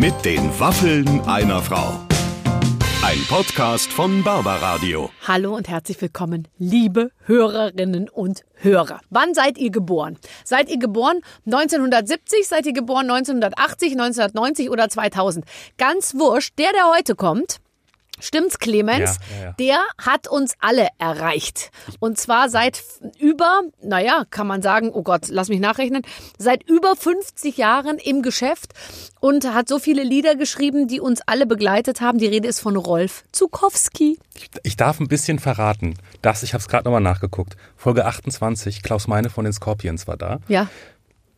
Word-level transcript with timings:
Mit 0.00 0.24
den 0.24 0.58
Waffeln 0.58 1.20
einer 1.26 1.60
Frau. 1.60 2.00
Ein 3.04 3.18
Podcast 3.28 3.92
von 3.92 4.24
Barbaradio. 4.24 5.10
Hallo 5.28 5.54
und 5.54 5.68
herzlich 5.68 6.00
willkommen, 6.00 6.48
liebe 6.56 7.10
Hörerinnen 7.26 8.08
und 8.08 8.46
Hörer. 8.54 9.02
Wann 9.10 9.34
seid 9.34 9.58
ihr 9.58 9.70
geboren? 9.70 10.16
Seid 10.42 10.70
ihr 10.70 10.78
geboren 10.78 11.20
1970? 11.44 12.48
Seid 12.48 12.64
ihr 12.64 12.72
geboren 12.72 13.10
1980, 13.10 13.92
1990 13.92 14.70
oder 14.70 14.88
2000? 14.88 15.44
Ganz 15.76 16.14
wurscht. 16.14 16.58
Der, 16.58 16.72
der 16.72 16.90
heute 16.96 17.14
kommt, 17.14 17.58
Stimmt's, 18.20 18.58
Clemens? 18.58 19.18
Ja, 19.30 19.36
ja, 19.36 19.44
ja. 19.44 19.52
Der 19.58 19.78
hat 19.98 20.28
uns 20.28 20.54
alle 20.60 20.88
erreicht. 20.98 21.70
Und 21.98 22.18
zwar 22.18 22.48
seit 22.48 22.82
über, 23.18 23.62
naja, 23.82 24.24
kann 24.30 24.46
man 24.46 24.62
sagen, 24.62 24.90
oh 24.92 25.02
Gott, 25.02 25.28
lass 25.28 25.48
mich 25.48 25.60
nachrechnen, 25.60 26.02
seit 26.38 26.62
über 26.68 26.96
50 26.96 27.56
Jahren 27.56 27.98
im 27.98 28.22
Geschäft 28.22 28.72
und 29.20 29.52
hat 29.52 29.68
so 29.68 29.78
viele 29.78 30.02
Lieder 30.02 30.34
geschrieben, 30.34 30.88
die 30.88 31.00
uns 31.00 31.20
alle 31.26 31.46
begleitet 31.46 32.00
haben. 32.00 32.18
Die 32.18 32.26
Rede 32.26 32.48
ist 32.48 32.60
von 32.60 32.76
Rolf 32.76 33.24
Zukowski. 33.32 34.18
Ich, 34.34 34.50
ich 34.62 34.76
darf 34.76 35.00
ein 35.00 35.08
bisschen 35.08 35.38
verraten. 35.38 35.94
Das, 36.22 36.42
ich 36.42 36.54
habe 36.54 36.60
es 36.60 36.68
gerade 36.68 36.84
nochmal 36.84 37.00
nachgeguckt. 37.00 37.56
Folge 37.76 38.06
28, 38.06 38.82
Klaus 38.82 39.06
Meine 39.06 39.30
von 39.30 39.44
den 39.44 39.52
Scorpions 39.52 40.06
war 40.06 40.16
da. 40.16 40.38
Ja. 40.48 40.68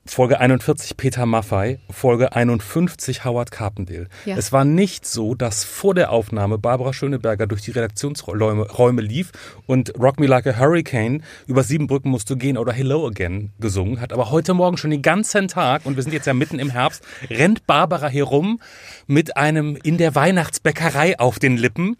Folge 0.05 0.41
41 0.41 0.97
Peter 0.97 1.27
Maffei, 1.27 1.79
Folge 1.89 2.35
51 2.35 3.25
Howard 3.25 3.53
Carpendale. 3.53 4.09
Ja. 4.25 4.37
Es 4.37 4.51
war 4.51 4.65
nicht 4.65 5.07
so, 5.07 5.37
dass 5.37 5.63
vor 5.63 5.95
der 5.95 6.11
Aufnahme 6.11 6.59
Barbara 6.59 6.93
Schöneberger 6.93 7.47
durch 7.47 7.63
die 7.63 7.71
Redaktionsräume 7.71 8.69
Räume 8.69 9.01
lief 9.01 9.31
und 9.67 9.93
Rock 10.01 10.19
Me 10.19 10.27
Like 10.27 10.49
a 10.49 10.59
Hurricane 10.59 11.23
über 11.47 11.63
sieben 11.63 11.87
Brücken 11.87 12.11
musst 12.11 12.29
du 12.31 12.37
gehen 12.37 12.59
oder 12.59 12.73
Hello 12.73 13.07
Again 13.07 13.53
gesungen 13.61 14.01
hat. 14.01 14.13
Aber 14.13 14.33
heute 14.33 14.55
Morgen 14.55 14.77
schon 14.77 14.91
den 14.91 15.03
ganzen 15.03 15.47
Tag, 15.47 15.87
und 15.87 15.95
wir 15.95 16.03
sind 16.03 16.13
jetzt 16.13 16.27
ja 16.27 16.35
mitten 16.35 16.59
im 16.59 16.71
Herbst, 16.71 17.05
rennt 17.31 17.69
Barbara 17.69 18.09
hier 18.09 18.25
rum 18.25 18.61
mit 19.07 19.37
einem 19.37 19.79
in 19.85 19.99
der 19.99 20.17
Weihnachtsbäckerei 20.17 21.21
auf 21.21 21.39
den 21.39 21.57
Lippen. 21.57 21.97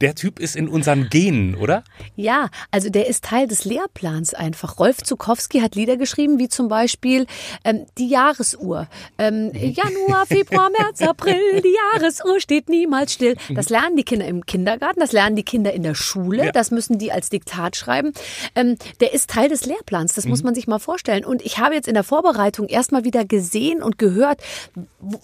Der 0.00 0.14
Typ 0.14 0.38
ist 0.38 0.54
in 0.54 0.68
unseren 0.68 1.08
Genen, 1.10 1.54
oder? 1.56 1.82
Ja, 2.14 2.50
also 2.70 2.88
der 2.88 3.08
ist 3.08 3.24
Teil 3.24 3.48
des 3.48 3.64
Lehrplans 3.64 4.32
einfach. 4.34 4.78
Rolf 4.78 4.98
Zukowski 4.98 5.60
hat 5.60 5.74
Lieder 5.74 5.96
geschrieben, 5.96 6.38
wie 6.38 6.48
zum 6.48 6.68
Beispiel 6.68 7.26
ähm, 7.64 7.86
die 7.98 8.08
Jahresuhr. 8.08 8.86
Ähm, 9.18 9.50
Januar, 9.54 10.26
Februar, 10.26 10.70
März, 10.70 11.02
April, 11.02 11.60
die 11.62 11.74
Jahresuhr 11.94 12.40
steht 12.40 12.68
niemals 12.68 13.12
still. 13.14 13.36
Das 13.54 13.70
lernen 13.70 13.96
die 13.96 14.04
Kinder 14.04 14.26
im 14.26 14.46
Kindergarten, 14.46 15.00
das 15.00 15.12
lernen 15.12 15.34
die 15.34 15.42
Kinder 15.42 15.72
in 15.72 15.82
der 15.82 15.94
Schule, 15.96 16.46
Ja. 16.46 16.52
das 16.52 16.70
müssen 16.70 16.98
die 16.98 17.10
als 17.10 17.28
Diktat 17.30 17.74
schreiben. 17.76 18.12
Ähm, 18.54 18.76
der 19.00 19.12
ist 19.14 19.30
Teil 19.30 19.48
des 19.48 19.66
Lehrplans, 19.66 20.14
das 20.14 20.26
muss 20.26 20.42
man 20.44 20.54
sich 20.54 20.68
mal 20.68 20.78
vorstellen. 20.78 21.24
Und 21.24 21.42
ich 21.44 21.58
habe 21.58 21.74
jetzt 21.74 21.88
in 21.88 21.94
der 21.94 22.04
Vorbereitung 22.04 22.68
erstmal 22.68 23.04
wieder 23.04 23.24
gesehen 23.24 23.82
und 23.82 23.98
gehört, 23.98 24.40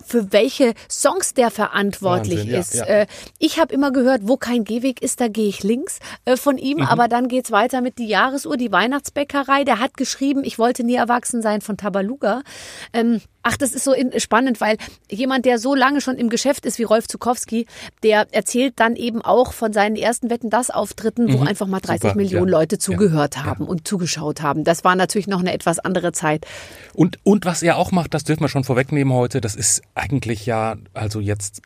für 0.04 0.32
welche 0.32 0.74
Songs 0.90 1.34
der 1.34 1.50
verantwortlich 1.50 2.38
Wahnsinn, 2.40 2.52
ja, 2.52 2.58
ist. 2.60 2.74
ja. 2.74 2.84
Äh, 2.84 3.06
ich 3.38 3.58
habe 3.60 3.72
immer 3.72 3.92
gehört, 3.92 4.22
wo 4.24 4.36
kein 4.36 4.63
Gehweg 4.64 5.02
ist, 5.02 5.20
da 5.20 5.28
gehe 5.28 5.48
ich 5.48 5.62
links 5.62 5.98
äh, 6.24 6.36
von 6.36 6.58
ihm. 6.58 6.78
Mhm. 6.78 6.84
Aber 6.84 7.08
dann 7.08 7.28
geht's 7.28 7.50
weiter 7.52 7.80
mit 7.80 7.98
die 7.98 8.06
Jahresuhr, 8.06 8.56
die 8.56 8.72
Weihnachtsbäckerei. 8.72 9.64
Der 9.64 9.78
hat 9.78 9.96
geschrieben, 9.96 10.42
ich 10.44 10.58
wollte 10.58 10.84
nie 10.84 10.94
erwachsen 10.96 11.42
sein 11.42 11.60
von 11.60 11.76
Tabaluga. 11.76 12.42
Ähm, 12.92 13.20
ach, 13.42 13.56
das 13.56 13.72
ist 13.72 13.84
so 13.84 13.94
spannend, 14.18 14.60
weil 14.60 14.76
jemand, 15.10 15.44
der 15.44 15.58
so 15.58 15.74
lange 15.74 16.00
schon 16.00 16.16
im 16.16 16.28
Geschäft 16.30 16.66
ist 16.66 16.78
wie 16.78 16.84
Rolf 16.84 17.06
Zukowski, 17.08 17.66
der 18.02 18.26
erzählt 18.32 18.74
dann 18.76 18.96
eben 18.96 19.22
auch 19.22 19.52
von 19.52 19.72
seinen 19.72 19.96
ersten 19.96 20.30
Wetten 20.30 20.50
das 20.50 20.70
Auftritten, 20.70 21.32
wo 21.32 21.44
einfach 21.44 21.66
mal 21.66 21.80
30 21.80 21.94
Mhm. 22.04 22.08
Super, 22.08 22.16
Millionen 22.16 22.48
ja. 22.52 22.58
Leute 22.58 22.74
Ja, 22.76 22.80
zugehört 22.80 23.36
ja. 23.36 23.44
haben 23.44 23.66
und 23.66 23.86
zugeschaut 23.86 24.42
haben. 24.42 24.64
Das 24.64 24.84
war 24.84 24.96
natürlich 24.96 25.26
noch 25.26 25.40
eine 25.40 25.52
etwas 25.52 25.78
andere 25.78 26.12
Zeit. 26.12 26.46
Und, 26.94 27.18
und 27.22 27.44
was 27.44 27.62
er 27.62 27.76
auch 27.76 27.92
macht, 27.92 28.14
das 28.14 28.24
dürfen 28.24 28.40
wir 28.42 28.48
schon 28.48 28.64
vorwegnehmen 28.64 29.12
heute, 29.12 29.40
das 29.40 29.54
ist 29.54 29.82
eigentlich 29.94 30.46
ja, 30.46 30.76
also 30.92 31.20
jetzt 31.20 31.62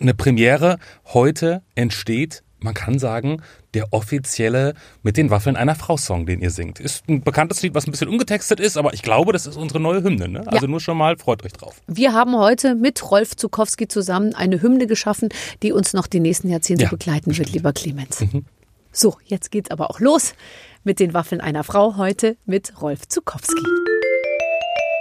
eine 0.00 0.14
Premiere. 0.14 0.78
Heute 1.06 1.62
entsteht, 1.74 2.42
man 2.58 2.74
kann 2.74 2.98
sagen, 2.98 3.42
der 3.74 3.92
offizielle 3.92 4.74
mit 5.02 5.16
den 5.16 5.30
Waffeln 5.30 5.56
einer 5.56 5.74
Frau 5.74 5.96
Song, 5.96 6.26
den 6.26 6.40
ihr 6.40 6.50
singt. 6.50 6.80
Ist 6.80 7.08
ein 7.08 7.22
bekanntes 7.22 7.62
Lied, 7.62 7.74
was 7.74 7.86
ein 7.86 7.90
bisschen 7.90 8.08
umgetextet 8.08 8.60
ist, 8.60 8.76
aber 8.76 8.94
ich 8.94 9.02
glaube, 9.02 9.32
das 9.32 9.46
ist 9.46 9.56
unsere 9.56 9.78
neue 9.80 10.02
Hymne. 10.02 10.28
Ne? 10.28 10.46
Also 10.46 10.66
nur 10.66 10.80
schon 10.80 10.96
mal, 10.96 11.16
freut 11.16 11.44
euch 11.44 11.52
drauf. 11.52 11.80
Wir 11.86 12.12
haben 12.12 12.36
heute 12.36 12.74
mit 12.74 13.10
Rolf 13.10 13.36
Zukowski 13.36 13.88
zusammen 13.88 14.34
eine 14.34 14.62
Hymne 14.62 14.86
geschaffen, 14.86 15.28
die 15.62 15.72
uns 15.72 15.92
noch 15.92 16.06
die 16.06 16.20
nächsten 16.20 16.48
Jahrzehnte 16.48 16.84
Ja, 16.84 16.90
begleiten 16.90 17.36
wird, 17.36 17.52
lieber 17.52 17.72
Clemens. 17.72 18.24
So, 18.92 19.18
jetzt 19.26 19.50
geht's 19.50 19.70
aber 19.70 19.90
auch 19.90 20.00
los 20.00 20.34
mit 20.82 21.00
den 21.00 21.12
Waffeln 21.12 21.42
einer 21.42 21.64
Frau 21.64 21.98
heute 21.98 22.38
mit 22.46 22.80
Rolf 22.80 23.06
Zukowski. 23.08 23.62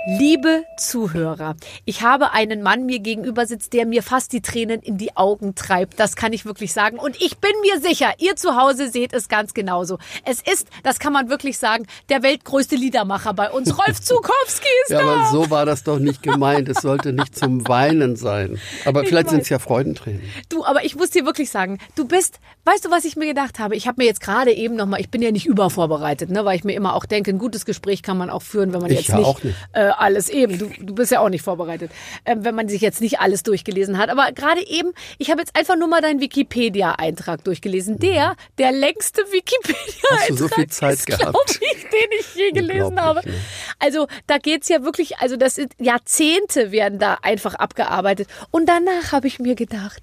Liebe 0.07 0.65
Zuhörer, 0.77 1.55
ich 1.83 2.03
habe 2.03 2.31
einen 2.31 2.61
Mann 2.61 2.85
mir 2.85 2.99
gegenüber 2.99 3.47
sitzt, 3.47 3.73
der 3.73 3.87
mir 3.87 4.03
fast 4.03 4.33
die 4.33 4.41
Tränen 4.41 4.81
in 4.81 4.99
die 4.99 5.17
Augen 5.17 5.55
treibt. 5.55 5.99
Das 5.99 6.15
kann 6.15 6.31
ich 6.31 6.45
wirklich 6.45 6.73
sagen. 6.73 6.99
Und 6.99 7.19
ich 7.19 7.39
bin 7.39 7.49
mir 7.61 7.81
sicher, 7.81 8.13
ihr 8.19 8.35
zu 8.35 8.55
Hause 8.55 8.91
seht 8.91 9.13
es 9.13 9.29
ganz 9.29 9.55
genauso. 9.55 9.97
Es 10.23 10.41
ist, 10.41 10.67
das 10.83 10.99
kann 10.99 11.11
man 11.11 11.29
wirklich 11.29 11.57
sagen, 11.57 11.87
der 12.09 12.21
weltgrößte 12.21 12.75
Liedermacher 12.75 13.33
bei 13.33 13.49
uns. 13.49 13.75
Rolf 13.79 13.99
Zukowski 14.01 14.67
ist 14.83 14.91
Ja, 14.91 14.99
da. 15.01 15.07
aber 15.07 15.25
so 15.31 15.49
war 15.49 15.65
das 15.65 15.83
doch 15.83 15.97
nicht 15.97 16.21
gemeint. 16.21 16.69
Es 16.69 16.83
sollte 16.83 17.11
nicht 17.11 17.35
zum 17.35 17.67
Weinen 17.67 18.15
sein. 18.15 18.59
Aber 18.85 19.01
Ich 19.01 19.09
vielleicht 19.09 19.29
sind 19.31 19.41
es 19.41 19.49
ja 19.49 19.57
Freudentränen. 19.57 20.21
Du, 20.49 20.63
aber 20.65 20.85
ich 20.85 20.95
muss 20.95 21.09
dir 21.09 21.25
wirklich 21.25 21.49
sagen, 21.49 21.79
du 21.95 22.05
bist, 22.05 22.39
weißt 22.65 22.85
du, 22.85 22.91
was 22.91 23.05
ich 23.05 23.15
mir 23.15 23.25
gedacht 23.25 23.57
habe? 23.57 23.75
Ich 23.75 23.87
habe 23.87 24.03
mir 24.03 24.05
jetzt 24.05 24.21
gerade 24.21 24.51
eben 24.53 24.75
nochmal, 24.75 25.01
ich 25.01 25.09
bin 25.09 25.23
ja 25.23 25.31
nicht 25.31 25.47
übervorbereitet, 25.47 26.29
ne, 26.29 26.45
weil 26.45 26.57
ich 26.57 26.63
mir 26.63 26.73
immer 26.73 26.93
auch 26.93 27.05
denke, 27.05 27.31
ein 27.31 27.39
gutes 27.39 27.65
Gespräch 27.65 28.03
kann 28.03 28.19
man 28.19 28.29
auch 28.29 28.43
führen, 28.43 28.71
wenn 28.71 28.81
man 28.81 28.91
Ich 28.91 28.99
jetzt 28.99 29.07
ja 29.09 29.17
nicht, 29.17 29.25
auch 29.25 29.41
nicht. 29.43 29.55
Äh, 29.73 29.94
alles 29.99 30.29
eben, 30.29 30.57
du, 30.57 30.69
du 30.79 30.95
bist 30.95 31.11
ja 31.11 31.19
auch 31.19 31.29
nicht 31.29 31.43
vorbereitet, 31.43 31.91
ähm, 32.25 32.43
wenn 32.43 32.55
man 32.55 32.67
sich 32.67 32.81
jetzt 32.81 33.01
nicht 33.01 33.19
alles 33.19 33.43
durchgelesen 33.43 33.97
hat. 33.97 34.09
Aber 34.09 34.31
gerade 34.31 34.65
eben, 34.67 34.93
ich 35.17 35.31
habe 35.31 35.41
jetzt 35.41 35.55
einfach 35.55 35.75
nur 35.75 35.87
mal 35.87 36.01
deinen 36.01 36.21
Wikipedia-Eintrag 36.21 37.43
durchgelesen. 37.43 37.99
Der, 37.99 38.35
der 38.57 38.71
längste 38.71 39.21
Wikipedia-Eintrag 39.31 40.37
so 40.37 40.47
viel 40.47 40.67
Zeit 40.67 40.93
ist, 40.95 41.07
gehabt? 41.07 41.21
glaub 41.23 41.45
ich, 41.49 41.83
den 41.83 42.19
ich 42.19 42.35
je 42.35 42.51
gelesen 42.51 42.99
habe. 42.99 43.21
Ne? 43.27 43.33
Also 43.79 44.07
da 44.27 44.37
geht's 44.37 44.69
ja 44.69 44.83
wirklich, 44.83 45.17
also 45.19 45.35
das 45.35 45.55
sind 45.55 45.73
Jahrzehnte 45.79 46.71
werden 46.71 46.99
da 46.99 47.17
einfach 47.21 47.55
abgearbeitet. 47.55 48.27
Und 48.51 48.67
danach 48.67 49.11
habe 49.11 49.27
ich 49.27 49.39
mir 49.39 49.55
gedacht, 49.55 50.01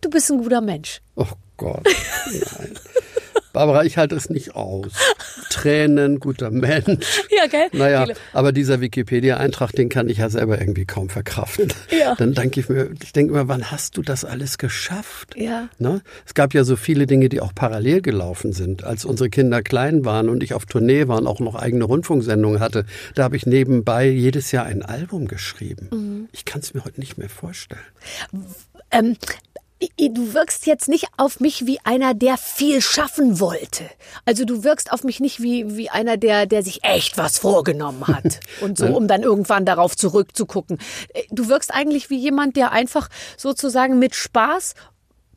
du 0.00 0.10
bist 0.10 0.30
ein 0.30 0.38
guter 0.38 0.60
Mensch. 0.60 1.00
Oh 1.16 1.26
Gott. 1.56 1.84
Nein. 2.26 2.78
Barbara, 3.54 3.84
ich 3.84 3.96
halte 3.96 4.16
es 4.16 4.28
nicht 4.28 4.56
aus. 4.56 4.92
Tränen, 5.48 6.18
guter 6.18 6.50
Mensch. 6.50 7.22
Ja, 7.30 7.46
gell? 7.46 7.68
Naja, 7.72 8.06
aber 8.32 8.52
dieser 8.52 8.80
Wikipedia-Eintrag, 8.80 9.70
den 9.72 9.88
kann 9.88 10.08
ich 10.08 10.18
ja 10.18 10.28
selber 10.28 10.60
irgendwie 10.60 10.84
kaum 10.84 11.08
verkraften. 11.08 11.72
Ja. 11.88 12.16
Dann 12.16 12.34
denke 12.34 12.60
ich 12.60 12.68
mir, 12.68 12.90
ich 13.02 13.12
denke 13.12 13.32
immer, 13.32 13.46
wann 13.46 13.70
hast 13.70 13.96
du 13.96 14.02
das 14.02 14.24
alles 14.24 14.58
geschafft? 14.58 15.36
Ja. 15.36 15.68
Ne? 15.78 16.02
Es 16.26 16.34
gab 16.34 16.52
ja 16.52 16.64
so 16.64 16.74
viele 16.74 17.06
Dinge, 17.06 17.28
die 17.28 17.40
auch 17.40 17.54
parallel 17.54 18.02
gelaufen 18.02 18.52
sind. 18.52 18.82
Als 18.82 19.04
unsere 19.04 19.30
Kinder 19.30 19.62
klein 19.62 20.04
waren 20.04 20.28
und 20.28 20.42
ich 20.42 20.52
auf 20.52 20.66
Tournee 20.66 21.06
war 21.06 21.18
und 21.18 21.28
auch 21.28 21.38
noch 21.38 21.54
eigene 21.54 21.84
Rundfunksendungen 21.84 22.58
hatte, 22.58 22.84
da 23.14 23.22
habe 23.22 23.36
ich 23.36 23.46
nebenbei 23.46 24.08
jedes 24.08 24.50
Jahr 24.50 24.66
ein 24.66 24.82
Album 24.82 25.28
geschrieben. 25.28 25.88
Mhm. 25.92 26.28
Ich 26.32 26.44
kann 26.44 26.60
es 26.60 26.74
mir 26.74 26.84
heute 26.84 26.98
nicht 26.98 27.18
mehr 27.18 27.28
vorstellen. 27.28 27.80
Ähm, 28.90 29.16
du 29.98 30.34
wirkst 30.34 30.66
jetzt 30.66 30.88
nicht 30.88 31.08
auf 31.16 31.40
mich 31.40 31.66
wie 31.66 31.78
einer, 31.84 32.14
der 32.14 32.36
viel 32.36 32.80
schaffen 32.80 33.40
wollte. 33.40 33.84
Also 34.24 34.44
du 34.44 34.64
wirkst 34.64 34.92
auf 34.92 35.04
mich 35.04 35.20
nicht 35.20 35.40
wie, 35.40 35.76
wie 35.76 35.90
einer, 35.90 36.16
der, 36.16 36.46
der 36.46 36.62
sich 36.62 36.84
echt 36.84 37.18
was 37.18 37.38
vorgenommen 37.38 38.06
hat. 38.06 38.40
Und 38.60 38.78
so, 38.78 38.86
um 38.86 39.08
dann 39.08 39.22
irgendwann 39.22 39.64
darauf 39.64 39.96
zurückzugucken. 39.96 40.78
Äh, 41.12 41.22
Du 41.30 41.48
wirkst 41.48 41.74
eigentlich 41.74 42.10
wie 42.10 42.18
jemand, 42.18 42.56
der 42.56 42.72
einfach 42.72 43.08
sozusagen 43.36 43.98
mit 43.98 44.14
Spaß 44.14 44.74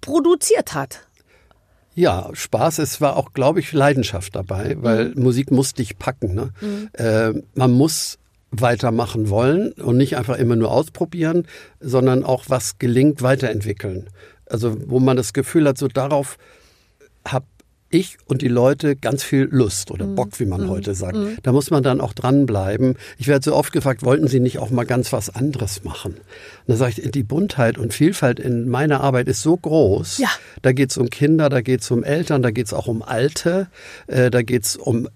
produziert 0.01 0.73
hat. 0.73 1.07
Ja, 1.95 2.29
Spaß, 2.31 2.77
es 2.79 3.01
war 3.01 3.17
auch, 3.17 3.33
glaube 3.33 3.59
ich, 3.59 3.73
Leidenschaft 3.73 4.35
dabei, 4.35 4.75
weil 4.79 5.15
Musik 5.15 5.49
muss 5.49 5.73
dich 5.73 5.97
packen. 5.97 6.35
Ne? 6.35 6.53
Äh, 6.93 7.41
man 7.55 7.71
muss 7.71 8.19
weitermachen 8.51 9.29
wollen 9.29 9.73
und 9.73 9.97
nicht 9.97 10.17
einfach 10.17 10.37
immer 10.37 10.55
nur 10.55 10.71
ausprobieren, 10.71 11.45
sondern 11.79 12.23
auch 12.23 12.45
was 12.47 12.79
gelingt, 12.79 13.21
weiterentwickeln. 13.21 14.07
Also 14.45 14.77
wo 14.89 14.99
man 14.99 15.17
das 15.17 15.33
Gefühl 15.33 15.67
hat, 15.67 15.77
so 15.77 15.87
darauf 15.87 16.37
hab 17.25 17.43
ich 17.89 18.17
und 18.25 18.41
die 18.41 18.47
Leute 18.47 18.95
ganz 18.95 19.23
viel 19.23 19.47
Lust 19.49 19.91
oder 19.91 20.05
Bock, 20.05 20.39
wie 20.39 20.45
man 20.45 20.69
heute 20.69 20.93
sagt. 20.93 21.17
Da 21.43 21.51
muss 21.51 21.71
man 21.71 21.83
dann 21.83 22.01
auch 22.01 22.13
dranbleiben. 22.13 22.97
Ich 23.17 23.27
werde 23.27 23.45
so 23.45 23.55
oft 23.55 23.71
gefragt, 23.71 24.03
wollten 24.03 24.27
Sie 24.27 24.39
nicht 24.39 24.59
auch 24.59 24.69
mal 24.69 24.85
ganz 24.85 25.13
was 25.13 25.33
anderes 25.33 25.83
machen? 25.83 26.13
Und 26.13 26.21
da 26.67 26.75
sage 26.75 27.01
ich, 27.01 27.11
die 27.11 27.23
Buntheit 27.23 27.77
und 27.77 27.93
Vielfalt 27.93 28.39
in 28.39 28.67
meiner 28.67 29.01
Arbeit 29.01 29.27
ist 29.27 29.41
so 29.41 29.55
groß. 29.55 30.17
Ja. 30.17 30.29
Da 30.61 30.73
geht 30.73 30.91
es 30.91 30.97
um 30.97 31.09
Kinder, 31.09 31.49
da 31.49 31.61
geht 31.61 31.81
es 31.81 31.91
um 31.91 32.03
Eltern, 32.03 32.41
da 32.41 32.51
geht 32.51 32.67
es 32.67 32.73
auch 32.73 32.87
um 32.87 33.01
Alte, 33.01 33.67
äh, 34.07 34.29
da 34.31 34.41
geht 34.41 34.65
es 34.65 34.75
um 34.75 35.07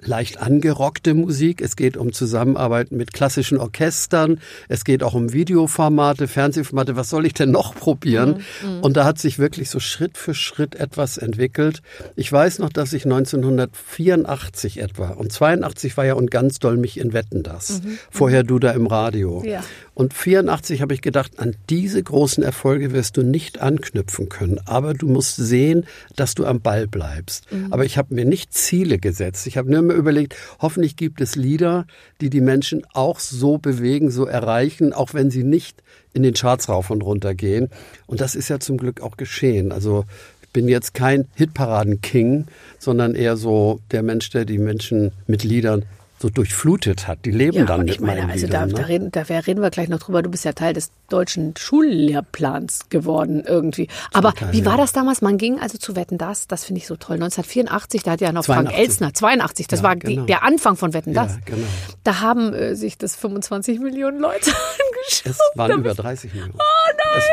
leicht 0.00 0.38
angerockte 0.38 1.14
Musik. 1.14 1.60
Es 1.60 1.76
geht 1.76 1.96
um 1.96 2.12
Zusammenarbeit 2.12 2.92
mit 2.92 3.12
klassischen 3.12 3.58
Orchestern. 3.58 4.40
Es 4.68 4.84
geht 4.84 5.02
auch 5.02 5.14
um 5.14 5.32
Videoformate, 5.32 6.28
Fernsehformate. 6.28 6.96
Was 6.96 7.10
soll 7.10 7.26
ich 7.26 7.34
denn 7.34 7.50
noch 7.50 7.74
probieren? 7.74 8.42
Und 8.82 8.96
da 8.96 9.04
hat 9.04 9.18
sich 9.18 9.38
wirklich 9.38 9.70
so 9.70 9.80
Schritt 9.80 10.18
für 10.18 10.34
Schritt 10.34 10.74
etwas 10.74 11.18
entwickelt. 11.18 11.82
Ich 12.16 12.30
weiß 12.30 12.58
noch, 12.58 12.70
dass 12.70 12.92
ich 12.92 13.04
1984 13.04 14.80
etwa 14.80 15.08
und 15.10 15.32
82 15.32 15.96
war 15.96 16.04
ja 16.04 16.14
und 16.14 16.30
ganz 16.30 16.58
doll 16.58 16.76
mich 16.76 16.98
in 16.98 17.12
Wetten 17.12 17.42
das. 17.42 17.80
Vorher 18.10 18.42
du 18.42 18.58
da 18.58 18.70
im 18.72 18.86
Radio. 18.86 19.42
Ja. 19.44 19.62
Und 19.98 20.14
84 20.14 20.80
habe 20.80 20.94
ich 20.94 21.02
gedacht, 21.02 21.40
an 21.40 21.56
diese 21.70 22.00
großen 22.00 22.44
Erfolge 22.44 22.92
wirst 22.92 23.16
du 23.16 23.22
nicht 23.22 23.60
anknüpfen 23.60 24.28
können. 24.28 24.60
Aber 24.64 24.94
du 24.94 25.08
musst 25.08 25.34
sehen, 25.34 25.86
dass 26.14 26.36
du 26.36 26.46
am 26.46 26.60
Ball 26.60 26.86
bleibst. 26.86 27.50
Mhm. 27.50 27.72
Aber 27.72 27.84
ich 27.84 27.98
habe 27.98 28.14
mir 28.14 28.24
nicht 28.24 28.54
Ziele 28.54 28.98
gesetzt. 28.98 29.48
Ich 29.48 29.58
habe 29.58 29.68
nur 29.68 29.80
immer 29.80 29.94
überlegt, 29.94 30.36
hoffentlich 30.60 30.94
gibt 30.94 31.20
es 31.20 31.34
Lieder, 31.34 31.84
die 32.20 32.30
die 32.30 32.40
Menschen 32.40 32.86
auch 32.92 33.18
so 33.18 33.58
bewegen, 33.58 34.12
so 34.12 34.24
erreichen, 34.24 34.92
auch 34.92 35.14
wenn 35.14 35.32
sie 35.32 35.42
nicht 35.42 35.82
in 36.12 36.22
den 36.22 36.34
Charts 36.34 36.68
rauf 36.68 36.90
und 36.90 37.02
runter 37.02 37.34
gehen. 37.34 37.68
Und 38.06 38.20
das 38.20 38.36
ist 38.36 38.48
ja 38.50 38.60
zum 38.60 38.76
Glück 38.76 39.00
auch 39.00 39.16
geschehen. 39.16 39.72
Also 39.72 40.04
ich 40.42 40.50
bin 40.50 40.68
jetzt 40.68 40.94
kein 40.94 41.26
Hitparaden-King, 41.34 42.46
sondern 42.78 43.16
eher 43.16 43.36
so 43.36 43.80
der 43.90 44.04
Mensch, 44.04 44.30
der 44.30 44.44
die 44.44 44.58
Menschen 44.58 45.10
mit 45.26 45.42
Liedern 45.42 45.86
so 46.20 46.28
durchflutet 46.28 47.06
hat. 47.06 47.24
Die 47.24 47.30
leben 47.30 47.58
ja, 47.58 47.64
dann 47.64 47.80
mit 47.80 47.90
ich 47.90 48.00
meine, 48.00 48.22
meinen 48.22 48.30
also 48.32 48.46
Liedern, 48.46 48.70
da, 48.70 48.76
ne? 48.76 48.82
da, 48.82 48.86
reden, 48.86 49.10
da 49.12 49.22
reden 49.22 49.62
wir 49.62 49.70
gleich 49.70 49.88
noch 49.88 50.00
drüber. 50.00 50.22
Du 50.22 50.30
bist 50.30 50.44
ja 50.44 50.52
Teil 50.52 50.72
des 50.74 50.90
deutschen 51.08 51.54
Schullehrplans 51.56 52.88
geworden 52.88 53.42
irgendwie. 53.46 53.88
Aber 54.12 54.32
Teil, 54.34 54.52
wie 54.52 54.64
war 54.64 54.72
ja. 54.72 54.78
das 54.78 54.92
damals? 54.92 55.20
Man 55.22 55.38
ging 55.38 55.58
also 55.60 55.78
zu 55.78 55.96
Wetten 55.96 56.18
das. 56.18 56.46
Das 56.46 56.64
finde 56.64 56.80
ich 56.80 56.86
so 56.86 56.96
toll. 56.96 57.14
1984, 57.16 58.02
da 58.02 58.12
hat 58.12 58.20
ja 58.20 58.32
noch 58.32 58.44
82. 58.44 58.72
Frank 58.74 58.78
Elsner 58.88 59.14
82. 59.14 59.66
Das 59.68 59.80
Ja, 59.80 59.84
war 59.84 59.96
genau. 59.96 60.20
die, 60.22 60.26
der 60.26 60.42
Anfang 60.42 60.76
von 60.76 60.92
Wetten 60.94 61.12
Ja, 61.14 61.24
das. 61.26 61.38
genau. 61.44 61.66
Da 62.04 62.20
haben 62.20 62.52
äh, 62.54 62.74
sich 62.74 62.98
das 62.98 63.16
25 63.16 63.80
Millionen 63.80 64.18
Leute 64.20 64.50
angeschaut. 64.50 65.22
Es 65.26 65.38
waren 65.54 65.72
über 65.78 65.94
30 65.94 66.32
Millionen. 66.34 66.54
Oh 66.54 66.62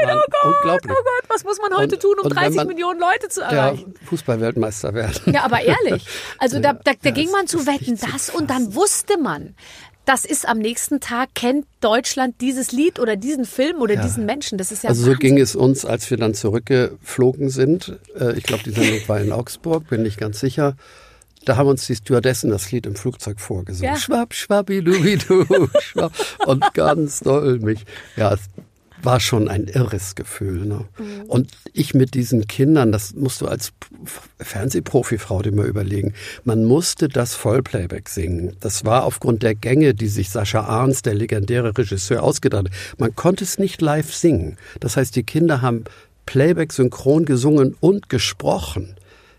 nein, 0.05 0.17
oh 0.17 0.31
Gott, 0.31 0.55
unglaublich. 0.55 0.91
oh 0.91 1.03
Gott, 1.03 1.29
was 1.29 1.43
muss 1.43 1.57
man 1.59 1.77
heute 1.77 1.95
Und- 1.95 2.01
tun, 2.01 2.15
um 2.19 2.25
und 2.25 2.31
wenn 2.35 2.43
30 2.43 2.55
man- 2.57 2.67
Millionen 2.67 2.99
Leute 2.99 3.29
zu 3.29 3.41
erreichen? 3.41 3.93
Fußballweltmeister 4.05 4.93
werden. 4.93 5.33
Ja, 5.33 5.43
aber 5.43 5.61
ehrlich. 5.61 6.05
Also 6.37 6.59
da, 6.59 6.73
da, 6.73 6.91
da 7.01 7.09
Ja, 7.09 7.11
ging 7.11 7.31
man 7.31 7.47
zu 7.47 7.65
Wetten 7.65 7.97
das 8.11 8.29
und 8.29 8.49
dann 8.49 8.74
wusste 8.75 9.17
man, 9.19 9.55
das 10.05 10.23
ist 10.25 10.47
am 10.47 10.59
nächsten 10.59 10.99
Tag, 10.99 11.29
kennt 11.33 11.65
Deutschland 11.81 12.35
dieses 12.39 12.71
Lied 12.71 12.99
oder 12.99 13.15
diesen 13.15 13.45
Film 13.45 13.77
oder 13.81 13.95
diesen 13.95 14.25
Menschen. 14.27 14.57
Das 14.59 14.71
ist 14.71 14.83
ja 14.83 14.89
Also 14.89 15.01
so 15.01 15.07
Wahnsinn. 15.11 15.19
ging 15.19 15.39
es 15.39 15.55
uns, 15.55 15.83
als 15.83 16.09
wir 16.11 16.17
dann 16.17 16.35
zurückgeflogen 16.35 17.49
sind. 17.49 17.97
Äh, 18.19 18.37
Ich 18.37 18.43
glaube, 18.43 18.63
die 18.63 18.69
Sendung 18.71 18.99
war 19.07 19.19
in 19.19 19.31
Augsburg, 19.31 19.87
bin 19.87 20.03
nicht 20.03 20.17
ganz 20.19 20.39
sicher. 20.39 20.75
Da 21.45 21.57
haben 21.57 21.67
uns 21.69 21.85
die 21.87 21.95
Stewardessen 21.95 22.49
das 22.51 22.71
Lied 22.71 22.85
im 22.85 22.95
Flugzeug 22.95 23.39
vorgesungen. 23.39 23.91
Ja. 23.93 23.97
Schwapp, 23.99 24.33
schwappidubidu, 24.33 25.45
schwapp. 25.79 26.11
Und 26.45 26.63
ganz 26.73 27.19
doll 27.21 27.59
mich. 27.59 27.85
Ja, 28.15 28.35
war 29.05 29.19
schon 29.19 29.47
ein 29.47 29.65
irres 29.65 30.15
Gefühl. 30.15 30.65
Ne? 30.65 30.85
Mhm. 30.97 31.21
Und 31.27 31.51
ich 31.73 31.93
mit 31.93 32.13
diesen 32.13 32.47
Kindern, 32.47 32.91
das 32.91 33.13
musst 33.13 33.41
du 33.41 33.47
als 33.47 33.71
Fernsehprofifrau 34.39 35.41
dir 35.41 35.51
mal 35.51 35.67
überlegen. 35.67 36.13
Man 36.43 36.65
musste 36.65 37.07
das 37.07 37.35
Vollplayback 37.35 38.09
singen. 38.09 38.55
Das 38.59 38.85
war 38.85 39.05
aufgrund 39.05 39.43
der 39.43 39.55
Gänge, 39.55 39.93
die 39.93 40.07
sich 40.07 40.29
Sascha 40.29 40.61
Arns, 40.61 41.01
der 41.01 41.13
legendäre 41.13 41.77
Regisseur, 41.77 42.23
ausgedacht 42.23 42.65
hat. 42.65 42.71
Man 42.97 43.15
konnte 43.15 43.43
es 43.43 43.59
nicht 43.59 43.81
live 43.81 44.13
singen. 44.13 44.57
Das 44.79 44.97
heißt, 44.97 45.15
die 45.15 45.23
Kinder 45.23 45.61
haben 45.61 45.85
Playback 46.25 46.73
synchron 46.73 47.25
gesungen 47.25 47.75
und 47.79 48.09
gesprochen. 48.09 48.95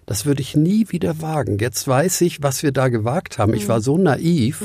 Das 0.07 0.25
würde 0.25 0.41
ich 0.41 0.55
nie 0.55 0.87
wieder 0.91 1.21
wagen. 1.21 1.59
Jetzt 1.59 1.87
weiß 1.89 2.21
ich, 2.21 2.41
was 2.41 2.63
wir 2.63 2.71
da 2.71 2.89
gewagt 2.89 3.39
haben. 3.39 3.55
Ich 3.55 3.69
war 3.69 3.81
so 3.81 3.99
naiv 3.99 4.63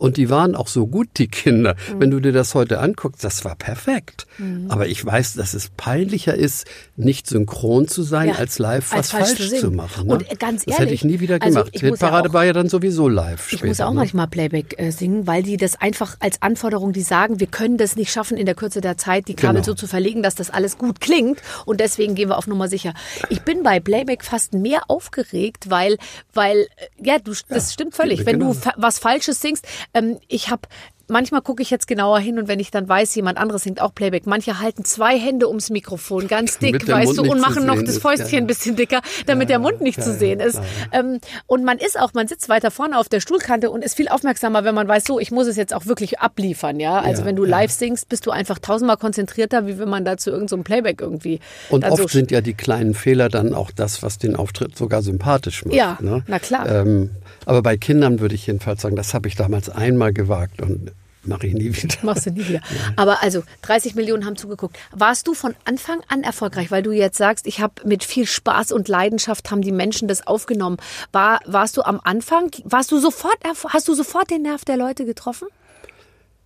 und 0.00 0.16
die 0.16 0.30
waren 0.30 0.54
auch 0.56 0.66
so 0.66 0.86
gut, 0.86 1.08
die 1.18 1.28
Kinder. 1.28 1.76
Wenn 1.98 2.10
du 2.10 2.20
dir 2.20 2.32
das 2.32 2.54
heute 2.54 2.80
anguckst, 2.80 3.22
das 3.22 3.44
war 3.44 3.54
perfekt. 3.54 4.26
Aber 4.68 4.86
ich 4.88 5.04
weiß, 5.04 5.34
dass 5.34 5.52
es 5.54 5.68
peinlicher 5.76 6.34
ist, 6.34 6.66
nicht 6.96 7.26
synchron 7.26 7.86
zu 7.86 8.02
sein, 8.02 8.28
Ja, 8.30 8.34
als 8.36 8.58
live 8.58 8.92
als 8.92 9.12
was 9.12 9.20
falsch 9.28 9.38
falsch, 9.38 9.50
zu 9.50 9.60
zu 9.60 9.70
machen. 9.70 10.06
Ne? 10.08 10.14
Und 10.14 10.40
ganz 10.40 10.64
das 10.64 10.74
hätte 10.74 10.84
ehrlich, 10.84 11.00
ich 11.00 11.04
nie 11.04 11.20
wieder 11.20 11.36
also 11.40 11.58
gemacht. 11.60 11.70
ich 11.74 11.82
muss 11.82 12.00
ja 12.00 12.18
auch- 12.20 12.32
war 12.32 12.44
ja 12.46 12.52
dann 12.54 12.68
sowieso 12.70 13.08
live 13.08 13.46
Ich 13.52 13.58
später. 13.58 13.66
muss 13.66 13.80
auch 13.82 13.90
ne? 13.90 13.96
manchmal 13.96 14.26
Playback 14.28 14.74
äh, 14.78 14.90
singen, 14.90 15.26
weil 15.26 15.42
die 15.42 15.58
das 15.58 15.78
einfach 15.80 16.16
als 16.20 16.40
Anforderung, 16.40 16.92
die 16.94 17.02
sagen, 17.02 17.38
wir 17.38 17.46
können 17.46 17.76
das 17.76 17.94
nicht 17.96 18.10
schaffen, 18.10 18.38
in 18.38 18.46
der 18.46 18.54
Kürze 18.54 18.80
der 18.80 18.96
Zeit 18.96 19.28
die 19.28 19.34
Kabel 19.34 19.56
Genau. 19.56 19.64
so 19.66 19.74
zu 19.74 19.86
verlegen, 19.86 20.22
dass 20.22 20.34
das 20.34 20.48
alles 20.50 20.78
gut 20.78 21.00
klingt. 21.02 21.42
Und 21.66 21.80
deswegen 21.80 22.14
gehen 22.14 22.30
wir 22.30 22.38
auf 22.38 22.46
Nummer 22.46 22.68
sicher. 22.68 22.94
Ich 23.28 23.42
bin 23.42 23.62
bei 23.62 23.80
Playback 23.80 24.24
fast 24.24 24.54
mehr 24.54 24.82
aufgeregt, 24.88 25.68
weil, 25.68 25.98
weil, 26.32 26.60
äh, 26.60 26.66
ja, 27.06 27.18
du, 27.18 27.32
das 27.50 27.74
stimmt 27.74 27.94
völlig. 27.94 28.24
Wenn 28.24 28.38
genau. 28.40 28.54
du 28.54 28.70
was 28.78 28.98
Falsches 28.98 29.40
singst, 29.42 29.66
ähm, 29.94 30.18
ich 30.28 30.50
habe 30.50 30.68
Manchmal 31.10 31.42
gucke 31.42 31.62
ich 31.62 31.70
jetzt 31.70 31.86
genauer 31.86 32.20
hin 32.20 32.38
und 32.38 32.48
wenn 32.48 32.60
ich 32.60 32.70
dann 32.70 32.88
weiß, 32.88 33.14
jemand 33.14 33.38
anderes 33.38 33.64
singt 33.64 33.80
auch 33.80 33.94
Playback. 33.94 34.26
Manche 34.26 34.60
halten 34.60 34.84
zwei 34.84 35.18
Hände 35.18 35.48
ums 35.48 35.70
Mikrofon, 35.70 36.28
ganz 36.28 36.58
dick, 36.58 36.88
weißt 36.88 37.06
Mund 37.06 37.18
du, 37.18 37.22
und 37.30 37.38
zu 37.38 37.48
machen 37.48 37.66
noch 37.66 37.80
das 37.80 37.96
ist. 37.96 38.02
Fäustchen 38.02 38.26
Ja, 38.26 38.32
ja. 38.32 38.38
ein 38.38 38.46
bisschen 38.46 38.76
dicker, 38.76 39.00
damit 39.26 39.50
der 39.50 39.58
Mund 39.58 39.80
nicht 39.80 40.02
zu 40.02 40.10
ja, 40.10 40.16
sehen 40.16 40.40
ist. 40.40 40.60
Ähm, 40.92 41.20
und 41.46 41.64
man 41.64 41.78
ist 41.78 41.98
auch, 41.98 42.14
man 42.14 42.28
sitzt 42.28 42.48
weiter 42.48 42.70
vorne 42.70 42.98
auf 42.98 43.08
der 43.08 43.20
Stuhlkante 43.20 43.70
und 43.70 43.84
ist 43.84 43.96
viel 43.96 44.08
aufmerksamer, 44.08 44.64
wenn 44.64 44.74
man 44.74 44.88
weiß, 44.88 45.04
so, 45.04 45.18
ich 45.18 45.30
muss 45.30 45.46
es 45.46 45.56
jetzt 45.56 45.74
auch 45.74 45.86
wirklich 45.86 46.20
abliefern, 46.20 46.80
ja. 46.80 47.00
Also 47.00 47.22
Ja, 47.22 47.26
wenn 47.26 47.36
du 47.36 47.44
ja. 47.44 47.50
live 47.50 47.70
singst, 47.70 48.08
bist 48.08 48.26
du 48.26 48.30
einfach 48.30 48.58
tausendmal 48.58 48.96
konzentrierter, 48.96 49.66
wie 49.66 49.78
wenn 49.78 49.88
man 49.88 50.04
da 50.04 50.16
zu 50.16 50.30
irgendeinem 50.30 50.64
Playback 50.64 51.00
irgendwie. 51.00 51.40
Und 51.68 51.84
oft 51.84 52.02
so 52.02 52.08
sind 52.08 52.30
ja 52.30 52.40
die 52.40 52.54
kleinen 52.54 52.94
Fehler 52.94 53.28
dann 53.28 53.54
auch 53.54 53.70
das, 53.70 54.02
was 54.02 54.18
den 54.18 54.36
Auftritt 54.36 54.76
sogar 54.76 55.02
sympathisch 55.02 55.64
macht. 55.64 55.74
Ja, 55.74 55.98
ne? 56.00 56.22
na 56.26 56.38
klar. 56.38 56.68
Ähm, 56.68 57.10
aber 57.46 57.62
bei 57.62 57.76
Kindern 57.76 58.20
würde 58.20 58.34
ich 58.34 58.46
jedenfalls 58.46 58.82
sagen, 58.82 58.96
das 58.96 59.14
habe 59.14 59.28
ich 59.28 59.34
damals 59.34 59.70
einmal 59.70 60.12
gewagt 60.12 60.62
und 60.62 60.92
mache 61.22 61.46
ich 61.46 61.54
nie 61.54 61.74
wieder. 61.74 61.96
Machst 62.02 62.26
du 62.26 62.30
nie 62.30 62.48
wieder. 62.48 62.60
Aber 62.96 63.22
also 63.22 63.42
30 63.62 63.94
Millionen 63.94 64.24
haben 64.24 64.36
zugeguckt. 64.36 64.78
Warst 64.92 65.26
du 65.26 65.34
von 65.34 65.54
Anfang 65.64 66.00
an 66.08 66.22
erfolgreich, 66.22 66.70
weil 66.70 66.82
du 66.82 66.92
jetzt 66.92 67.18
sagst, 67.18 67.46
ich 67.46 67.60
habe 67.60 67.74
mit 67.84 68.04
viel 68.04 68.26
Spaß 68.26 68.72
und 68.72 68.88
Leidenschaft 68.88 69.50
haben 69.50 69.62
die 69.62 69.72
Menschen 69.72 70.08
das 70.08 70.26
aufgenommen. 70.26 70.78
War, 71.12 71.40
warst 71.46 71.76
du 71.76 71.82
am 71.82 72.00
Anfang, 72.02 72.50
warst 72.64 72.90
du 72.92 72.98
sofort, 72.98 73.38
hast 73.68 73.88
du 73.88 73.94
sofort 73.94 74.30
den 74.30 74.42
Nerv 74.42 74.64
der 74.64 74.76
Leute 74.76 75.04
getroffen? 75.04 75.48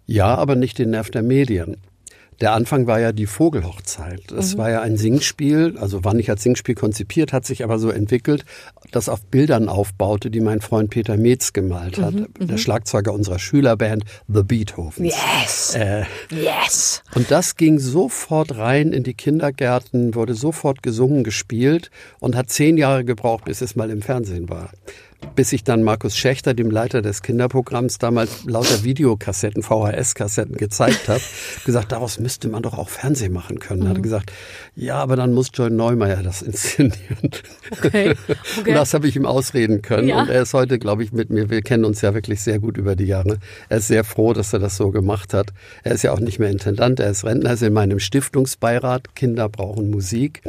Ja, 0.06 0.34
aber 0.34 0.54
nicht 0.54 0.78
den 0.78 0.90
Nerv 0.90 1.10
der 1.10 1.22
Medien. 1.22 1.78
Der 2.40 2.52
Anfang 2.52 2.86
war 2.86 3.00
ja 3.00 3.12
die 3.12 3.26
Vogelhochzeit. 3.26 4.22
Das 4.28 4.56
war 4.58 4.70
ja 4.70 4.80
ein 4.80 4.96
Singspiel, 4.96 5.76
also 5.78 6.04
war 6.04 6.14
nicht 6.14 6.30
als 6.30 6.42
Singspiel 6.42 6.74
konzipiert, 6.74 7.32
hat 7.32 7.46
sich 7.46 7.64
aber 7.64 7.78
so 7.78 7.90
entwickelt, 7.90 8.44
das 8.90 9.08
auf 9.08 9.24
Bildern 9.26 9.68
aufbaute, 9.68 10.30
die 10.30 10.40
mein 10.40 10.60
Freund 10.60 10.90
Peter 10.90 11.16
Metz 11.16 11.52
gemalt 11.52 11.98
hat, 11.98 12.14
der 12.38 12.58
Schlagzeuger 12.58 13.12
unserer 13.12 13.38
Schülerband 13.38 14.04
The 14.28 14.42
Beethovens. 14.42 15.14
Yes. 15.14 15.78
yes. 16.30 17.02
Und 17.14 17.30
das 17.30 17.56
ging 17.56 17.78
sofort 17.78 18.56
rein 18.56 18.92
in 18.92 19.02
die 19.02 19.14
Kindergärten, 19.14 20.14
wurde 20.14 20.34
sofort 20.34 20.82
gesungen, 20.82 21.24
gespielt 21.24 21.90
und 22.20 22.36
hat 22.36 22.50
zehn 22.50 22.76
Jahre 22.76 23.04
gebraucht, 23.04 23.44
bis 23.44 23.60
es 23.60 23.76
mal 23.76 23.90
im 23.90 24.02
Fernsehen 24.02 24.48
war. 24.48 24.70
Bis 25.34 25.52
ich 25.52 25.64
dann 25.64 25.82
Markus 25.82 26.16
Schächter, 26.16 26.54
dem 26.54 26.70
Leiter 26.70 27.02
des 27.02 27.22
Kinderprogramms, 27.22 27.98
damals 27.98 28.44
lauter 28.44 28.84
Videokassetten, 28.84 29.62
VHS-Kassetten 29.62 30.56
gezeigt 30.56 31.08
habe, 31.08 31.20
gesagt, 31.64 31.92
daraus 31.92 32.20
müsste 32.20 32.48
man 32.48 32.62
doch 32.62 32.78
auch 32.78 32.88
Fernsehen 32.88 33.32
machen 33.32 33.58
können. 33.58 33.82
Mhm. 33.82 33.88
Hat 33.88 33.96
er 33.96 34.02
gesagt, 34.02 34.32
ja, 34.76 34.96
aber 34.96 35.16
dann 35.16 35.32
muss 35.32 35.50
John 35.52 35.74
Neumeier 35.76 36.22
das 36.22 36.42
inszenieren. 36.42 37.30
Okay. 37.70 38.14
Und 38.58 38.68
das 38.68 38.94
habe 38.94 39.08
ich 39.08 39.16
ihm 39.16 39.26
ausreden 39.26 39.82
können. 39.82 40.08
Ja. 40.08 40.22
Und 40.22 40.28
er 40.28 40.42
ist 40.42 40.54
heute, 40.54 40.78
glaube 40.78 41.02
ich, 41.02 41.12
mit 41.12 41.30
mir, 41.30 41.50
wir 41.50 41.62
kennen 41.62 41.84
uns 41.84 42.00
ja 42.00 42.14
wirklich 42.14 42.40
sehr 42.40 42.58
gut 42.58 42.76
über 42.76 42.94
die 42.94 43.06
Jahre. 43.06 43.38
Er 43.68 43.78
ist 43.78 43.88
sehr 43.88 44.04
froh, 44.04 44.32
dass 44.32 44.52
er 44.52 44.58
das 44.58 44.76
so 44.76 44.90
gemacht 44.90 45.34
hat. 45.34 45.48
Er 45.82 45.92
ist 45.92 46.02
ja 46.02 46.12
auch 46.12 46.20
nicht 46.20 46.38
mehr 46.38 46.50
Intendant, 46.50 47.00
er 47.00 47.10
ist 47.10 47.24
Rentner, 47.24 47.50
er 47.50 47.54
ist 47.54 47.62
in 47.62 47.72
meinem 47.72 47.98
Stiftungsbeirat. 47.98 49.14
Kinder 49.14 49.48
brauchen 49.48 49.90
Musik. 49.90 50.42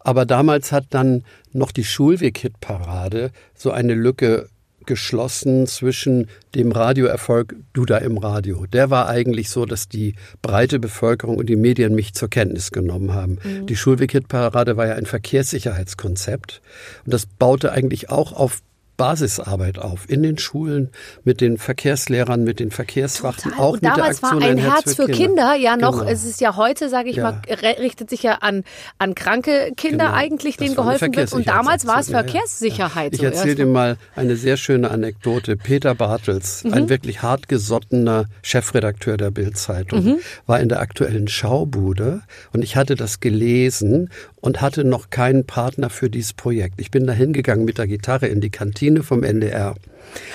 Aber 0.00 0.26
damals 0.26 0.72
hat 0.72 0.86
dann 0.90 1.24
noch 1.56 1.72
die 1.72 1.84
Schulweg-Hitparade 1.84 3.30
so 3.54 3.70
eine 3.70 3.94
Lücke 3.94 4.48
geschlossen 4.86 5.66
zwischen 5.66 6.28
dem 6.54 6.72
Radioerfolg 6.72 7.56
Du 7.72 7.84
da 7.84 7.98
im 7.98 8.18
Radio. 8.18 8.66
Der 8.66 8.88
war 8.88 9.08
eigentlich 9.08 9.50
so, 9.50 9.66
dass 9.66 9.88
die 9.88 10.14
breite 10.42 10.78
Bevölkerung 10.78 11.36
und 11.36 11.48
die 11.48 11.56
Medien 11.56 11.94
mich 11.94 12.14
zur 12.14 12.30
Kenntnis 12.30 12.70
genommen 12.70 13.12
haben. 13.12 13.38
Die 13.68 13.76
Schulweg-Hitparade 13.76 14.76
war 14.76 14.86
ja 14.86 14.94
ein 14.94 15.06
Verkehrssicherheitskonzept 15.06 16.62
und 17.04 17.12
das 17.12 17.26
baute 17.26 17.72
eigentlich 17.72 18.08
auch 18.10 18.32
auf 18.32 18.60
Basisarbeit 18.96 19.78
auf 19.78 20.08
in 20.08 20.22
den 20.22 20.38
Schulen 20.38 20.90
mit 21.24 21.40
den 21.40 21.58
Verkehrslehrern, 21.58 22.44
mit 22.44 22.60
den 22.60 22.70
Verkehrswachten, 22.70 23.50
Total. 23.52 23.64
auch 23.64 23.72
und 23.74 23.82
mit 23.82 23.84
der 23.84 23.96
damals 23.96 24.22
Aktion 24.22 24.42
war 24.42 24.48
ein 24.48 24.58
Herz 24.58 24.94
für 24.94 25.06
Kinder, 25.06 25.54
ja 25.54 25.76
noch, 25.76 25.98
Genau. 26.00 26.10
es 26.10 26.24
ist 26.24 26.40
ja 26.40 26.56
heute, 26.56 26.88
sage 26.88 27.10
ich 27.10 27.16
Ja. 27.16 27.24
mal, 27.24 27.40
richtet 27.80 28.10
sich 28.10 28.22
ja 28.22 28.34
an, 28.36 28.64
an 28.98 29.14
kranke 29.14 29.72
Kinder 29.76 30.06
Genau. 30.06 30.16
eigentlich, 30.16 30.56
denen 30.56 30.74
geholfen 30.74 31.14
wird. 31.14 31.32
Und 31.32 31.46
damals 31.48 31.86
war 31.86 32.00
es 32.00 32.08
Verkehrssicherheitsaktion, 32.10 32.12
ja, 32.12 32.16
ja. 32.16 32.88
Verkehrssicherheit. 32.88 33.14
Ich 33.14 33.22
erzähle 33.22 33.54
dir 33.54 33.66
mal 33.66 33.96
eine 34.14 34.36
sehr 34.36 34.56
schöne 34.56 34.90
Anekdote. 34.90 35.56
Peter 35.56 35.94
Bartels, 35.94 36.64
Mhm. 36.64 36.72
ein 36.74 36.88
wirklich 36.88 37.22
hartgesottener 37.22 38.26
Chefredakteur 38.42 39.16
der 39.16 39.30
Bild-Zeitung, 39.30 40.04
Mhm. 40.04 40.16
war 40.46 40.60
in 40.60 40.68
der 40.68 40.80
aktuellen 40.80 41.28
Schaubude 41.28 42.22
und 42.52 42.62
ich 42.62 42.76
hatte 42.76 42.94
das 42.94 43.20
gelesen 43.20 44.10
und 44.46 44.60
hatte 44.60 44.84
noch 44.84 45.10
keinen 45.10 45.44
Partner 45.44 45.90
für 45.90 46.08
dieses 46.08 46.32
Projekt. 46.32 46.80
Ich 46.80 46.92
bin 46.92 47.04
da 47.04 47.12
hingegangen 47.12 47.64
mit 47.64 47.78
der 47.78 47.88
Gitarre 47.88 48.28
in 48.28 48.40
die 48.40 48.50
Kantine 48.50 49.02
vom 49.02 49.24
NDR 49.24 49.74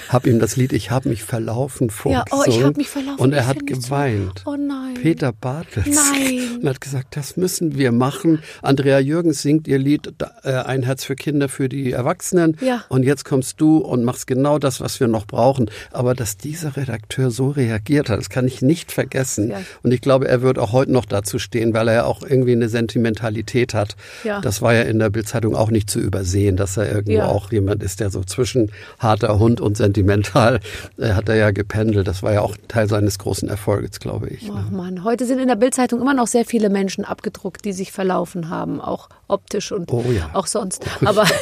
habe 0.09 0.29
ihm 0.29 0.39
das 0.39 0.55
Lied 0.55 0.73
Ich 0.73 0.91
habe 0.91 1.09
mich 1.09 1.23
verlaufen 1.23 1.87
Ja, 1.87 1.93
vorgesungen. 1.93 2.33
oh, 2.33 2.43
ich 2.47 2.63
hab 2.63 2.77
mich 2.77 2.89
verlaufen, 2.89 3.19
Und 3.19 3.33
er 3.33 3.47
hat 3.47 3.59
so- 3.59 3.65
geweint. 3.65 4.43
Oh 4.45 4.55
nein. 4.55 4.95
Peter 5.01 5.31
Bartels. 5.31 5.87
Nein. 5.87 6.59
Und 6.61 6.67
hat 6.69 6.81
gesagt, 6.81 7.15
das 7.15 7.37
müssen 7.37 7.77
wir 7.77 7.91
machen. 7.91 8.39
Andrea 8.61 8.99
Jürgens 8.99 9.41
singt 9.41 9.67
ihr 9.67 9.77
Lied 9.79 10.13
äh, 10.43 10.51
Ein 10.53 10.83
Herz 10.83 11.03
für 11.03 11.15
Kinder 11.15 11.49
für 11.49 11.69
die 11.69 11.91
Erwachsenen. 11.91 12.57
Ja. 12.61 12.83
Und 12.89 13.03
jetzt 13.03 13.25
kommst 13.25 13.59
du 13.61 13.77
und 13.77 14.03
machst 14.03 14.27
genau 14.27 14.59
das, 14.59 14.81
was 14.81 14.99
wir 14.99 15.07
noch 15.07 15.25
brauchen. 15.25 15.69
Aber 15.91 16.13
dass 16.13 16.37
dieser 16.37 16.75
Redakteur 16.77 17.31
so 17.31 17.49
reagiert 17.49 18.09
hat, 18.09 18.19
das 18.19 18.29
kann 18.29 18.47
ich 18.47 18.61
nicht 18.61 18.91
vergessen. 18.91 19.49
Ja. 19.51 19.61
Und 19.83 19.91
ich 19.93 20.01
glaube, 20.01 20.27
er 20.27 20.41
wird 20.41 20.59
auch 20.59 20.71
heute 20.71 20.91
noch 20.91 21.05
dazu 21.05 21.39
stehen, 21.39 21.73
weil 21.73 21.87
er 21.87 21.93
ja 21.93 22.03
auch 22.05 22.21
irgendwie 22.23 22.51
eine 22.53 22.69
Sentimentalität 22.69 23.73
hat. 23.73 23.95
Ja. 24.23 24.41
Das 24.41 24.61
war 24.61 24.73
ja 24.73 24.81
in 24.81 24.99
der 24.99 25.09
Bildzeitung 25.09 25.55
auch 25.55 25.71
nicht 25.71 25.89
zu 25.89 25.99
übersehen, 25.99 26.57
dass 26.57 26.77
er 26.77 26.89
irgendwo 26.91 27.11
Ja. 27.13 27.27
auch 27.27 27.51
jemand 27.51 27.83
ist, 27.83 27.99
der 27.99 28.09
so 28.09 28.23
zwischen 28.23 28.71
harter 28.99 29.39
Hund 29.39 29.60
und 29.61 29.77
sentimental 29.77 30.59
äh, 30.97 31.13
hat 31.13 31.29
er 31.29 31.35
ja 31.35 31.51
gependelt. 31.51 32.07
Das 32.07 32.23
war 32.23 32.33
ja 32.33 32.41
auch 32.41 32.57
Teil 32.67 32.89
seines 32.89 33.19
großen 33.19 33.47
Erfolges, 33.47 33.99
glaube 33.99 34.27
ich. 34.29 34.43
ne? 34.43 34.65
Ach 34.67 34.71
Mann, 34.71 35.03
heute 35.03 35.25
sind 35.25 35.39
in 35.39 35.47
der 35.47 35.55
Bildzeitung 35.55 36.01
immer 36.01 36.13
noch 36.13 36.27
sehr 36.27 36.45
viele 36.45 36.69
Menschen 36.69 37.05
abgedruckt, 37.05 37.63
die 37.65 37.73
sich 37.73 37.91
verlaufen 37.91 38.49
haben, 38.49 38.81
auch 38.81 39.09
optisch 39.27 39.71
und 39.71 39.91
Oh 39.91 40.03
ja. 40.11 40.29
auch 40.33 40.47
sonst. 40.47 40.83
Aber 41.05 41.25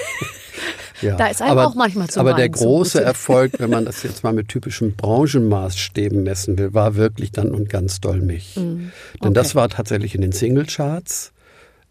Ja. 1.02 1.16
Da 1.16 1.28
ist 1.28 1.42
einem 1.42 1.58
auch 1.60 1.76
manchmal 1.76 2.10
zu 2.10 2.20
Aber 2.20 2.34
der 2.34 2.50
große. 2.50 3.02
Erfolg, 3.02 3.54
wenn 3.60 3.70
man 3.70 3.86
das 3.86 4.04
jetzt 4.04 4.22
mal 4.26 4.34
mit 4.34 4.50
typischen 4.50 4.98
Branchenmaßstäben 4.98 6.24
messen 6.24 6.58
will, 6.58 6.74
war 6.74 6.96
wirklich 6.96 7.32
dann 7.32 7.52
und 7.52 7.70
ganz 7.70 8.02
doll 8.02 8.20
mich. 8.20 8.58
Mhm. 8.58 8.92
Denn 9.24 9.34
das 9.34 9.56
war 9.56 9.70
tatsächlich 9.70 10.14
in 10.14 10.20
den 10.20 10.34
Singlecharts. 10.34 11.32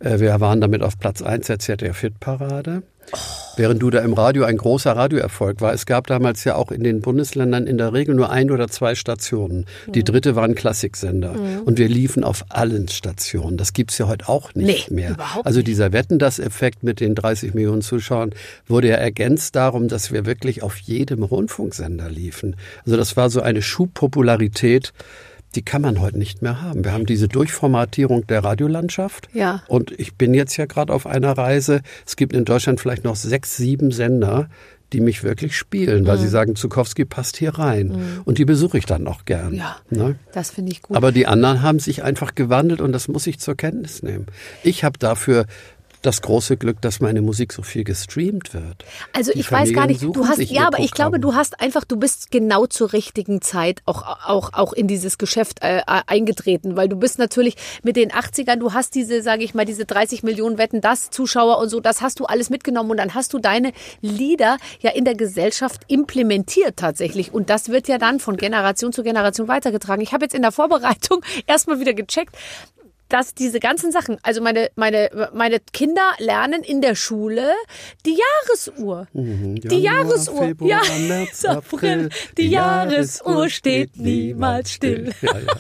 Äh, 0.00 0.20
Wir 0.20 0.38
waren 0.40 0.60
damit 0.60 0.82
auf 0.82 0.98
Platz 0.98 1.22
1 1.22 1.46
der 1.46 1.58
ZDF-Hit-Parade. 1.58 2.82
Während 3.56 3.82
du 3.82 3.90
da 3.90 3.98
im 4.00 4.12
Radio 4.12 4.44
ein 4.44 4.56
großer 4.56 4.92
Radioerfolg 4.92 5.60
war. 5.60 5.72
Es 5.72 5.84
gab 5.84 6.06
damals 6.06 6.44
ja 6.44 6.54
auch 6.54 6.70
in 6.70 6.84
den 6.84 7.00
Bundesländern 7.00 7.66
in 7.66 7.76
der 7.76 7.92
Regel 7.92 8.14
nur 8.14 8.30
ein 8.30 8.52
oder 8.52 8.68
zwei 8.68 8.94
Stationen. 8.94 9.66
Die 9.88 10.04
dritte 10.04 10.36
war 10.36 10.44
ein 10.44 10.54
Klassiksender. 10.54 11.34
Und 11.64 11.76
wir 11.76 11.88
liefen 11.88 12.22
auf 12.22 12.44
allen 12.50 12.86
Stationen. 12.86 13.56
Das 13.56 13.72
gibt's 13.72 13.98
ja 13.98 14.06
heute 14.06 14.28
auch 14.28 14.54
nicht 14.54 14.90
Nee, 14.90 14.94
mehr. 14.94 15.10
überhaupt 15.10 15.44
Also 15.44 15.62
dieser 15.62 15.92
Wetten, 15.92 16.20
das 16.20 16.38
Effekt 16.38 16.84
mit 16.84 17.00
den 17.00 17.16
30 17.16 17.52
Millionen 17.54 17.82
Zuschauern 17.82 18.30
wurde 18.68 18.88
ja 18.90 18.94
ergänzt 18.96 19.56
darum, 19.56 19.88
dass 19.88 20.12
wir 20.12 20.24
wirklich 20.24 20.62
auf 20.62 20.76
jedem 20.78 21.24
Rundfunksender 21.24 22.08
liefen. 22.10 22.54
Also 22.86 22.96
das 22.96 23.16
war 23.16 23.28
so 23.28 23.40
eine 23.42 23.60
Schubpopularität, 23.62 24.92
die 25.54 25.62
kann 25.62 25.82
man 25.82 26.00
heute 26.00 26.18
nicht 26.18 26.42
mehr 26.42 26.60
haben. 26.62 26.84
Wir 26.84 26.92
haben 26.92 27.06
diese 27.06 27.28
Durchformatierung 27.28 28.26
der 28.26 28.44
Radiolandschaft. 28.44 29.28
Ja. 29.32 29.62
Und 29.68 29.92
ich 29.98 30.14
bin 30.14 30.34
jetzt 30.34 30.56
ja 30.56 30.66
gerade 30.66 30.92
auf 30.92 31.06
einer 31.06 31.32
Reise. 31.32 31.80
Es 32.06 32.16
gibt 32.16 32.32
in 32.34 32.44
Deutschland 32.44 32.80
vielleicht 32.80 33.04
noch 33.04 33.16
sechs, 33.16 33.56
sieben 33.56 33.90
Sender, 33.90 34.48
die 34.92 35.00
mich 35.00 35.22
wirklich 35.22 35.56
spielen, 35.56 36.06
weil 36.06 36.16
Mhm. 36.16 36.22
sie 36.22 36.28
sagen, 36.28 36.56
Zukowski 36.56 37.04
passt 37.04 37.36
hier 37.36 37.58
rein. 37.58 38.22
Und 38.24 38.38
die 38.38 38.44
besuche 38.46 38.78
ich 38.78 38.86
dann 38.86 39.06
auch 39.06 39.24
gern. 39.26 39.52
Ja. 39.54 39.76
Ne? 39.90 40.16
das 40.32 40.50
finde 40.50 40.72
ich 40.72 40.80
gut. 40.82 40.96
Aber 40.96 41.12
die 41.12 41.26
anderen 41.26 41.62
haben 41.62 41.78
sich 41.78 42.02
einfach 42.02 42.34
gewandelt 42.34 42.80
und 42.80 42.92
das 42.92 43.08
muss 43.08 43.26
ich 43.26 43.38
zur 43.38 43.54
Kenntnis 43.54 44.02
nehmen. 44.02 44.26
Ich 44.62 44.84
habe 44.84 44.98
dafür 44.98 45.44
das 46.02 46.22
große 46.22 46.56
Glück, 46.56 46.80
dass 46.80 47.00
meine 47.00 47.22
Musik 47.22 47.52
so 47.52 47.62
viel 47.62 47.84
gestreamt 47.84 48.54
wird. 48.54 48.84
Also 49.12 49.32
Die 49.32 49.40
ich 49.40 49.50
weiß 49.50 49.72
gar 49.72 49.82
Familien 49.82 50.06
nicht, 50.06 50.16
du 50.16 50.26
hast, 50.26 50.38
ja, 50.38 50.66
aber 50.66 50.78
ich 50.80 50.92
glaube, 50.92 51.18
du 51.20 51.34
hast 51.34 51.60
einfach, 51.60 51.84
du 51.84 51.96
bist 51.96 52.30
genau 52.30 52.66
zur 52.66 52.92
richtigen 52.92 53.40
Zeit 53.42 53.82
auch, 53.84 54.02
auch, 54.26 54.52
auch 54.52 54.72
in 54.72 54.86
dieses 54.86 55.18
Geschäft 55.18 55.58
äh, 55.62 55.82
eingetreten, 56.06 56.76
weil 56.76 56.88
du 56.88 56.96
bist 56.96 57.18
natürlich 57.18 57.56
mit 57.82 57.96
den 57.96 58.10
80ern, 58.10 58.56
du 58.56 58.72
hast 58.72 58.94
diese, 58.94 59.22
sage 59.22 59.44
ich 59.44 59.54
mal, 59.54 59.64
diese 59.64 59.84
30 59.84 60.22
Millionen 60.22 60.58
Wetten, 60.58 60.80
das 60.80 61.10
Zuschauer 61.10 61.58
und 61.58 61.68
so, 61.68 61.80
das 61.80 62.00
hast 62.00 62.20
du 62.20 62.24
alles 62.26 62.50
mitgenommen 62.50 62.90
und 62.90 62.96
dann 62.96 63.14
hast 63.14 63.32
du 63.32 63.38
deine 63.38 63.72
Lieder 64.00 64.58
ja 64.80 64.90
in 64.90 65.04
der 65.04 65.14
Gesellschaft 65.14 65.82
implementiert 65.88 66.76
tatsächlich 66.76 67.32
und 67.32 67.50
das 67.50 67.68
wird 67.68 67.88
ja 67.88 67.98
dann 67.98 68.20
von 68.20 68.36
Generation 68.36 68.92
zu 68.92 69.02
Generation 69.02 69.48
weitergetragen. 69.48 70.02
Ich 70.02 70.12
habe 70.12 70.24
jetzt 70.24 70.34
in 70.34 70.42
der 70.42 70.52
Vorbereitung 70.52 71.22
erstmal 71.46 71.80
wieder 71.80 71.94
gecheckt, 71.94 72.36
dass 73.08 73.34
diese 73.34 73.60
ganzen 73.60 73.92
Sachen, 73.92 74.18
also 74.22 74.40
meine, 74.42 74.70
meine, 74.76 75.30
meine 75.34 75.58
Kinder 75.72 76.02
lernen 76.18 76.62
in 76.62 76.80
der 76.80 76.94
Schule 76.94 77.52
die 78.04 78.18
Jahresuhr. 78.18 79.06
Die 79.12 79.76
Januar, 79.78 80.04
Jahresuhr. 80.04 80.42
Februar, 80.42 80.70
ja, 80.70 80.80
März, 81.06 81.44
April. 81.44 82.06
April. 82.06 82.08
Die 82.36 82.48
Jahresuhr 82.48 83.48
steht 83.48 83.96
niemals 83.96 84.70
still. 84.72 85.12
Ja, 85.22 85.32
ja. 85.38 85.54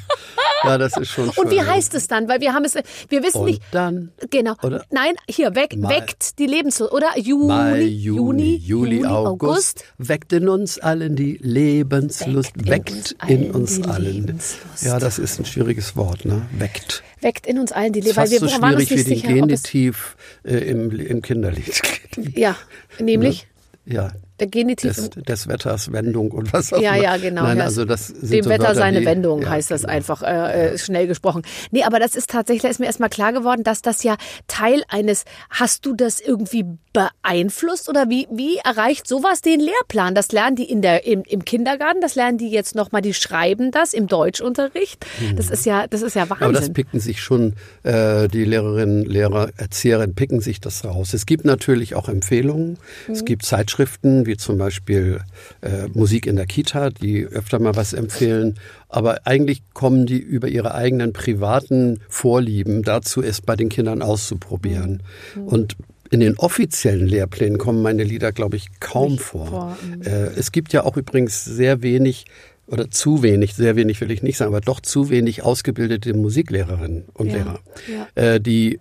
ja, 0.64 0.78
das 0.78 0.96
ist 0.96 1.08
schon 1.10 1.32
schön. 1.32 1.44
Und 1.44 1.50
wie 1.50 1.62
heißt 1.62 1.94
es 1.94 2.06
dann? 2.08 2.28
Weil 2.28 2.40
wir 2.40 2.52
haben 2.52 2.64
es, 2.64 2.74
wir 3.08 3.22
wissen 3.22 3.38
Und 3.40 3.46
nicht. 3.46 3.62
dann? 3.72 4.12
Genau. 4.30 4.54
Oder? 4.62 4.84
Nein, 4.90 5.14
hier, 5.28 5.54
weg, 5.54 5.76
Mai. 5.76 5.88
weckt 5.88 6.38
die 6.38 6.46
Lebenslust. 6.46 6.92
Oder 6.92 7.18
Juni, 7.18 7.46
Mai, 7.46 7.80
Juni, 7.82 8.56
Juli, 8.56 9.04
August, 9.06 9.84
weckt 9.98 10.32
in 10.32 10.48
uns 10.48 10.78
allen 10.78 11.16
die 11.16 11.38
Lebenslust, 11.40 12.52
Weckt 12.56 12.68
weckt 12.68 13.16
in 13.26 13.44
in 13.44 13.50
uns 13.52 13.78
uns 13.78 13.88
allen 13.88 14.02
die 14.04 14.08
allen. 14.10 14.26
Lebenslust. 14.26 14.82
Ja, 14.82 14.98
das 14.98 15.18
ist 15.18 15.38
ein 15.38 15.44
schwieriges 15.44 15.96
Wort, 15.96 16.24
ne? 16.24 16.46
Weckt. 16.52 17.02
Weckt 17.20 17.46
in 17.46 17.58
uns 17.58 17.72
allen 17.72 17.92
die 17.92 18.00
Lebenslust. 18.00 18.38
fast 18.38 18.54
so 18.54 18.62
waren 18.62 18.74
uns 18.74 18.86
schwierig 18.86 19.06
wie 19.06 19.10
den 19.10 19.20
sicher, 19.20 19.34
Genitiv 19.34 20.16
äh, 20.44 20.56
im, 20.56 20.90
im 20.90 21.22
Kinderlied. 21.22 21.80
Ja, 22.34 22.56
nämlich 22.98 23.46
Ja, 23.84 24.12
der 24.40 24.46
Genitiv. 24.48 24.94
des, 24.94 25.10
des 25.10 25.48
Wetters 25.48 25.92
Wendung 25.92 26.30
und 26.30 26.52
was 26.52 26.72
auch 26.72 26.80
Ja, 26.80 26.94
immer. 26.94 27.04
ja, 27.04 27.16
genau. 27.16 27.42
Nein, 27.42 27.58
ja. 27.58 27.64
also 27.64 27.84
das 27.84 28.08
sind 28.08 28.32
Dem 28.32 28.44
so 28.44 28.50
Wetter 28.50 28.64
Wörter, 28.64 28.74
seine 28.76 29.00
die, 29.00 29.06
Wendung 29.06 29.42
ja, 29.42 29.50
heißt 29.50 29.70
das 29.70 29.82
genau. 29.82 29.92
einfach 29.92 30.22
äh, 30.22 30.74
äh, 30.74 30.78
schnell 30.78 31.06
gesprochen. 31.06 31.42
Nee, 31.70 31.84
aber 31.84 31.98
das 31.98 32.14
ist 32.16 32.30
tatsächlich, 32.30 32.70
ist 32.70 32.80
mir 32.80 32.86
erstmal 32.86 33.08
klar 33.10 33.32
geworden, 33.32 33.62
dass 33.64 33.82
das 33.82 34.02
ja 34.02 34.16
Teil 34.46 34.82
eines, 34.88 35.24
hast 35.50 35.84
du 35.86 35.94
das 35.94 36.20
irgendwie 36.20 36.64
beeinflusst 36.92 37.88
oder 37.88 38.08
wie, 38.08 38.26
wie 38.30 38.56
erreicht 38.58 39.06
sowas 39.06 39.40
den 39.40 39.60
Lehrplan? 39.60 40.14
Das 40.14 40.32
lernen 40.32 40.56
die 40.56 40.70
in 40.70 40.82
der, 40.82 41.06
im, 41.06 41.22
im 41.24 41.44
Kindergarten, 41.44 42.00
das 42.00 42.14
lernen 42.14 42.38
die 42.38 42.50
jetzt 42.50 42.74
nochmal, 42.74 43.02
die 43.02 43.14
schreiben 43.14 43.70
das 43.70 43.92
im 43.94 44.06
Deutschunterricht. 44.06 45.04
Das 45.36 45.50
ist 45.50 45.66
ja, 45.66 45.86
das 45.86 46.02
ist 46.02 46.14
ja 46.14 46.28
Wahnsinn. 46.28 46.48
Mhm. 46.48 46.56
Aber 46.56 46.60
das 46.60 46.72
picken 46.72 47.00
sich 47.00 47.20
schon, 47.22 47.54
äh, 47.82 48.28
die 48.28 48.44
Lehrerinnen, 48.44 49.04
Lehrer, 49.04 49.50
Erzieherinnen 49.56 50.14
picken 50.14 50.40
sich 50.40 50.60
das 50.60 50.84
raus. 50.84 51.14
Es 51.14 51.26
gibt 51.26 51.44
natürlich 51.44 51.94
auch 51.94 52.08
Empfehlungen. 52.08 52.78
Mhm. 53.06 53.12
Es 53.12 53.24
gibt 53.24 53.44
Zeitschriften, 53.44 54.26
wie 54.28 54.36
zum 54.36 54.58
Beispiel 54.58 55.20
äh, 55.60 55.88
Musik 55.92 56.26
in 56.26 56.36
der 56.36 56.46
Kita, 56.46 56.90
die 56.90 57.26
öfter 57.26 57.58
mal 57.58 57.74
was 57.74 57.92
empfehlen. 57.92 58.54
Aber 58.88 59.26
eigentlich 59.26 59.62
kommen 59.74 60.06
die 60.06 60.18
über 60.18 60.46
ihre 60.46 60.74
eigenen 60.74 61.12
privaten 61.12 61.98
Vorlieben 62.08 62.84
dazu, 62.84 63.20
es 63.20 63.40
bei 63.40 63.56
den 63.56 63.68
Kindern 63.68 64.02
auszuprobieren. 64.02 65.02
Mhm. 65.34 65.42
Und 65.42 65.76
in 66.10 66.20
den 66.20 66.38
offiziellen 66.38 67.06
Lehrplänen 67.06 67.58
kommen 67.58 67.82
meine 67.82 68.04
Lieder, 68.04 68.30
glaube 68.30 68.56
ich, 68.56 68.68
kaum 68.80 69.12
Nicht 69.12 69.24
vor. 69.24 69.46
vor, 69.46 69.76
Äh, 70.04 70.30
es 70.36 70.52
gibt 70.52 70.72
ja 70.72 70.84
auch 70.84 70.96
übrigens 70.96 71.44
sehr 71.44 71.82
wenig 71.82 72.26
oder 72.66 72.90
zu 72.90 73.22
wenig, 73.22 73.54
sehr 73.54 73.76
wenig 73.76 74.00
will 74.00 74.10
ich 74.10 74.22
nicht 74.22 74.36
sagen, 74.36 74.54
aber 74.54 74.60
doch 74.60 74.80
zu 74.80 75.08
wenig 75.08 75.42
ausgebildete 75.42 76.12
Musiklehrerinnen 76.14 77.04
und 77.14 77.28
Ja, 77.28 77.34
Lehrer, 77.34 77.60
ja. 77.90 78.34
Äh, 78.34 78.40
die 78.40 78.78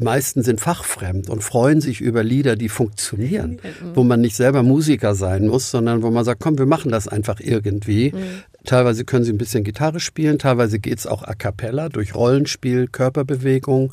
meisten 0.00 0.42
sind 0.42 0.60
fachfremd 0.60 1.28
und 1.30 1.42
freuen 1.42 1.80
sich 1.80 2.00
über 2.00 2.22
Lieder, 2.24 2.56
die 2.56 2.68
funktionieren, 2.68 3.52
Mhm. 3.62 3.94
wo 3.94 4.02
man 4.02 4.20
nicht 4.20 4.36
selber 4.36 4.62
Musiker 4.62 5.14
sein 5.14 5.46
muss, 5.48 5.70
sondern 5.70 6.02
wo 6.02 6.10
man 6.10 6.24
sagt, 6.24 6.40
komm, 6.40 6.58
wir 6.58 6.66
machen 6.66 6.90
das 6.90 7.06
einfach 7.08 7.40
irgendwie. 7.40 8.12
Mhm. 8.12 8.18
Teilweise 8.64 9.04
können 9.04 9.24
sie 9.24 9.32
ein 9.32 9.38
bisschen 9.38 9.64
Gitarre 9.64 10.00
spielen, 10.00 10.38
teilweise 10.38 10.78
geht's 10.78 11.06
auch 11.06 11.22
a 11.22 11.34
cappella 11.34 11.88
durch 11.88 12.14
Rollenspiel, 12.14 12.88
Körperbewegung. 12.88 13.92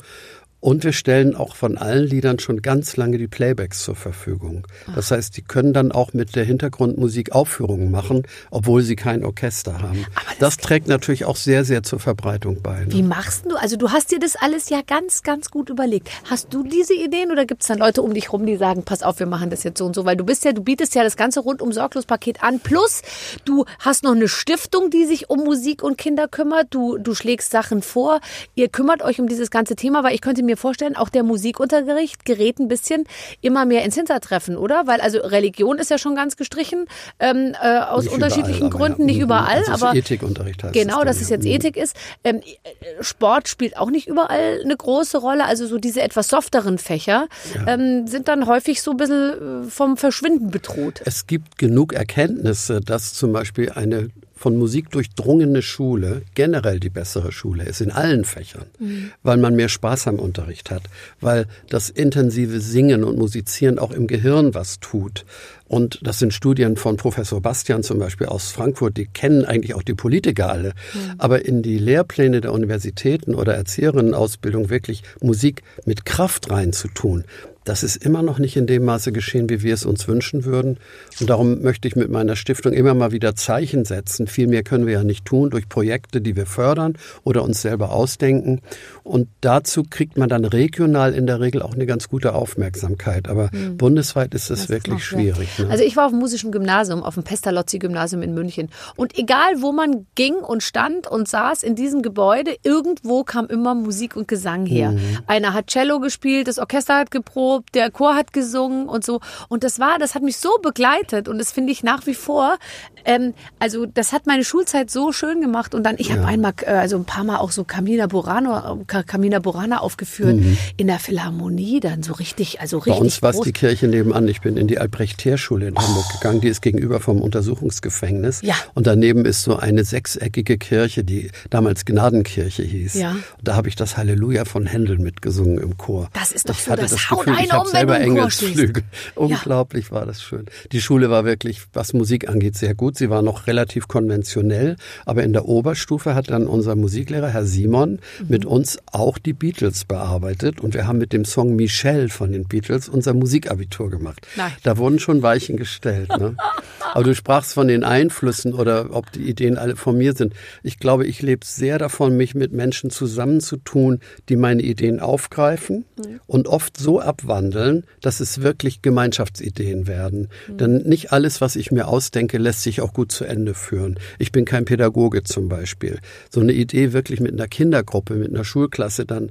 Und 0.60 0.82
wir 0.82 0.92
stellen 0.92 1.36
auch 1.36 1.54
von 1.54 1.78
allen 1.78 2.06
Liedern 2.06 2.40
schon 2.40 2.62
ganz 2.62 2.96
lange 2.96 3.16
die 3.16 3.28
Playbacks 3.28 3.84
zur 3.84 3.94
Verfügung. 3.94 4.66
Das 4.94 5.12
heißt, 5.12 5.36
die 5.36 5.42
können 5.42 5.72
dann 5.72 5.92
auch 5.92 6.14
mit 6.14 6.34
der 6.34 6.44
Hintergrundmusik 6.44 7.32
Aufführungen 7.32 7.92
machen, 7.92 8.24
obwohl 8.50 8.82
sie 8.82 8.96
kein 8.96 9.24
Orchester 9.24 9.80
haben. 9.80 10.04
Das, 10.40 10.56
trägt 10.56 10.88
natürlich 10.88 11.24
auch 11.24 11.36
sehr, 11.36 11.64
sehr 11.64 11.84
zur 11.84 12.00
Verbreitung 12.00 12.60
bei. 12.62 12.80
Ne? 12.80 12.92
Wie 12.92 13.02
machst 13.02 13.44
du? 13.46 13.56
Also 13.56 13.76
du 13.76 13.90
hast 13.90 14.10
dir 14.10 14.18
das 14.18 14.34
alles 14.34 14.68
ja 14.68 14.80
ganz, 14.84 15.22
ganz 15.22 15.50
gut 15.50 15.70
überlegt. 15.70 16.10
Hast 16.28 16.52
du 16.52 16.64
diese 16.64 16.94
Ideen 16.94 17.30
oder 17.30 17.46
gibt 17.46 17.62
es 17.62 17.68
dann 17.68 17.78
Leute 17.78 18.02
um 18.02 18.12
dich 18.12 18.32
rum, 18.32 18.44
die 18.44 18.56
sagen, 18.56 18.82
pass 18.82 19.02
auf, 19.02 19.20
wir 19.20 19.26
machen 19.26 19.50
das 19.50 19.62
jetzt 19.62 19.78
so 19.78 19.86
und 19.86 19.94
so? 19.94 20.04
Weil 20.04 20.16
du 20.16 20.24
bist 20.24 20.44
ja, 20.44 20.52
du 20.52 20.62
bietest 20.62 20.94
ja 20.96 21.04
das 21.04 21.16
ganze 21.16 21.40
rundum 21.40 21.72
sorglos 21.72 22.06
Paket 22.06 22.42
an. 22.42 22.58
Plus 22.58 23.02
du 23.44 23.64
hast 23.78 24.02
noch 24.02 24.12
eine 24.12 24.26
Stiftung, 24.26 24.90
die 24.90 25.04
sich 25.04 25.30
um 25.30 25.44
Musik 25.44 25.84
und 25.84 25.98
Kinder 25.98 26.26
kümmert. 26.26 26.68
Du, 26.70 26.98
du 26.98 27.14
schlägst 27.14 27.52
Sachen 27.52 27.82
vor. 27.82 28.20
Ihr 28.56 28.68
kümmert 28.68 29.02
euch 29.02 29.20
um 29.20 29.28
dieses 29.28 29.50
ganze 29.50 29.76
Thema, 29.76 30.02
weil 30.02 30.14
ich 30.14 30.20
könnte 30.20 30.42
mir 30.42 30.47
vorstellen, 30.56 30.96
auch 30.96 31.08
der 31.08 31.22
Musikunterricht 31.22 32.24
gerät 32.24 32.58
ein 32.58 32.68
bisschen 32.68 33.04
immer 33.40 33.64
mehr 33.64 33.84
ins 33.84 33.94
Hintertreffen, 33.94 34.56
oder? 34.56 34.86
Weil 34.86 35.00
also 35.00 35.18
Religion 35.18 35.78
ist 35.78 35.90
ja 35.90 35.98
schon 35.98 36.14
ganz 36.14 36.36
gestrichen 36.36 36.86
ähm, 37.18 37.54
äh, 37.60 37.78
aus 37.80 38.04
Nicht 38.04 38.14
unterschiedlichen 38.14 38.68
überall, 38.68 38.88
Gründen, 38.88 39.02
ja. 39.02 39.06
nicht 39.06 39.16
Mhm. 39.18 39.22
überall, 39.22 39.62
Also 39.68 39.86
aber 39.86 39.94
Ethikunterricht 39.94 40.62
heißt 40.62 40.74
genau, 40.74 41.04
dass 41.04 41.20
es 41.20 41.28
ja. 41.28 41.36
jetzt 41.36 41.44
Mhm. 41.44 41.52
Ethik 41.52 41.76
ist. 41.76 41.96
Ähm, 42.24 42.36
äh, 42.40 43.02
Sport 43.02 43.48
spielt 43.48 43.76
auch 43.76 43.90
nicht 43.90 44.06
überall 44.06 44.60
eine 44.62 44.76
große 44.76 45.18
Rolle. 45.18 45.44
Also 45.44 45.66
so 45.66 45.78
diese 45.78 46.02
etwas 46.02 46.28
softeren 46.28 46.78
Fächer 46.78 47.26
ähm, 47.66 48.06
sind 48.06 48.28
dann 48.28 48.46
häufig 48.46 48.82
so 48.82 48.92
ein 48.92 48.96
bisschen 48.96 49.64
äh, 49.66 49.70
vom 49.70 49.96
Verschwinden 49.96 50.50
bedroht. 50.50 51.00
Es 51.04 51.26
gibt 51.26 51.58
genug 51.58 51.92
Erkenntnisse, 51.92 52.80
dass 52.80 53.14
zum 53.14 53.32
Beispiel 53.32 53.70
eine 53.70 54.08
von 54.38 54.56
Musik 54.56 54.90
durchdrungene 54.90 55.62
Schule 55.62 56.22
generell 56.34 56.78
die 56.78 56.90
bessere 56.90 57.32
Schule 57.32 57.64
ist, 57.64 57.80
in 57.80 57.90
allen 57.90 58.24
Fächern, 58.24 58.66
mhm. 58.78 59.10
weil 59.22 59.36
man 59.36 59.56
mehr 59.56 59.68
Spaß 59.68 60.06
am 60.06 60.20
Unterricht 60.20 60.70
hat, 60.70 60.82
weil 61.20 61.46
das 61.68 61.90
intensive 61.90 62.60
Singen 62.60 63.02
und 63.02 63.18
Musizieren 63.18 63.80
auch 63.80 63.90
im 63.90 64.06
Gehirn 64.06 64.54
was 64.54 64.78
tut. 64.78 65.24
Und 65.66 65.98
das 66.02 66.18
sind 66.18 66.32
Studien 66.32 66.76
von 66.76 66.96
Professor 66.96 67.42
Bastian 67.42 67.82
zum 67.82 67.98
Beispiel 67.98 68.28
aus 68.28 68.52
Frankfurt, 68.52 68.96
die 68.96 69.06
kennen 69.06 69.44
eigentlich 69.44 69.74
auch 69.74 69.82
die 69.82 69.94
Politiker 69.94 70.50
alle. 70.50 70.68
Mhm. 70.68 71.14
Aber 71.18 71.44
in 71.44 71.62
die 71.62 71.78
Lehrpläne 71.78 72.40
der 72.40 72.52
Universitäten 72.52 73.34
oder 73.34 73.54
Erzieherinnenausbildung 73.54 74.70
wirklich 74.70 75.02
Musik 75.20 75.62
mit 75.84 76.06
Kraft 76.06 76.50
reinzutun, 76.50 77.24
das 77.68 77.82
ist 77.82 77.96
immer 77.96 78.22
noch 78.22 78.38
nicht 78.38 78.56
in 78.56 78.66
dem 78.66 78.84
Maße 78.86 79.12
geschehen, 79.12 79.50
wie 79.50 79.62
wir 79.62 79.74
es 79.74 79.84
uns 79.84 80.08
wünschen 80.08 80.46
würden. 80.46 80.78
Und 81.20 81.28
darum 81.28 81.60
möchte 81.60 81.86
ich 81.86 81.96
mit 81.96 82.10
meiner 82.10 82.34
Stiftung 82.34 82.72
immer 82.72 82.94
mal 82.94 83.12
wieder 83.12 83.36
Zeichen 83.36 83.84
setzen. 83.84 84.26
Viel 84.26 84.46
mehr 84.46 84.62
können 84.62 84.86
wir 84.86 84.94
ja 84.94 85.04
nicht 85.04 85.26
tun 85.26 85.50
durch 85.50 85.68
Projekte, 85.68 86.22
die 86.22 86.34
wir 86.34 86.46
fördern 86.46 86.96
oder 87.24 87.42
uns 87.42 87.60
selber 87.60 87.92
ausdenken. 87.92 88.62
Und 89.04 89.28
dazu 89.42 89.82
kriegt 89.88 90.16
man 90.16 90.30
dann 90.30 90.46
regional 90.46 91.12
in 91.12 91.26
der 91.26 91.40
Regel 91.40 91.60
auch 91.60 91.74
eine 91.74 91.84
ganz 91.84 92.08
gute 92.08 92.34
Aufmerksamkeit. 92.34 93.28
Aber 93.28 93.50
mhm. 93.52 93.76
bundesweit 93.76 94.32
ist 94.34 94.50
es 94.50 94.70
wirklich 94.70 95.04
schwierig. 95.04 95.58
Ne? 95.58 95.68
Also 95.68 95.84
ich 95.84 95.94
war 95.96 96.06
auf 96.06 96.12
dem 96.12 96.20
musischen 96.20 96.52
Gymnasium, 96.52 97.02
auf 97.02 97.14
dem 97.14 97.24
Pestalozzi-Gymnasium 97.24 98.22
in 98.22 98.32
München. 98.32 98.70
Und 98.96 99.18
egal, 99.18 99.60
wo 99.60 99.72
man 99.72 100.06
ging 100.14 100.36
und 100.36 100.62
stand 100.62 101.06
und 101.06 101.28
saß 101.28 101.62
in 101.62 101.74
diesem 101.74 102.00
Gebäude, 102.00 102.56
irgendwo 102.62 103.24
kam 103.24 103.46
immer 103.46 103.74
Musik 103.74 104.16
und 104.16 104.26
Gesang 104.26 104.64
her. 104.64 104.92
Mhm. 104.92 105.18
Einer 105.26 105.52
hat 105.52 105.66
Cello 105.66 106.00
gespielt, 106.00 106.48
das 106.48 106.58
Orchester 106.58 106.96
hat 106.96 107.10
geprobt, 107.10 107.57
der 107.74 107.90
Chor 107.90 108.14
hat 108.14 108.32
gesungen 108.32 108.88
und 108.88 109.04
so. 109.04 109.20
Und 109.48 109.64
das 109.64 109.78
war, 109.78 109.98
das 109.98 110.14
hat 110.14 110.22
mich 110.22 110.36
so 110.36 110.50
begleitet 110.62 111.28
und 111.28 111.38
das 111.38 111.52
finde 111.52 111.72
ich 111.72 111.82
nach 111.82 112.06
wie 112.06 112.14
vor, 112.14 112.58
ähm, 113.04 113.34
also 113.58 113.86
das 113.86 114.12
hat 114.12 114.26
meine 114.26 114.44
Schulzeit 114.44 114.90
so 114.90 115.12
schön 115.12 115.40
gemacht. 115.40 115.74
Und 115.74 115.84
dann, 115.84 115.96
ich 115.98 116.10
habe 116.12 116.22
ja. 116.22 116.28
einmal, 116.28 116.52
äh, 116.62 116.70
also 116.70 116.96
ein 116.96 117.04
paar 117.04 117.24
Mal 117.24 117.38
auch 117.38 117.50
so 117.50 117.64
Camina 117.64 118.06
Burano, 118.06 118.84
Camina 118.86 119.38
Burana 119.38 119.78
aufgeführt 119.78 120.36
mhm. 120.36 120.58
in 120.76 120.86
der 120.86 120.98
Philharmonie, 120.98 121.80
dann 121.80 122.02
so 122.02 122.12
richtig, 122.12 122.60
also 122.60 122.78
richtig. 122.78 122.94
Bei 122.94 123.00
uns 123.00 123.22
war 123.22 123.30
es 123.30 123.40
die 123.40 123.52
Kirche 123.52 123.88
nebenan. 123.88 124.28
Ich 124.28 124.40
bin 124.40 124.56
in 124.56 124.66
die 124.66 124.78
Albrecht-Teer-Schule 124.78 125.68
in 125.68 125.74
oh. 125.76 125.80
Hamburg 125.80 126.06
gegangen. 126.12 126.40
Die 126.40 126.48
ist 126.48 126.60
gegenüber 126.60 127.00
vom 127.00 127.20
Untersuchungsgefängnis. 127.20 128.40
Ja. 128.42 128.54
Und 128.74 128.86
daneben 128.86 129.24
ist 129.24 129.42
so 129.42 129.56
eine 129.56 129.84
sechseckige 129.84 130.58
Kirche, 130.58 131.04
die 131.04 131.30
damals 131.50 131.84
Gnadenkirche 131.84 132.62
hieß. 132.62 132.94
Ja. 132.94 133.12
Und 133.12 133.22
da 133.42 133.56
habe 133.56 133.68
ich 133.68 133.76
das 133.76 133.96
Halleluja 133.96 134.44
von 134.44 134.66
Händel 134.66 134.98
mitgesungen 134.98 135.58
im 135.58 135.76
Chor. 135.76 136.08
Das 136.12 136.32
ist 136.32 136.48
doch 136.48 136.54
ich 136.54 136.64
so, 136.64 136.74
das, 136.74 136.90
das 136.90 137.08
Gefühl, 137.08 137.34
ich 137.48 137.52
habe 137.52 137.68
selber 137.68 138.00
Engelsflügel. 138.00 138.82
Unglaublich 139.14 139.86
ja. 139.86 139.92
war 139.92 140.06
das 140.06 140.22
schön. 140.22 140.46
Die 140.72 140.80
Schule 140.80 141.10
war 141.10 141.24
wirklich, 141.24 141.62
was 141.72 141.92
Musik 141.92 142.28
angeht, 142.28 142.56
sehr 142.56 142.74
gut. 142.74 142.98
Sie 142.98 143.10
war 143.10 143.22
noch 143.22 143.46
relativ 143.46 143.88
konventionell, 143.88 144.76
aber 145.06 145.22
in 145.22 145.32
der 145.32 145.46
Oberstufe 145.46 146.14
hat 146.14 146.30
dann 146.30 146.46
unser 146.46 146.76
Musiklehrer, 146.76 147.28
Herr 147.28 147.44
Simon, 147.44 147.92
mhm. 147.92 148.26
mit 148.28 148.44
uns 148.44 148.78
auch 148.92 149.18
die 149.18 149.32
Beatles 149.32 149.84
bearbeitet 149.84 150.60
und 150.60 150.74
wir 150.74 150.86
haben 150.86 150.98
mit 150.98 151.12
dem 151.12 151.24
Song 151.24 151.56
Michelle 151.56 152.08
von 152.08 152.32
den 152.32 152.44
Beatles 152.44 152.88
unser 152.88 153.14
Musikabitur 153.14 153.90
gemacht. 153.90 154.26
Nein. 154.36 154.52
Da 154.62 154.76
wurden 154.76 154.98
schon 154.98 155.22
Weichen 155.22 155.56
gestellt. 155.56 156.08
Ne? 156.18 156.36
aber 156.94 157.04
du 157.04 157.14
sprachst 157.14 157.54
von 157.54 157.68
den 157.68 157.84
Einflüssen 157.84 158.54
oder 158.54 158.94
ob 158.94 159.12
die 159.12 159.28
Ideen 159.28 159.58
alle 159.58 159.76
von 159.76 159.96
mir 159.96 160.14
sind. 160.14 160.34
Ich 160.62 160.78
glaube, 160.78 161.06
ich 161.06 161.22
lebe 161.22 161.44
sehr 161.44 161.78
davon, 161.78 162.16
mich 162.16 162.34
mit 162.34 162.52
Menschen 162.52 162.90
zusammenzutun, 162.90 164.00
die 164.28 164.36
meine 164.36 164.62
Ideen 164.62 165.00
aufgreifen 165.00 165.84
mhm. 165.96 166.20
und 166.26 166.48
oft 166.48 166.76
so 166.76 166.98
abwandeln, 167.28 167.84
dass 168.00 168.20
es 168.20 168.42
wirklich 168.42 168.82
Gemeinschaftsideen 168.82 169.86
werden. 169.86 170.28
Mhm. 170.48 170.56
Denn 170.56 170.76
nicht 170.84 171.12
alles, 171.12 171.40
was 171.40 171.56
ich 171.56 171.70
mir 171.70 171.86
ausdenke, 171.88 172.38
lässt 172.38 172.62
sich 172.62 172.80
auch 172.80 172.92
gut 172.92 173.12
zu 173.12 173.24
Ende 173.24 173.54
führen. 173.54 173.98
Ich 174.18 174.32
bin 174.32 174.44
kein 174.44 174.64
Pädagoge 174.64 175.22
zum 175.24 175.48
Beispiel. 175.48 175.98
So 176.30 176.40
eine 176.40 176.52
Idee 176.52 176.92
wirklich 176.92 177.20
mit 177.20 177.32
einer 177.32 177.48
Kindergruppe, 177.48 178.14
mit 178.14 178.30
einer 178.30 178.44
Schulklasse 178.44 179.04
dann 179.04 179.30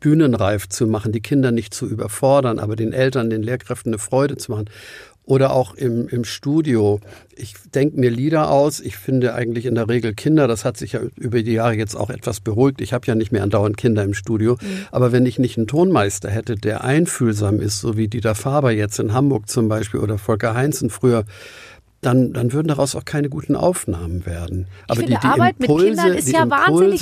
bühnenreif 0.00 0.68
zu 0.68 0.88
machen, 0.88 1.12
die 1.12 1.20
Kinder 1.20 1.52
nicht 1.52 1.72
zu 1.72 1.86
überfordern, 1.86 2.58
aber 2.58 2.74
den 2.74 2.92
Eltern, 2.92 3.30
den 3.30 3.44
Lehrkräften 3.44 3.92
eine 3.92 3.98
Freude 3.98 4.36
zu 4.36 4.50
machen 4.50 4.68
oder 5.24 5.52
auch 5.52 5.74
im, 5.74 6.08
im 6.08 6.24
Studio. 6.24 7.00
Ich 7.36 7.54
denke 7.74 7.98
mir 7.98 8.10
Lieder 8.10 8.50
aus. 8.50 8.80
Ich 8.80 8.96
finde 8.96 9.34
eigentlich 9.34 9.66
in 9.66 9.74
der 9.74 9.88
Regel 9.88 10.14
Kinder, 10.14 10.48
das 10.48 10.64
hat 10.64 10.76
sich 10.76 10.92
ja 10.92 11.00
über 11.16 11.42
die 11.42 11.52
Jahre 11.52 11.74
jetzt 11.74 11.94
auch 11.94 12.10
etwas 12.10 12.40
beruhigt. 12.40 12.80
Ich 12.80 12.92
habe 12.92 13.06
ja 13.06 13.14
nicht 13.14 13.30
mehr 13.30 13.42
andauernd 13.42 13.76
Kinder 13.76 14.02
im 14.02 14.14
Studio. 14.14 14.58
Mhm. 14.60 14.86
Aber 14.90 15.12
wenn 15.12 15.24
ich 15.24 15.38
nicht 15.38 15.56
einen 15.56 15.68
Tonmeister 15.68 16.28
hätte, 16.28 16.56
der 16.56 16.82
einfühlsam 16.82 17.60
ist, 17.60 17.80
so 17.80 17.96
wie 17.96 18.08
Dieter 18.08 18.34
Faber 18.34 18.72
jetzt 18.72 18.98
in 18.98 19.12
Hamburg 19.12 19.48
zum 19.48 19.68
Beispiel 19.68 20.00
oder 20.00 20.18
Volker 20.18 20.54
Heinzen 20.54 20.90
früher, 20.90 21.24
dann, 22.02 22.32
dann 22.32 22.52
würden 22.52 22.66
daraus 22.66 22.96
auch 22.96 23.04
keine 23.04 23.28
guten 23.28 23.54
Aufnahmen 23.54 24.26
werden. 24.26 24.66
Aber 24.88 24.96
finde, 24.96 25.14
die, 25.14 25.20
die 25.20 25.26
Arbeit 25.26 25.54
Impulse, 25.60 25.84
mit 25.86 25.96
Kindern 25.96 26.18
ist 26.18 26.28
ja 26.28 26.50
wahnsinnig 26.50 27.00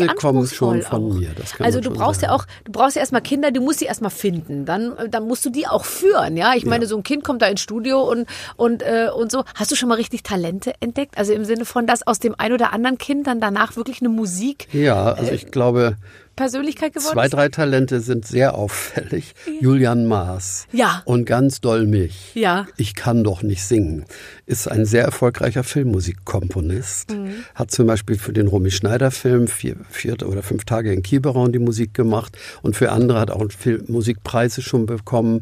mir. 1.18 1.30
also 1.58 1.80
du 1.80 1.90
brauchst 1.90 2.20
sagen. 2.20 2.32
ja 2.32 2.36
auch, 2.36 2.44
du 2.64 2.72
brauchst 2.72 2.96
ja 2.96 3.00
erstmal 3.00 3.22
Kinder, 3.22 3.50
du 3.50 3.62
musst 3.62 3.78
sie 3.78 3.86
erstmal 3.86 4.10
finden. 4.10 4.66
Dann, 4.66 4.92
dann 5.10 5.26
musst 5.26 5.42
du 5.46 5.50
die 5.50 5.66
auch 5.66 5.86
führen. 5.86 6.36
Ja, 6.36 6.52
ich 6.54 6.66
meine, 6.66 6.84
ja. 6.84 6.88
so 6.88 6.98
ein 6.98 7.02
Kind 7.02 7.24
kommt 7.24 7.40
da 7.40 7.46
ins 7.46 7.62
Studio 7.62 8.02
und 8.02 8.28
und 8.56 8.82
äh, 8.82 9.08
und 9.14 9.32
so. 9.32 9.44
Hast 9.54 9.70
du 9.72 9.74
schon 9.74 9.88
mal 9.88 9.94
richtig 9.94 10.22
Talente 10.22 10.74
entdeckt? 10.80 11.16
Also 11.16 11.32
im 11.32 11.46
Sinne 11.46 11.64
von, 11.64 11.86
dass 11.86 12.06
aus 12.06 12.18
dem 12.18 12.34
ein 12.36 12.52
oder 12.52 12.74
anderen 12.74 12.98
Kind 12.98 13.26
dann 13.26 13.40
danach 13.40 13.76
wirklich 13.76 14.02
eine 14.02 14.10
Musik. 14.10 14.68
Ja, 14.72 15.12
also 15.12 15.32
ich 15.32 15.50
glaube, 15.50 15.96
Persönlichkeit 16.40 16.94
geworden 16.94 17.12
Zwei, 17.12 17.28
drei 17.28 17.48
Talente 17.50 18.00
sind 18.00 18.26
sehr 18.26 18.54
auffällig. 18.54 19.34
Ja. 19.44 19.52
Julian 19.60 20.06
Maas. 20.06 20.66
Ja. 20.72 21.02
Und 21.04 21.26
ganz 21.26 21.60
doll 21.60 21.86
mich. 21.86 22.34
Ja. 22.34 22.66
Ich 22.78 22.94
kann 22.94 23.22
doch 23.24 23.42
nicht 23.42 23.62
singen. 23.62 24.06
Ist 24.46 24.66
ein 24.66 24.86
sehr 24.86 25.04
erfolgreicher 25.04 25.64
Filmmusikkomponist. 25.64 27.10
Mhm. 27.10 27.44
Hat 27.54 27.70
zum 27.70 27.86
Beispiel 27.86 28.16
für 28.16 28.32
den 28.32 28.46
Romy 28.46 28.70
Schneider 28.70 29.10
Film 29.10 29.48
vier, 29.48 29.76
vier 29.90 30.14
oder 30.14 30.42
fünf 30.42 30.64
Tage 30.64 30.94
in 30.94 31.02
Kiberau 31.02 31.46
die 31.48 31.58
Musik 31.58 31.92
gemacht 31.92 32.38
und 32.62 32.74
für 32.74 32.90
andere 32.90 33.20
hat 33.20 33.30
auch 33.30 33.44
Musikpreise 33.88 34.62
schon 34.62 34.86
bekommen. 34.86 35.40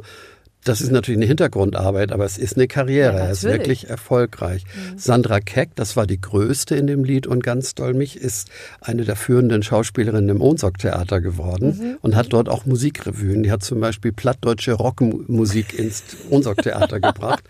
Das 0.69 0.83
ist 0.83 0.93
natürlich 0.93 1.19
eine 1.19 1.27
Hintergrundarbeit, 1.27 2.13
aber 2.13 2.27
es 2.27 2.37
ist 2.37 2.57
eine 2.57 2.69
Karriere. 2.69 3.17
Ja, 3.17 3.25
er 3.25 3.31
ist 3.31 3.43
wirklich 3.43 3.89
erfolgreich. 3.89 4.65
Mhm. 4.65 4.99
Sandra 4.99 5.41
Keck, 5.41 5.71
das 5.77 5.97
war 5.97 6.07
die 6.07 6.21
größte 6.21 6.77
in 6.77 6.87
dem 6.87 7.05
Lied 7.05 7.27
und 7.27 7.43
ganz 7.43 7.75
doll 7.75 7.95
mich, 7.95 8.21
ist 8.21 8.51
eine 8.83 9.05
der 9.05 9.17
führenden 9.17 9.63
Schauspielerinnen 9.63 10.29
im 10.29 10.43
Ohnsorg-Theater 10.43 11.23
geworden 11.23 11.79
mhm. 11.81 11.99
und 12.03 12.17
hat 12.17 12.35
dort 12.35 12.51
auch 12.51 12.67
Musikrevuen. 12.67 13.43
Die 13.45 13.51
hat 13.51 13.63
zum 13.63 13.81
Beispiel 13.81 14.13
plattdeutsche 14.13 14.75
Rockmusik 14.75 15.79
ins 15.79 16.03
Ohnsorg-Theater 16.29 17.01
gebracht. 17.01 17.45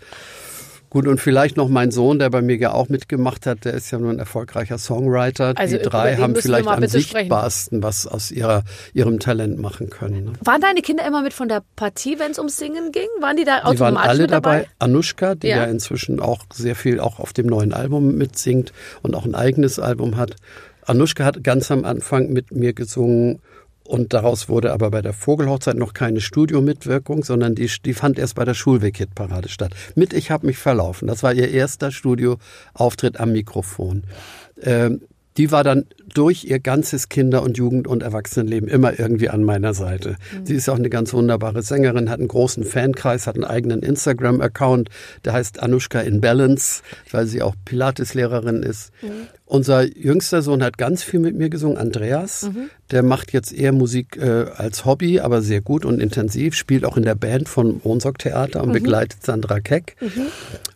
Gut, 0.89 1.07
und 1.07 1.19
vielleicht 1.19 1.55
noch 1.55 1.69
mein 1.69 1.91
Sohn, 1.91 2.17
der 2.17 2.31
bei 2.31 2.41
mir 2.41 2.57
ja 2.57 2.71
auch 2.71 2.89
mitgemacht 2.89 3.45
hat, 3.45 3.63
der 3.63 3.73
ist 3.73 3.91
ja 3.91 3.99
nur 3.99 4.09
ein 4.09 4.17
erfolgreicher 4.17 4.79
Songwriter. 4.79 5.53
Also 5.55 5.77
die 5.77 5.83
drei 5.83 6.15
haben 6.15 6.35
vielleicht 6.35 6.67
am 6.67 6.87
sichtbarsten 6.87 7.83
was 7.83 8.07
aus 8.07 8.31
ihrer, 8.31 8.63
ihrem 8.93 9.19
Talent 9.19 9.59
machen 9.59 9.91
können. 9.91 10.25
Ne? 10.25 10.33
Waren 10.43 10.61
deine 10.61 10.81
Kinder 10.81 11.05
immer 11.05 11.21
mit 11.21 11.33
von 11.33 11.47
der 11.47 11.61
Partie, 11.75 12.17
wenn 12.17 12.31
es 12.31 12.39
ums 12.39 12.57
Singen 12.57 12.91
ging? 12.91 13.07
Waren 13.19 13.37
die 13.37 13.43
da 13.43 13.59
automatisch 13.59 13.75
die 13.75 13.81
waren 13.81 13.97
alle 13.97 14.21
mit 14.23 14.31
dabei? 14.31 14.57
dabei? 14.57 14.69
Anushka, 14.79 15.35
die 15.35 15.47
ja. 15.47 15.57
ja 15.57 15.63
inzwischen 15.65 16.19
auch 16.19 16.43
sehr 16.51 16.75
viel 16.75 16.99
auch 16.99 17.19
auf 17.19 17.33
dem 17.33 17.45
neuen 17.45 17.71
Album 17.71 18.15
mitsingt 18.15 18.73
und 19.03 19.15
auch 19.15 19.25
ein 19.25 19.35
eigenes 19.35 19.77
Album 19.77 20.17
hat. 20.17 20.37
Anushka 20.85 21.23
hat 21.23 21.43
ganz 21.43 21.69
am 21.69 21.85
Anfang 21.85 22.29
mit 22.33 22.51
mir 22.51 22.73
gesungen 22.73 23.41
und 23.89 24.13
daraus 24.13 24.49
wurde 24.49 24.71
aber 24.71 24.91
bei 24.91 25.01
der 25.01 25.13
Vogelhochzeit 25.13 25.75
noch 25.75 25.93
keine 25.93 26.21
Studiomitwirkung, 26.21 27.23
sondern 27.23 27.55
die, 27.55 27.67
die 27.83 27.95
fand 27.95 28.19
erst 28.19 28.35
bei 28.35 28.45
der 28.45 28.53
Schulweg-Hit-Parade 28.53 29.49
statt. 29.49 29.71
Mit 29.95 30.13
Ich 30.13 30.29
hab 30.29 30.43
mich 30.43 30.59
verlaufen. 30.59 31.07
Das 31.07 31.23
war 31.23 31.33
ihr 31.33 31.49
erster 31.49 31.89
Studioauftritt 31.89 33.19
am 33.19 33.31
Mikrofon. 33.31 34.03
Ähm, 34.61 35.01
die 35.39 35.51
war 35.53 35.63
dann 35.63 35.85
durch 36.13 36.43
ihr 36.43 36.59
ganzes 36.59 37.07
Kinder- 37.07 37.43
und 37.43 37.57
Jugend- 37.57 37.87
und 37.87 38.03
Erwachsenenleben 38.03 38.67
immer 38.67 38.99
irgendwie 38.99 39.29
an 39.29 39.41
meiner 39.45 39.73
Seite. 39.73 40.17
Mhm. 40.33 40.45
Sie 40.45 40.53
ist 40.53 40.67
auch 40.67 40.75
eine 40.75 40.89
ganz 40.89 41.13
wunderbare 41.13 41.61
Sängerin, 41.61 42.09
hat 42.09 42.19
einen 42.19 42.27
großen 42.27 42.65
Fankreis, 42.65 43.25
hat 43.25 43.35
einen 43.35 43.45
eigenen 43.45 43.81
Instagram-Account, 43.81 44.89
der 45.23 45.31
heißt 45.31 45.63
Anushka 45.63 46.01
in 46.01 46.19
Balance, 46.19 46.81
weil 47.11 47.25
sie 47.25 47.41
auch 47.41 47.55
Pilates-Lehrerin 47.63 48.63
ist. 48.63 48.91
Mhm. 49.01 49.27
Unser 49.45 49.83
jüngster 49.83 50.41
Sohn 50.41 50.61
hat 50.61 50.77
ganz 50.77 51.03
viel 51.03 51.21
mit 51.21 51.37
mir 51.37 51.49
gesungen, 51.49 51.77
Andreas. 51.77 52.43
Mhm. 52.43 52.69
Der 52.91 53.01
macht 53.01 53.31
jetzt 53.31 53.53
eher 53.53 53.71
Musik 53.71 54.17
äh, 54.17 54.47
als 54.57 54.83
Hobby, 54.83 55.21
aber 55.21 55.41
sehr 55.41 55.61
gut 55.61 55.85
und 55.85 56.01
intensiv, 56.01 56.53
spielt 56.53 56.83
auch 56.83 56.97
in 56.97 57.03
der 57.03 57.15
Band 57.15 57.47
von 57.47 57.81
Wohnsorg 57.85 58.17
Theater 58.17 58.61
und 58.61 58.69
mhm. 58.69 58.73
begleitet 58.73 59.23
Sandra 59.25 59.61
Keck. 59.61 59.95
Mhm. 60.01 60.27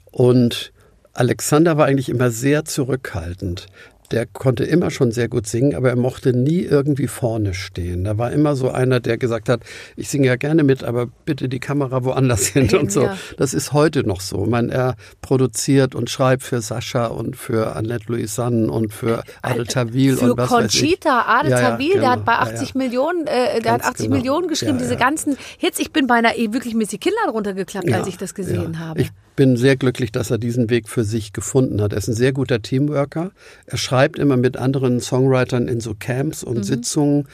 Und 0.09 0.71
Alexander 1.11 1.77
war 1.77 1.85
eigentlich 1.85 2.09
immer 2.09 2.31
sehr 2.31 2.65
zurückhaltend 2.65 3.67
der 4.13 4.27
konnte 4.27 4.63
immer 4.63 4.91
schon 4.91 5.11
sehr 5.11 5.27
gut 5.27 5.47
singen, 5.47 5.73
aber 5.73 5.89
er 5.89 5.95
mochte 5.95 6.33
nie 6.33 6.61
irgendwie 6.61 7.07
vorne 7.07 7.55
stehen. 7.55 8.03
Da 8.03 8.19
war 8.19 8.31
immer 8.31 8.55
so 8.55 8.69
einer, 8.69 8.99
der 8.99 9.17
gesagt 9.17 9.49
hat, 9.49 9.61
ich 9.95 10.07
singe 10.07 10.27
ja 10.27 10.35
gerne 10.35 10.63
mit, 10.63 10.83
aber 10.83 11.07
bitte 11.25 11.49
die 11.49 11.59
Kamera 11.59 12.03
woanders 12.03 12.45
hin 12.45 12.69
und 12.75 12.91
so. 12.91 13.05
Ja. 13.05 13.17
Das 13.37 13.55
ist 13.55 13.73
heute 13.73 14.07
noch 14.07 14.21
so. 14.21 14.45
Man, 14.45 14.69
er 14.69 14.97
produziert 15.21 15.95
und 15.95 16.11
schreibt 16.11 16.43
für 16.43 16.61
Sascha 16.61 17.07
und 17.07 17.35
für 17.35 17.75
Annette 17.75 18.05
Louisanne 18.11 18.71
und 18.71 18.93
für 18.93 19.23
Adel 19.41 19.65
Tawil 19.65 20.17
für 20.17 20.33
und 20.33 20.37
was 20.37 20.49
Conchita. 20.49 21.25
Adel 21.27 21.49
ja, 21.49 21.71
Tawil, 21.71 21.87
ja, 21.87 21.93
genau. 21.93 22.01
der 22.01 22.11
hat 22.11 22.25
bei 22.25 22.33
80 22.33 22.69
ja, 22.69 22.77
Millionen, 22.77 23.25
äh, 23.25 23.61
der 23.61 23.71
hat 23.71 23.83
80 23.83 24.05
genau. 24.05 24.17
Millionen 24.17 24.47
geschrieben, 24.47 24.77
diese 24.77 24.95
ganzen 24.95 25.37
Hits. 25.57 25.79
Ich 25.79 25.91
bin 25.91 26.05
beinahe 26.05 26.37
eh 26.37 26.53
wirklich 26.53 26.75
Missy 26.75 26.99
Kindler 26.99 27.31
runtergeklappt, 27.31 27.91
als 27.91 28.07
ich 28.07 28.17
das 28.17 28.35
gesehen 28.35 28.77
habe. 28.77 29.01
Ich 29.01 29.11
bin 29.35 29.57
sehr 29.57 29.75
glücklich, 29.75 30.11
dass 30.11 30.31
er 30.31 30.37
diesen 30.37 30.69
Weg 30.69 30.87
für 30.87 31.03
sich 31.03 31.33
gefunden 31.33 31.81
hat. 31.81 31.93
Er 31.93 31.97
ist 31.97 32.07
ein 32.07 32.15
sehr 32.15 32.33
guter 32.33 32.61
Teamworker. 32.61 33.31
Er 33.65 33.77
schreibt 33.77 34.19
immer 34.19 34.37
mit 34.37 34.57
anderen 34.57 34.99
Songwritern 34.99 35.67
in 35.67 35.79
so 35.79 35.93
Camps 35.97 36.43
und 36.43 36.57
mhm. 36.57 36.63
Sitzungen 36.63 37.27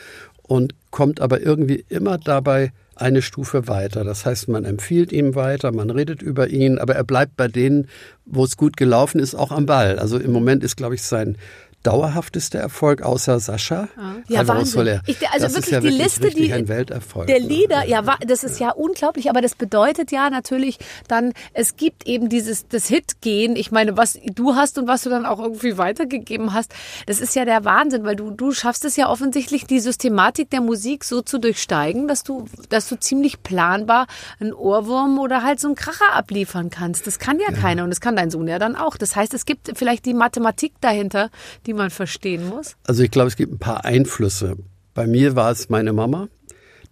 und 0.43 0.73
kommt 0.91 1.21
aber 1.21 1.41
irgendwie 1.41 1.85
immer 1.89 2.17
dabei 2.17 2.71
eine 2.95 3.21
Stufe 3.21 3.67
weiter. 3.67 4.03
Das 4.03 4.25
heißt, 4.25 4.49
man 4.49 4.65
empfiehlt 4.65 5.11
ihm 5.11 5.35
weiter, 5.35 5.71
man 5.71 5.89
redet 5.89 6.21
über 6.21 6.49
ihn, 6.49 6.79
aber 6.79 6.95
er 6.95 7.03
bleibt 7.03 7.37
bei 7.37 7.47
denen, 7.47 7.87
wo 8.25 8.43
es 8.43 8.57
gut 8.57 8.75
gelaufen 8.77 9.19
ist, 9.19 9.35
auch 9.35 9.51
am 9.51 9.65
Ball. 9.65 9.99
Also 9.99 10.17
im 10.17 10.31
Moment 10.31 10.63
ist, 10.63 10.75
glaube 10.75 10.95
ich, 10.95 11.03
sein 11.03 11.37
dauerhaftester 11.83 12.59
Erfolg 12.59 13.01
außer 13.01 13.39
Sascha. 13.39 13.87
Ja, 14.27 14.39
also, 14.39 14.53
Wahnsinn. 14.53 15.01
Ich, 15.05 15.17
also 15.29 15.45
das 15.45 15.55
wirklich 15.55 15.71
ja 15.71 15.79
die 15.79 15.87
wirklich 15.87 16.03
Liste, 16.03 16.29
die 16.29 16.53
ein 16.53 16.67
Welterfolg. 16.67 17.27
der 17.27 17.39
Lieder, 17.39 17.85
ja, 17.85 18.03
das 18.25 18.43
ist 18.43 18.59
ja 18.59 18.71
unglaublich, 18.71 19.29
aber 19.29 19.41
das 19.41 19.55
bedeutet 19.55 20.11
ja 20.11 20.29
natürlich 20.29 20.77
dann, 21.07 21.33
es 21.53 21.77
gibt 21.77 22.05
eben 22.07 22.29
dieses 22.29 22.67
das 22.67 22.87
Hit-Gehen. 22.87 23.55
Ich 23.55 23.71
meine, 23.71 23.97
was 23.97 24.19
du 24.33 24.55
hast 24.55 24.77
und 24.77 24.87
was 24.87 25.03
du 25.03 25.09
dann 25.09 25.25
auch 25.25 25.39
irgendwie 25.39 25.77
weitergegeben 25.77 26.53
hast, 26.53 26.73
das 27.05 27.19
ist 27.19 27.35
ja 27.35 27.45
der 27.45 27.63
Wahnsinn, 27.65 28.03
weil 28.03 28.15
du 28.15 28.31
du 28.31 28.51
schaffst 28.51 28.83
es 28.85 28.95
ja 28.95 29.09
offensichtlich 29.09 29.65
die 29.65 29.79
Systematik 29.79 30.49
der 30.49 30.61
Musik 30.61 31.03
so 31.03 31.21
zu 31.21 31.37
durchsteigen, 31.39 32.07
dass 32.07 32.23
du 32.23 32.45
dass 32.69 32.89
du 32.89 32.99
ziemlich 32.99 33.41
planbar 33.41 34.07
einen 34.39 34.53
Ohrwurm 34.53 35.17
oder 35.19 35.43
halt 35.43 35.59
so 35.59 35.67
einen 35.67 35.75
Kracher 35.75 36.13
abliefern 36.13 36.69
kannst. 36.69 37.07
Das 37.07 37.19
kann 37.19 37.39
ja, 37.39 37.51
ja. 37.51 37.57
keiner 37.57 37.83
und 37.83 37.89
das 37.89 38.01
kann 38.01 38.15
dein 38.15 38.31
Sohn 38.31 38.47
ja 38.47 38.59
dann 38.59 38.75
auch. 38.75 38.97
Das 38.97 39.15
heißt, 39.15 39.33
es 39.33 39.45
gibt 39.45 39.71
vielleicht 39.75 40.05
die 40.05 40.13
Mathematik 40.13 40.73
dahinter, 40.81 41.29
die 41.65 41.68
man 41.73 41.89
verstehen 41.89 42.47
muss? 42.47 42.75
Also 42.85 43.03
ich 43.03 43.11
glaube, 43.11 43.27
es 43.27 43.35
gibt 43.35 43.53
ein 43.53 43.59
paar 43.59 43.85
Einflüsse. 43.85 44.57
Bei 44.93 45.07
mir 45.07 45.35
war 45.35 45.51
es 45.51 45.69
meine 45.69 45.93
Mama, 45.93 46.27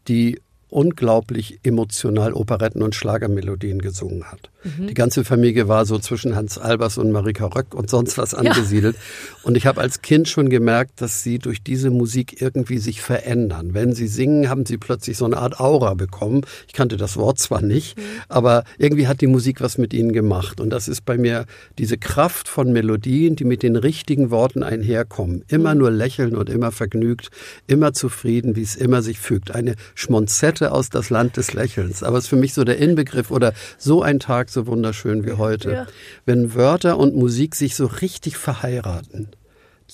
die 0.07 0.39
unglaublich 0.69 1.59
emotional 1.63 2.33
Operetten 2.33 2.81
und 2.81 2.95
Schlagermelodien 2.95 3.81
gesungen 3.81 4.25
hat. 4.25 4.49
Mhm. 4.77 4.87
Die 4.87 4.93
ganze 4.93 5.23
Familie 5.23 5.67
war 5.67 5.85
so 5.85 5.99
zwischen 5.99 6.35
Hans 6.35 6.57
Albers 6.57 6.97
und 6.97 7.11
Marika 7.11 7.45
Röck 7.45 7.73
und 7.73 7.89
sonst 7.89 8.17
was 8.17 8.33
angesiedelt. 8.33 8.95
Ja. 8.95 9.37
Und 9.43 9.57
ich 9.57 9.65
habe 9.65 9.81
als 9.81 10.01
Kind 10.01 10.27
schon 10.27 10.49
gemerkt, 10.49 11.01
dass 11.01 11.23
sie 11.23 11.39
durch 11.39 11.61
diese 11.63 11.89
Musik 11.89 12.41
irgendwie 12.41 12.77
sich 12.77 13.01
verändern. 13.01 13.73
Wenn 13.73 13.93
sie 13.93 14.07
singen, 14.07 14.49
haben 14.49 14.65
sie 14.65 14.77
plötzlich 14.77 15.17
so 15.17 15.25
eine 15.25 15.37
Art 15.37 15.59
Aura 15.59 15.93
bekommen. 15.93 16.41
Ich 16.67 16.73
kannte 16.73 16.97
das 16.97 17.17
Wort 17.17 17.39
zwar 17.39 17.61
nicht, 17.61 17.97
mhm. 17.97 18.01
aber 18.27 18.63
irgendwie 18.77 19.07
hat 19.07 19.21
die 19.21 19.27
Musik 19.27 19.61
was 19.61 19.77
mit 19.77 19.93
ihnen 19.93 20.13
gemacht. 20.13 20.59
Und 20.59 20.69
das 20.69 20.87
ist 20.87 21.05
bei 21.05 21.17
mir 21.17 21.45
diese 21.77 21.97
Kraft 21.97 22.47
von 22.47 22.71
Melodien, 22.71 23.35
die 23.35 23.45
mit 23.45 23.63
den 23.63 23.75
richtigen 23.75 24.31
Worten 24.31 24.63
einherkommen. 24.63 25.43
Immer 25.47 25.73
mhm. 25.73 25.79
nur 25.79 25.91
lächeln 25.91 26.35
und 26.35 26.49
immer 26.49 26.71
vergnügt, 26.71 27.29
immer 27.67 27.93
zufrieden, 27.93 28.55
wie 28.55 28.63
es 28.63 28.75
immer 28.75 29.01
sich 29.01 29.19
fügt. 29.19 29.51
Eine 29.51 29.75
Schmonzette 29.95 30.71
aus 30.71 30.89
das 30.89 31.09
Land 31.09 31.37
des 31.37 31.53
Lächelns. 31.53 32.03
Aber 32.03 32.17
es 32.17 32.25
ist 32.25 32.29
für 32.29 32.35
mich 32.35 32.53
so 32.53 32.63
der 32.63 32.77
Inbegriff 32.77 33.31
oder 33.31 33.53
so 33.77 34.01
ein 34.01 34.19
Tag, 34.19 34.49
so 34.57 34.65
wunderschön 34.65 35.23
wie 35.23 35.33
heute. 35.33 35.71
Ja. 35.71 35.87
Wenn 36.25 36.55
Wörter 36.55 36.97
und 36.97 37.15
Musik 37.15 37.53
sich 37.53 37.75
so 37.75 37.85
richtig 37.85 38.37
verheiraten, 38.37 39.29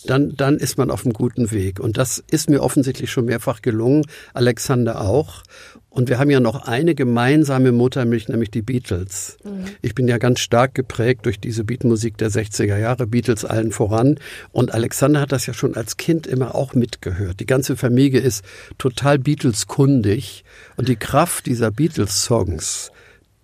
dann, 0.06 0.36
dann 0.36 0.58
ist 0.58 0.78
man 0.78 0.90
auf 0.90 1.06
einem 1.06 1.14
guten 1.14 1.52
Weg. 1.52 1.80
Und 1.80 1.98
das 1.98 2.24
ist 2.32 2.50
mir 2.50 2.62
offensichtlich 2.64 3.12
schon 3.12 3.26
mehrfach 3.26 3.62
gelungen, 3.62 4.06
Alexander 4.34 5.02
auch. 5.02 5.44
Und 5.90 6.10
wir 6.10 6.18
haben 6.18 6.32
ja 6.32 6.40
noch 6.40 6.66
eine 6.66 6.96
gemeinsame 6.96 7.72
Muttermilch, 7.72 8.28
nämlich 8.28 8.50
die 8.50 8.64
Beatles. 8.64 9.38
Mhm. 9.44 9.66
Ich 9.82 9.94
bin 9.94 10.08
ja 10.08 10.18
ganz 10.18 10.40
stark 10.40 10.74
geprägt 10.74 11.26
durch 11.26 11.40
diese 11.40 11.64
Beatmusik 11.64 12.18
der 12.18 12.32
60er 12.32 12.78
Jahre, 12.78 13.06
Beatles 13.06 13.46
allen 13.46 13.72
voran. 13.72 14.18
Und 14.52 14.74
Alexander 14.74 15.20
hat 15.20 15.32
das 15.34 15.46
ja 15.46 15.54
schon 15.54 15.76
als 15.76 15.98
Kind 15.98 16.26
immer 16.26 16.56
auch 16.56 16.74
mitgehört. 16.74 17.42
Die 17.42 17.46
ganze 17.46 17.76
Familie 17.76 18.22
ist 18.22 18.44
total 18.78 19.20
Beatles-kundig. 19.20 20.46
Und 20.78 20.88
die 20.88 20.96
Kraft 20.96 21.46
dieser 21.46 21.70
Beatles-Songs, 21.70 22.92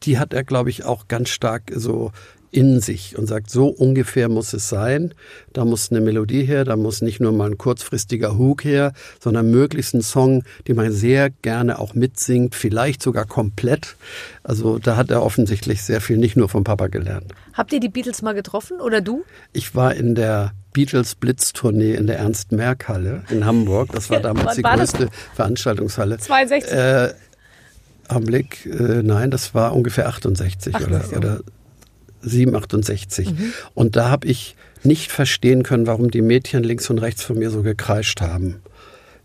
die 0.03 0.17
hat 0.17 0.33
er, 0.33 0.43
glaube 0.43 0.69
ich, 0.69 0.85
auch 0.85 1.07
ganz 1.07 1.29
stark 1.29 1.71
so 1.75 2.11
in 2.51 2.79
sich 2.79 3.17
und 3.17 3.27
sagt, 3.27 3.49
so 3.49 3.67
ungefähr 3.67 4.29
muss 4.29 4.53
es 4.53 4.69
sein. 4.69 5.13
Da 5.53 5.65
muss 5.65 5.91
eine 5.91 6.01
Melodie 6.01 6.43
her, 6.43 6.65
da 6.65 6.75
muss 6.75 7.01
nicht 7.01 7.19
nur 7.19 7.31
mal 7.31 7.51
ein 7.51 7.57
kurzfristiger 7.57 8.37
Hook 8.37 8.63
her, 8.63 8.93
sondern 9.19 9.51
möglichst 9.51 9.93
ein 9.93 10.01
Song, 10.01 10.43
den 10.67 10.75
man 10.75 10.91
sehr 10.91 11.29
gerne 11.29 11.79
auch 11.79 11.93
mitsingt, 11.93 12.55
vielleicht 12.55 13.03
sogar 13.03 13.25
komplett. 13.25 13.95
Also 14.43 14.79
da 14.79 14.95
hat 14.95 15.11
er 15.11 15.23
offensichtlich 15.23 15.83
sehr 15.83 16.01
viel 16.01 16.17
nicht 16.17 16.35
nur 16.35 16.49
vom 16.49 16.63
Papa 16.63 16.87
gelernt. 16.87 17.33
Habt 17.53 17.71
ihr 17.71 17.79
die 17.79 17.89
Beatles 17.89 18.21
mal 18.21 18.33
getroffen 18.33 18.81
oder 18.81 19.01
du? 19.01 19.23
Ich 19.53 19.75
war 19.75 19.93
in 19.93 20.15
der 20.15 20.53
Beatles 20.73 21.15
Blitztournee 21.15 21.95
in 21.95 22.07
der 22.07 22.19
Ernst-Merck-Halle 22.19 23.23
in 23.29 23.45
Hamburg. 23.45 23.91
Das 23.91 24.09
war 24.09 24.19
damals 24.21 24.55
die 24.55 24.61
größte 24.61 25.05
das? 25.05 25.15
Veranstaltungshalle. 25.35 26.17
62. 26.17 26.71
Äh, 26.71 27.13
Blick, 28.17 28.65
äh, 28.65 29.03
nein, 29.03 29.31
das 29.31 29.53
war 29.53 29.75
ungefähr 29.75 30.07
68 30.07 30.75
Ach, 30.75 30.87
oder, 30.87 31.03
oder 31.15 31.39
7, 32.21 32.55
68. 32.55 33.31
Mhm. 33.31 33.53
Und 33.73 33.95
da 33.95 34.09
habe 34.09 34.27
ich 34.27 34.55
nicht 34.83 35.11
verstehen 35.11 35.63
können, 35.63 35.87
warum 35.87 36.11
die 36.11 36.21
Mädchen 36.21 36.63
links 36.63 36.89
und 36.89 36.99
rechts 36.99 37.23
von 37.23 37.37
mir 37.37 37.49
so 37.49 37.61
gekreischt 37.61 38.21
haben. 38.21 38.61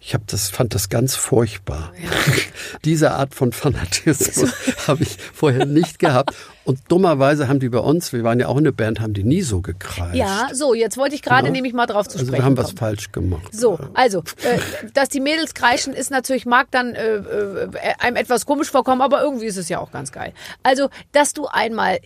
Ich 0.06 0.12
hab 0.12 0.26
das, 0.26 0.50
fand 0.50 0.74
das 0.74 0.90
ganz 0.90 1.16
furchtbar. 1.16 1.90
Ja. 2.02 2.10
Diese 2.84 3.12
Art 3.12 3.34
von 3.34 3.52
Fanatismus 3.52 4.52
habe 4.86 5.02
ich 5.02 5.16
vorher 5.32 5.64
nicht 5.64 5.98
gehabt. 5.98 6.34
Und 6.64 6.80
dummerweise 6.88 7.48
haben 7.48 7.58
die 7.58 7.70
bei 7.70 7.78
uns, 7.78 8.12
wir 8.12 8.22
waren 8.22 8.38
ja 8.38 8.48
auch 8.48 8.58
eine 8.58 8.70
Band, 8.70 9.00
haben 9.00 9.14
die 9.14 9.24
nie 9.24 9.40
so 9.40 9.62
gekreischt. 9.62 10.14
Ja, 10.14 10.48
so, 10.52 10.74
jetzt 10.74 10.98
wollte 10.98 11.14
ich 11.14 11.22
gerade 11.22 11.46
ja. 11.46 11.52
nämlich 11.52 11.72
mal 11.72 11.86
drauf 11.86 12.06
zu 12.06 12.18
sprechen. 12.18 12.34
Also 12.34 12.38
wir 12.38 12.44
haben 12.44 12.54
kommen. 12.54 12.66
was 12.66 12.78
falsch 12.78 13.12
gemacht. 13.12 13.54
So, 13.54 13.78
also, 13.94 14.22
äh, 14.42 14.58
dass 14.94 15.08
die 15.08 15.20
Mädels 15.20 15.54
kreischen, 15.54 15.94
ist 15.94 16.10
natürlich, 16.10 16.44
mag 16.44 16.70
dann 16.70 16.94
äh, 16.94 17.16
äh, 17.16 17.68
einem 17.98 18.16
etwas 18.16 18.44
komisch 18.44 18.70
vorkommen, 18.70 19.00
aber 19.00 19.22
irgendwie 19.22 19.46
ist 19.46 19.56
es 19.56 19.70
ja 19.70 19.78
auch 19.78 19.90
ganz 19.90 20.12
geil. 20.12 20.34
Also, 20.62 20.90
dass 21.12 21.32
du 21.32 21.46
einmal 21.46 21.98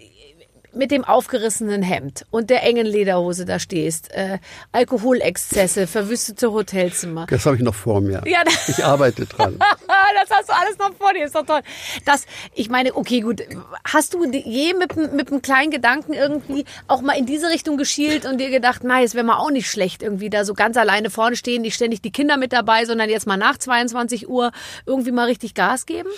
mit 0.78 0.92
dem 0.92 1.04
aufgerissenen 1.04 1.82
Hemd 1.82 2.24
und 2.30 2.50
der 2.50 2.62
engen 2.62 2.86
Lederhose 2.86 3.44
da 3.44 3.58
stehst, 3.58 4.12
äh, 4.12 4.38
Alkoholexzesse, 4.72 5.88
verwüstete 5.88 6.52
Hotelzimmer. 6.52 7.26
Das 7.28 7.44
habe 7.46 7.56
ich 7.56 7.62
noch 7.62 7.74
vor 7.74 8.00
mir. 8.00 8.22
Ja, 8.26 8.42
ich 8.68 8.84
arbeite 8.84 9.26
dran. 9.26 9.58
das 10.14 10.30
hast 10.30 10.48
du 10.48 10.54
alles 10.54 10.78
noch 10.78 10.94
vor 10.94 11.12
dir, 11.12 11.24
ist 11.24 11.34
doch 11.34 11.44
toll. 11.44 11.60
Das, 12.04 12.26
ich 12.54 12.70
meine, 12.70 12.94
okay, 12.96 13.20
gut. 13.20 13.42
Hast 13.84 14.14
du 14.14 14.24
je 14.24 14.74
mit, 14.74 14.96
mit 15.12 15.30
einem 15.30 15.42
kleinen 15.42 15.72
Gedanken 15.72 16.12
irgendwie 16.12 16.64
auch 16.86 17.00
mal 17.00 17.18
in 17.18 17.26
diese 17.26 17.48
Richtung 17.48 17.76
geschielt 17.76 18.24
und 18.24 18.38
dir 18.38 18.50
gedacht, 18.50 18.82
na, 18.84 19.02
es 19.02 19.14
wäre 19.14 19.24
mal 19.24 19.38
auch 19.38 19.50
nicht 19.50 19.68
schlecht, 19.68 20.02
irgendwie 20.02 20.30
da 20.30 20.44
so 20.44 20.54
ganz 20.54 20.76
alleine 20.76 21.10
vorne 21.10 21.34
stehen, 21.34 21.62
nicht 21.62 21.74
ständig 21.74 22.02
die 22.02 22.12
Kinder 22.12 22.36
mit 22.36 22.52
dabei, 22.52 22.84
sondern 22.84 23.10
jetzt 23.10 23.26
mal 23.26 23.36
nach 23.36 23.58
22 23.58 24.28
Uhr 24.28 24.52
irgendwie 24.86 25.10
mal 25.10 25.24
richtig 25.24 25.54
Gas 25.54 25.86
geben? 25.86 26.08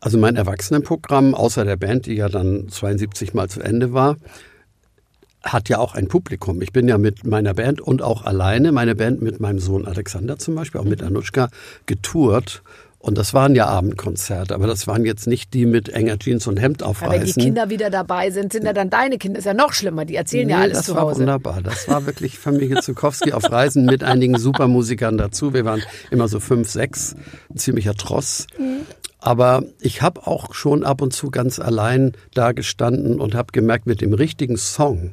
Also 0.00 0.16
mein 0.16 0.36
Erwachsenenprogramm, 0.36 1.34
außer 1.34 1.64
der 1.64 1.76
Band, 1.76 2.06
die 2.06 2.14
ja 2.14 2.28
dann 2.28 2.68
72 2.68 3.34
Mal 3.34 3.48
zu 3.48 3.60
Ende 3.60 3.92
war, 3.92 4.16
hat 5.42 5.68
ja 5.68 5.78
auch 5.78 5.94
ein 5.94 6.08
Publikum. 6.08 6.60
Ich 6.62 6.72
bin 6.72 6.88
ja 6.88 6.98
mit 6.98 7.26
meiner 7.26 7.54
Band 7.54 7.80
und 7.80 8.02
auch 8.02 8.24
alleine, 8.24 8.72
meine 8.72 8.94
Band 8.94 9.22
mit 9.22 9.40
meinem 9.40 9.58
Sohn 9.58 9.86
Alexander 9.86 10.38
zum 10.38 10.54
Beispiel, 10.54 10.80
auch 10.80 10.86
mit 10.86 11.02
Anushka, 11.02 11.48
getourt. 11.86 12.62
Und 13.02 13.16
das 13.16 13.32
waren 13.32 13.54
ja 13.54 13.66
Abendkonzerte, 13.66 14.54
aber 14.54 14.66
das 14.66 14.86
waren 14.86 15.06
jetzt 15.06 15.26
nicht 15.26 15.54
die 15.54 15.64
mit 15.64 15.88
enger 15.88 16.18
Jeans 16.18 16.46
und 16.46 16.58
Hemd 16.58 16.82
aufreißen. 16.82 17.06
Aber 17.06 17.26
wenn 17.26 17.32
die 17.32 17.32
Kinder 17.32 17.70
wieder 17.70 17.88
dabei 17.88 18.30
sind, 18.30 18.52
sind 18.52 18.66
ja 18.66 18.74
dann 18.74 18.90
deine 18.90 19.16
Kinder. 19.16 19.38
ist 19.38 19.46
ja 19.46 19.54
noch 19.54 19.72
schlimmer, 19.72 20.04
die 20.04 20.16
erzählen 20.16 20.46
nee, 20.46 20.52
ja 20.52 20.58
alles 20.58 20.82
zu 20.82 20.96
Hause. 20.96 21.24
Das 21.24 21.26
war 21.26 21.34
wunderbar. 21.34 21.62
Das 21.62 21.88
war 21.88 22.04
wirklich 22.04 22.38
Familie 22.38 22.82
Zukowski 22.82 23.32
auf 23.32 23.50
Reisen 23.50 23.86
mit 23.86 24.04
einigen 24.04 24.38
Supermusikern 24.38 25.16
dazu. 25.16 25.54
Wir 25.54 25.64
waren 25.64 25.82
immer 26.10 26.28
so 26.28 26.40
fünf, 26.40 26.68
sechs, 26.68 27.16
ein 27.48 27.56
ziemlicher 27.56 27.94
Tross. 27.94 28.46
Mhm. 28.58 28.82
Aber 29.18 29.64
ich 29.80 30.02
habe 30.02 30.26
auch 30.26 30.52
schon 30.52 30.84
ab 30.84 31.00
und 31.00 31.14
zu 31.14 31.30
ganz 31.30 31.58
allein 31.58 32.12
da 32.34 32.52
gestanden 32.52 33.18
und 33.18 33.34
habe 33.34 33.52
gemerkt, 33.52 33.86
mit 33.86 34.02
dem 34.02 34.12
richtigen 34.12 34.58
Song 34.58 35.12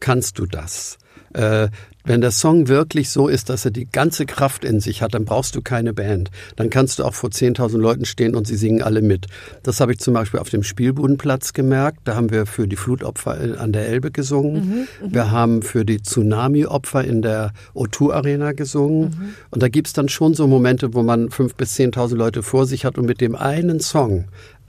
kannst 0.00 0.38
du 0.38 0.46
das. 0.46 0.96
Äh, 1.34 1.68
wenn 2.06 2.20
der 2.20 2.30
Song 2.30 2.68
wirklich 2.68 3.10
so 3.10 3.28
ist, 3.28 3.50
dass 3.50 3.64
er 3.64 3.72
die 3.72 3.86
ganze 3.86 4.26
Kraft 4.26 4.64
in 4.64 4.80
sich 4.80 5.02
hat, 5.02 5.14
dann 5.14 5.24
brauchst 5.24 5.56
du 5.56 5.60
keine 5.60 5.92
Band. 5.92 6.30
Dann 6.54 6.70
kannst 6.70 6.98
du 6.98 7.04
auch 7.04 7.14
vor 7.14 7.30
10.000 7.30 7.78
Leuten 7.78 8.04
stehen 8.04 8.34
und 8.34 8.46
sie 8.46 8.56
singen 8.56 8.82
alle 8.82 9.02
mit. 9.02 9.26
Das 9.62 9.80
habe 9.80 9.92
ich 9.92 9.98
zum 9.98 10.14
Beispiel 10.14 10.40
auf 10.40 10.48
dem 10.48 10.62
Spielbudenplatz 10.62 11.52
gemerkt. 11.52 12.00
Da 12.04 12.14
haben 12.14 12.30
wir 12.30 12.46
für 12.46 12.68
die 12.68 12.76
Flutopfer 12.76 13.36
an 13.58 13.72
der 13.72 13.88
Elbe 13.88 14.10
gesungen. 14.10 14.54
Mhm, 14.54 15.06
mhm. 15.08 15.14
wir 15.14 15.30
haben 15.30 15.62
für 15.62 15.84
die 15.84 16.00
Tsunami-Opfer 16.00 17.04
in 17.04 17.22
der 17.22 17.52
O2 17.74 18.12
Arena 18.12 18.52
gesungen. 18.52 19.02
Mhm. 19.02 19.34
Und 19.50 19.62
da 19.62 19.68
gibt's 19.68 19.92
dann 19.92 20.08
schon 20.08 20.34
so 20.34 20.46
Momente, 20.46 20.94
wo 20.94 21.02
man 21.02 21.28
5.000 21.28 21.56
bis 21.56 21.76
10.000 21.76 22.14
Leute 22.14 22.42
vor 22.42 22.66
sich 22.66 22.84
hat 22.84 22.98
und 22.98 23.06
mit 23.06 23.20
dem 23.20 23.34
einen 23.34 23.80
Song 23.80 24.26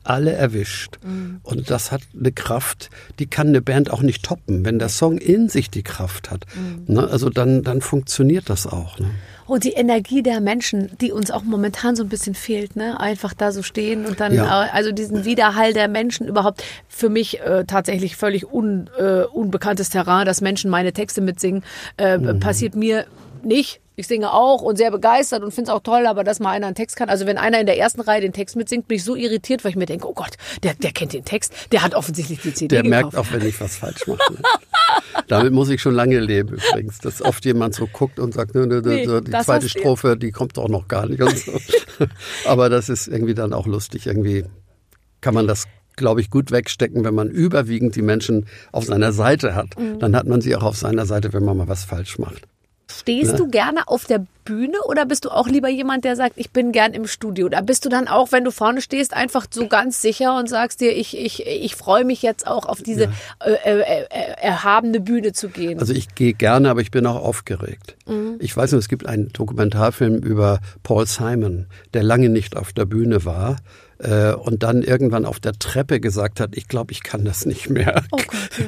alle 0.10 0.34
erwischt. 0.34 1.00
Mhm. 1.04 1.40
Und 1.44 1.70
das 1.70 1.92
hat 1.92 2.02
eine 2.18 2.32
Kraft, 2.32 2.90
die 3.20 3.28
kann 3.28 3.48
eine 3.48 3.62
Band 3.62 3.92
auch 3.92 4.02
nicht 4.02 4.24
toppen. 4.24 4.66
Wenn 4.66 4.80
der 4.80 4.90
Song 4.90 5.18
in 5.18 5.50
sich 5.50 5.70
die 5.70 5.84
Kraft 5.84 6.32
hat, 6.32 6.46
mhm. 6.56 6.94
ne, 6.94 7.08
also 7.08 7.30
dann, 7.30 7.64
dann 7.64 7.82
funktioniert 7.82 8.50
das 8.50 8.68
auch. 8.68 9.00
Ne? 9.00 9.10
Und 9.48 9.64
die 9.64 9.72
Energie 9.72 10.22
der 10.22 10.42
Menschen, 10.42 10.92
die 11.00 11.14
uns 11.14 11.32
auch 11.32 11.44
momentan 11.44 11.96
so 11.96 12.04
ein 12.04 12.10
bisschen 12.10 12.36
fehlt, 12.36 12.76
ne? 12.76 13.00
Einfach 13.00 13.34
da 13.34 13.54
so 13.54 13.64
stehen 13.64 14.06
und 14.06 14.20
dann, 14.20 14.34
ja. 14.34 14.66
äh, 14.66 14.70
also 14.72 14.92
diesen 14.92 15.24
Widerhall 15.24 15.72
der 15.72 15.88
Menschen 15.88 16.28
überhaupt 16.28 16.64
für 16.90 17.08
mich 17.08 17.40
äh, 17.40 17.64
tatsächlich 17.66 18.18
völlig 18.18 18.52
un, 18.52 18.90
äh, 19.00 19.22
unbekanntes 19.22 19.90
Terrain, 19.90 20.26
dass 20.26 20.42
Menschen 20.42 20.70
meine 20.70 20.92
Texte 20.92 21.22
mitsingen, 21.22 21.64
äh, 21.98 22.18
mhm. 22.18 22.42
passiert 22.42 22.76
mir 22.76 23.06
nicht 23.42 23.80
Ich 24.00 24.06
singe 24.06 24.32
auch 24.32 24.62
und 24.62 24.78
sehr 24.78 24.92
begeistert 24.92 25.42
und 25.42 25.52
finde 25.52 25.72
es 25.72 25.76
auch 25.76 25.82
toll, 25.82 26.06
aber 26.06 26.24
dass 26.24 26.40
mal 26.40 26.52
einer 26.52 26.68
einen 26.68 26.76
Text 26.76 26.96
kann. 26.96 27.10
Also 27.10 27.26
wenn 27.26 27.40
einer 27.40 27.60
in 27.60 27.66
der 27.66 27.80
ersten 27.80 28.00
Reihe 28.00 28.22
den 28.22 28.32
Text 28.32 28.56
mitsingt, 28.56 28.88
bin 28.88 28.98
ich 28.98 29.04
so 29.04 29.16
irritiert, 29.16 29.64
weil 29.64 29.72
ich 29.72 29.76
mir 29.76 29.88
denke, 29.88 30.08
oh 30.08 30.14
Gott, 30.14 30.38
der, 30.62 30.76
der 30.76 30.92
kennt 30.92 31.14
den 31.14 31.26
Text, 31.26 31.52
der 31.72 31.82
hat 31.82 31.96
offensichtlich 31.96 32.40
die 32.42 32.54
CD 32.54 32.76
Der 32.76 32.84
gekauft. 32.84 33.14
merkt 33.14 33.18
auch, 33.18 33.34
wenn 33.34 33.48
ich 33.48 33.60
was 33.60 33.76
falsch 33.76 34.06
mache. 34.06 34.34
Ne? 34.34 34.40
Damit 35.28 35.52
muss 35.52 35.70
ich 35.70 35.82
schon 35.82 35.96
lange 35.96 36.20
leben 36.20 36.50
übrigens, 36.50 37.00
dass 37.00 37.24
oft 37.24 37.44
jemand 37.44 37.74
so 37.74 37.88
guckt 37.88 38.20
und 38.20 38.36
sagt, 38.36 38.54
nö, 38.54 38.68
nö, 38.68 38.82
nö, 38.82 38.98
Nee, 38.98 39.22
die 39.22 39.32
zweite 39.32 39.68
Strophe, 39.68 40.16
die 40.16 40.30
kommt 40.30 40.58
doch 40.58 40.70
noch 40.70 40.88
gar 40.88 41.08
nicht. 41.08 41.24
Und 41.24 41.36
so. 41.36 41.54
Aber 42.46 42.70
das 42.70 42.90
ist 42.90 43.08
irgendwie 43.08 43.34
dann 43.34 43.52
auch 43.52 43.66
lustig. 43.66 44.06
Irgendwie 44.06 44.46
kann 45.22 45.34
man 45.34 45.48
das 45.48 45.64
glaube 45.96 46.22
ich, 46.22 46.30
gut 46.30 46.52
wegstecken, 46.52 47.04
wenn 47.04 47.16
man 47.16 47.28
überwiegend 47.28 47.96
die 47.96 48.04
Menschen 48.04 48.46
auf 48.72 48.86
seiner 48.86 49.14
Seite 49.14 49.56
hat. 49.56 49.80
Mhm. 49.80 49.98
Dann 49.98 50.16
hat 50.16 50.28
man 50.28 50.42
sie 50.42 50.56
auch 50.56 50.62
auf 50.62 50.78
seiner 50.78 51.08
Seite, 51.08 51.34
wenn 51.34 51.44
man 51.44 51.58
mal 51.58 51.68
was 51.68 51.86
falsch 51.86 52.20
macht. 52.20 52.48
Stehst 52.90 53.34
Ne? 53.34 53.38
du 53.38 53.48
gerne 53.50 53.88
auf 53.88 54.06
der 54.06 54.26
Bühne 54.46 54.78
oder 54.88 55.06
bist 55.06 55.26
du 55.26 55.30
auch 55.30 55.48
lieber 55.50 55.68
jemand, 55.68 56.06
der 56.06 56.16
sagt, 56.16 56.34
ich 56.38 56.52
bin 56.52 56.72
gern 56.72 56.94
im 56.94 57.06
Studio? 57.06 57.48
Oder 57.48 57.62
bist 57.62 57.84
du 57.84 57.90
dann 57.90 58.08
auch, 58.08 58.32
wenn 58.32 58.46
du 58.46 58.52
vorne 58.52 58.82
stehst, 58.82 59.14
einfach 59.14 59.46
so 59.52 59.68
ganz 59.68 60.02
sicher 60.02 60.38
und 60.38 60.48
sagst 60.48 60.80
dir, 60.80 60.96
ich, 60.96 61.18
ich, 61.18 61.46
ich 61.46 61.76
freue 61.76 62.06
mich 62.06 62.22
jetzt 62.22 62.48
auch 62.48 62.66
auf 62.66 62.82
diese 62.82 63.10
äh, 63.46 63.52
äh, 63.66 63.80
äh, 63.82 64.06
erhabene 64.42 65.02
Bühne 65.02 65.34
zu 65.34 65.50
gehen? 65.50 65.80
Also 65.80 65.92
ich 65.94 66.16
gehe 66.16 66.34
gerne, 66.34 66.70
aber 66.70 66.80
ich 66.80 66.92
bin 66.92 67.06
auch 67.06 67.22
aufgeregt. 67.22 67.98
Ich 68.40 68.56
weiß 68.56 68.72
noch, 68.72 68.80
es 68.80 68.88
gibt 68.88 69.06
einen 69.06 69.34
Dokumentarfilm 69.34 70.18
über 70.20 70.60
Paul 70.84 71.06
Simon, 71.08 71.66
der 71.94 72.04
lange 72.04 72.30
nicht 72.30 72.56
auf 72.56 72.72
der 72.72 72.86
Bühne 72.86 73.26
war 73.26 73.58
äh, 74.00 74.32
und 74.32 74.64
dann 74.64 74.82
irgendwann 74.82 75.26
auf 75.26 75.42
der 75.42 75.54
Treppe 75.54 76.00
gesagt 76.00 76.40
hat, 76.40 76.56
ich 76.56 76.70
glaube, 76.70 76.94
ich 76.94 77.04
kann 77.04 77.26
das 77.26 77.46
nicht 77.46 77.70
mehr. 77.70 78.02
oh 78.12 78.18
Gott, 78.18 78.30
ja. 78.60 78.66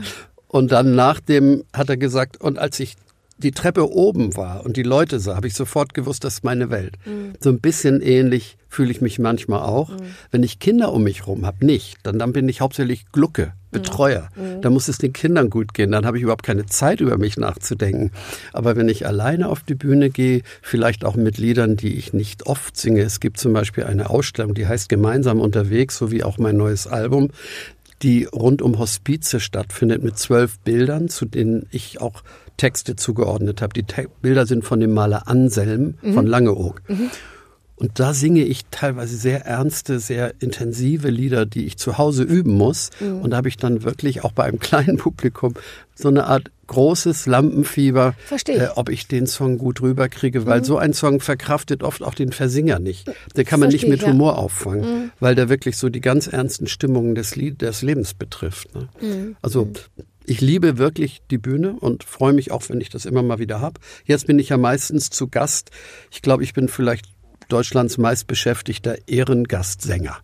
Und 0.49 0.71
dann 0.73 0.95
nach 0.95 1.21
dem 1.21 1.63
hat 1.73 1.89
er 1.89 1.95
gesagt, 1.97 2.41
und 2.41 2.59
als 2.59 2.79
ich 2.81 2.95
die 3.39 3.51
Treppe 3.51 3.91
oben 3.91 4.35
war 4.35 4.65
und 4.65 4.77
die 4.77 4.83
Leute 4.83 5.19
sah, 5.19 5.35
habe 5.35 5.47
ich 5.47 5.53
sofort 5.53 5.93
gewusst, 5.93 6.23
das 6.23 6.35
ist 6.35 6.43
meine 6.43 6.69
Welt. 6.69 6.95
So 7.39 7.49
ein 7.49 7.59
bisschen 7.59 8.01
ähnlich 8.01 8.57
fühle 8.67 8.91
ich 8.91 9.01
mich 9.01 9.17
manchmal 9.17 9.61
auch. 9.61 9.91
Wenn 10.31 10.43
ich 10.43 10.59
Kinder 10.59 10.91
um 10.91 11.03
mich 11.03 11.25
rum 11.25 11.45
habe, 11.45 11.65
nicht. 11.65 11.97
Dann, 12.03 12.19
dann 12.19 12.33
bin 12.33 12.47
ich 12.47 12.61
hauptsächlich 12.61 13.05
Glucke, 13.11 13.53
Betreuer. 13.71 14.29
Dann 14.61 14.73
muss 14.73 14.87
es 14.87 14.97
den 14.97 15.13
Kindern 15.13 15.49
gut 15.49 15.73
gehen. 15.73 15.91
Dann 15.91 16.05
habe 16.05 16.17
ich 16.17 16.23
überhaupt 16.23 16.43
keine 16.43 16.65
Zeit, 16.65 17.01
über 17.01 17.17
mich 17.17 17.37
nachzudenken. 17.37 18.11
Aber 18.53 18.75
wenn 18.75 18.89
ich 18.89 19.07
alleine 19.07 19.49
auf 19.49 19.63
die 19.63 19.75
Bühne 19.75 20.09
gehe, 20.09 20.41
vielleicht 20.61 21.03
auch 21.05 21.15
mit 21.15 21.37
Liedern, 21.37 21.77
die 21.77 21.95
ich 21.95 22.13
nicht 22.13 22.45
oft 22.45 22.77
singe. 22.77 23.01
Es 23.01 23.19
gibt 23.19 23.39
zum 23.39 23.53
Beispiel 23.53 23.85
eine 23.85 24.09
Ausstellung, 24.09 24.53
die 24.53 24.67
heißt 24.67 24.89
Gemeinsam 24.89 25.39
unterwegs, 25.39 25.97
so 25.97 26.11
wie 26.11 26.23
auch 26.23 26.37
mein 26.37 26.57
neues 26.57 26.87
Album 26.87 27.29
die 28.01 28.25
rund 28.25 28.61
um 28.61 28.79
Hospize 28.79 29.39
stattfindet 29.39 30.03
mit 30.03 30.17
zwölf 30.17 30.59
Bildern, 30.59 31.09
zu 31.09 31.25
denen 31.25 31.67
ich 31.71 32.01
auch 32.01 32.23
Texte 32.57 32.95
zugeordnet 32.95 33.61
habe. 33.61 33.73
Die 33.73 33.83
Te 33.83 34.07
Bilder 34.21 34.45
sind 34.45 34.63
von 34.63 34.79
dem 34.79 34.93
Maler 34.93 35.27
Anselm 35.27 35.95
von 36.13 36.27
Langeoog. 36.27 36.81
Und 37.79 37.97
da 37.97 38.13
singe 38.13 38.43
ich 38.43 38.65
teilweise 38.71 39.15
sehr 39.15 39.45
ernste, 39.45 39.99
sehr 39.99 40.33
intensive 40.39 41.09
Lieder, 41.09 41.45
die 41.45 41.65
ich 41.65 41.77
zu 41.77 41.97
Hause 41.97 42.23
üben 42.23 42.57
muss. 42.57 42.89
Und 42.99 43.31
da 43.31 43.37
habe 43.37 43.47
ich 43.47 43.55
dann 43.55 43.83
wirklich 43.83 44.23
auch 44.25 44.33
bei 44.33 44.43
einem 44.43 44.59
kleinen 44.59 44.97
Publikum 44.97 45.53
so 45.95 46.09
eine 46.09 46.25
Art 46.25 46.51
großes 46.67 47.25
Lampenfieber, 47.25 48.15
ich. 48.31 48.47
äh, 48.49 48.69
ob 48.75 48.89
ich 48.89 49.07
den 49.07 49.27
Song 49.27 49.57
gut 49.57 49.81
rüberkriege, 49.81 50.45
weil 50.45 50.63
so 50.63 50.77
ein 50.77 50.93
Song 50.93 51.19
verkraftet 51.19 51.81
oft 51.83 52.03
auch 52.03 52.13
den 52.13 52.31
Versinger 52.31 52.79
nicht. 52.79 53.09
Den 53.35 53.45
kann 53.45 53.59
man 53.59 53.69
nicht 53.69 53.87
mit 53.87 54.01
ja. 54.01 54.09
Humor 54.09 54.37
auffangen, 54.37 55.11
weil 55.19 55.35
der 55.35 55.49
wirklich 55.49 55.77
so 55.77 55.89
die 55.89 56.01
ganz 56.01 56.27
ernsten 56.27 56.67
Stimmungen 56.67 57.15
des, 57.15 57.35
Lied, 57.35 57.61
des 57.61 57.81
Lebens 57.81 58.13
betrifft. 58.13 58.75
Ne? 58.75 59.35
Also 59.41 59.69
ich 60.25 60.41
liebe 60.41 60.77
wirklich 60.77 61.21
die 61.31 61.39
Bühne 61.39 61.73
und 61.73 62.03
freue 62.03 62.33
mich 62.33 62.51
auch, 62.51 62.63
wenn 62.69 62.79
ich 62.79 62.89
das 62.89 63.05
immer 63.05 63.23
mal 63.23 63.39
wieder 63.39 63.61
habe. 63.61 63.79
Jetzt 64.05 64.27
bin 64.27 64.37
ich 64.37 64.49
ja 64.49 64.57
meistens 64.57 65.09
zu 65.09 65.27
Gast. 65.27 65.71
Ich 66.11 66.21
glaube, 66.21 66.43
ich 66.43 66.53
bin 66.53 66.67
vielleicht 66.67 67.07
Deutschlands 67.49 67.97
meistbeschäftigter 67.97 69.07
Ehrengastsänger. 69.07 70.17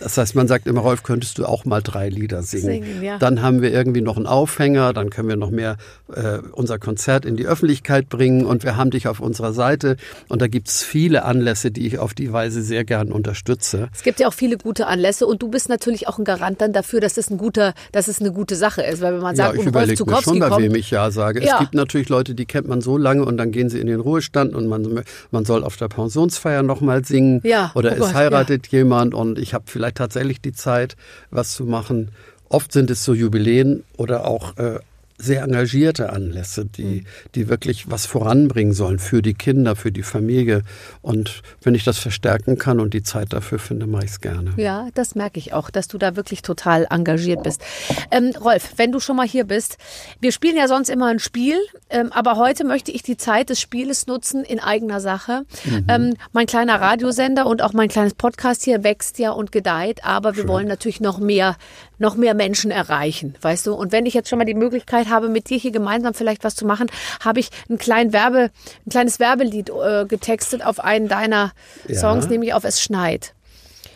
Das 0.00 0.18
heißt, 0.18 0.34
man 0.34 0.48
sagt 0.48 0.66
immer, 0.66 0.80
Rolf, 0.80 1.02
könntest 1.02 1.38
du 1.38 1.46
auch 1.46 1.64
mal 1.64 1.82
drei 1.82 2.08
Lieder 2.08 2.42
singen. 2.42 2.84
Singen, 2.84 3.02
ja. 3.02 3.18
Dann 3.18 3.42
haben 3.42 3.62
wir 3.62 3.72
irgendwie 3.72 4.00
noch 4.00 4.16
einen 4.16 4.26
Aufhänger, 4.26 4.92
dann 4.92 5.10
können 5.10 5.28
wir 5.28 5.36
noch 5.36 5.50
mehr 5.50 5.76
äh, 6.12 6.38
unser 6.52 6.78
Konzert 6.78 7.24
in 7.24 7.36
die 7.36 7.46
Öffentlichkeit 7.46 8.08
bringen 8.08 8.44
und 8.44 8.62
wir 8.62 8.76
haben 8.76 8.90
dich 8.90 9.08
auf 9.08 9.20
unserer 9.20 9.52
Seite. 9.52 9.96
Und 10.28 10.42
da 10.42 10.48
gibt's 10.48 10.82
viele 10.82 11.24
Anlässe, 11.24 11.70
die 11.70 11.86
ich 11.86 11.98
auf 11.98 12.14
die 12.14 12.32
Weise 12.32 12.62
sehr 12.62 12.84
gern 12.84 13.10
unterstütze. 13.10 13.88
Es 13.94 14.02
gibt 14.02 14.20
ja 14.20 14.28
auch 14.28 14.34
viele 14.34 14.58
gute 14.58 14.86
Anlässe 14.86 15.26
und 15.26 15.42
du 15.42 15.48
bist 15.48 15.68
natürlich 15.68 16.08
auch 16.08 16.18
ein 16.18 16.24
Garant 16.24 16.60
dann 16.60 16.72
dafür, 16.72 17.00
dass 17.00 17.16
es 17.16 17.30
ein 17.30 17.38
guter, 17.38 17.74
dass 17.92 18.08
es 18.08 18.20
eine 18.20 18.32
gute 18.32 18.56
Sache 18.56 18.82
ist, 18.82 19.00
weil 19.00 19.14
wenn 19.14 19.22
man 19.22 19.36
sagt, 19.36 19.54
ja, 19.54 19.60
ich 19.60 19.66
um 19.66 19.74
Rolf 19.74 19.84
überlege 19.84 19.92
mir 19.92 19.96
Zukowski 19.96 20.24
schon, 20.24 20.38
bei 20.40 20.48
kommt, 20.48 20.62
wem 20.62 20.74
ich 20.74 20.90
Ja 20.90 21.10
sage. 21.10 21.42
Ja. 21.42 21.54
Es 21.54 21.60
gibt 21.60 21.74
natürlich 21.74 22.08
Leute, 22.08 22.34
die 22.34 22.46
kennt 22.46 22.68
man 22.68 22.80
so 22.80 22.98
lange 22.98 23.24
und 23.24 23.36
dann 23.36 23.50
gehen 23.50 23.70
sie 23.70 23.80
in 23.80 23.86
den 23.86 24.00
Ruhestand 24.00 24.54
und 24.54 24.66
man, 24.66 25.02
man 25.30 25.44
soll 25.44 25.64
auf 25.64 25.76
der 25.76 25.88
Pensionsfeier 25.88 26.62
nochmal 26.62 27.04
singen. 27.04 27.40
Ja, 27.44 27.72
Oder 27.74 27.92
oh 27.92 27.94
es 27.94 27.98
Gott, 28.00 28.14
heiratet 28.14 28.66
jemand 28.68 29.14
und 29.14 29.38
ich 29.38 29.54
habe 29.54 29.64
vielleicht 29.66 29.85
tatsächlich 29.94 30.40
die 30.40 30.52
Zeit, 30.52 30.96
was 31.30 31.54
zu 31.54 31.64
machen. 31.64 32.10
Oft 32.48 32.72
sind 32.72 32.90
es 32.90 33.04
so 33.04 33.14
Jubiläen 33.14 33.84
oder 33.96 34.26
auch 34.26 34.56
äh, 34.56 34.80
sehr 35.18 35.42
engagierte 35.42 36.10
Anlässe, 36.10 36.66
die, 36.66 37.04
die 37.34 37.48
wirklich 37.48 37.90
was 37.90 38.06
voranbringen 38.06 38.72
sollen 38.72 38.98
für 38.98 39.22
die 39.22 39.34
Kinder, 39.34 39.76
für 39.76 39.92
die 39.92 40.02
Familie. 40.02 40.62
Und 41.02 41.42
wenn 41.62 41.74
ich 41.74 41.84
das 41.84 41.98
verstärken 41.98 42.58
kann 42.58 42.80
und 42.80 42.94
die 42.94 43.02
Zeit 43.02 43.32
dafür 43.32 43.58
finde, 43.58 43.86
mache 43.86 44.04
ich 44.04 44.10
es 44.12 44.20
gerne. 44.20 44.52
Ja, 44.56 44.88
das 44.94 45.14
merke 45.14 45.38
ich 45.38 45.52
auch, 45.52 45.70
dass 45.70 45.88
du 45.88 45.98
da 45.98 46.16
wirklich 46.16 46.42
total 46.42 46.86
engagiert 46.90 47.42
bist. 47.42 47.62
Ähm, 48.10 48.32
Rolf, 48.42 48.74
wenn 48.76 48.92
du 48.92 49.00
schon 49.00 49.16
mal 49.16 49.26
hier 49.26 49.44
bist, 49.44 49.78
wir 50.20 50.32
spielen 50.32 50.56
ja 50.56 50.68
sonst 50.68 50.90
immer 50.90 51.06
ein 51.06 51.18
Spiel, 51.18 51.56
ähm, 51.90 52.12
aber 52.12 52.36
heute 52.36 52.64
möchte 52.64 52.90
ich 52.92 53.02
die 53.02 53.16
Zeit 53.16 53.50
des 53.50 53.60
Spieles 53.60 54.06
nutzen 54.06 54.44
in 54.44 54.60
eigener 54.60 55.00
Sache. 55.00 55.44
Ähm, 55.88 56.14
mein 56.32 56.46
kleiner 56.46 56.80
Radiosender 56.80 57.46
und 57.46 57.62
auch 57.62 57.72
mein 57.72 57.88
kleines 57.88 58.14
Podcast 58.14 58.64
hier 58.64 58.82
wächst 58.84 59.18
ja 59.18 59.30
und 59.30 59.52
gedeiht, 59.52 60.04
aber 60.04 60.36
wir 60.36 60.48
wollen 60.48 60.68
natürlich 60.68 61.00
noch 61.00 61.18
mehr, 61.18 61.56
noch 61.98 62.16
mehr 62.16 62.34
Menschen 62.34 62.70
erreichen, 62.70 63.34
weißt 63.40 63.66
du? 63.66 63.74
Und 63.74 63.92
wenn 63.92 64.06
ich 64.06 64.14
jetzt 64.14 64.28
schon 64.28 64.38
mal 64.38 64.44
die 64.44 64.54
Möglichkeit 64.54 65.05
habe, 65.10 65.28
mit 65.28 65.50
dir 65.50 65.58
hier 65.58 65.70
gemeinsam 65.72 66.14
vielleicht 66.14 66.44
was 66.44 66.54
zu 66.54 66.66
machen, 66.66 66.86
habe 67.24 67.40
ich 67.40 67.50
ein, 67.68 67.78
klein 67.78 68.12
Werbe, 68.12 68.50
ein 68.86 68.90
kleines 68.90 69.18
Werbelied 69.20 69.70
äh, 69.70 70.04
getextet 70.06 70.64
auf 70.64 70.80
einen 70.80 71.08
deiner 71.08 71.52
Ja. 71.88 72.00
Songs, 72.00 72.28
nämlich 72.28 72.54
auf 72.54 72.64
Es 72.64 72.80
schneit. 72.80 73.34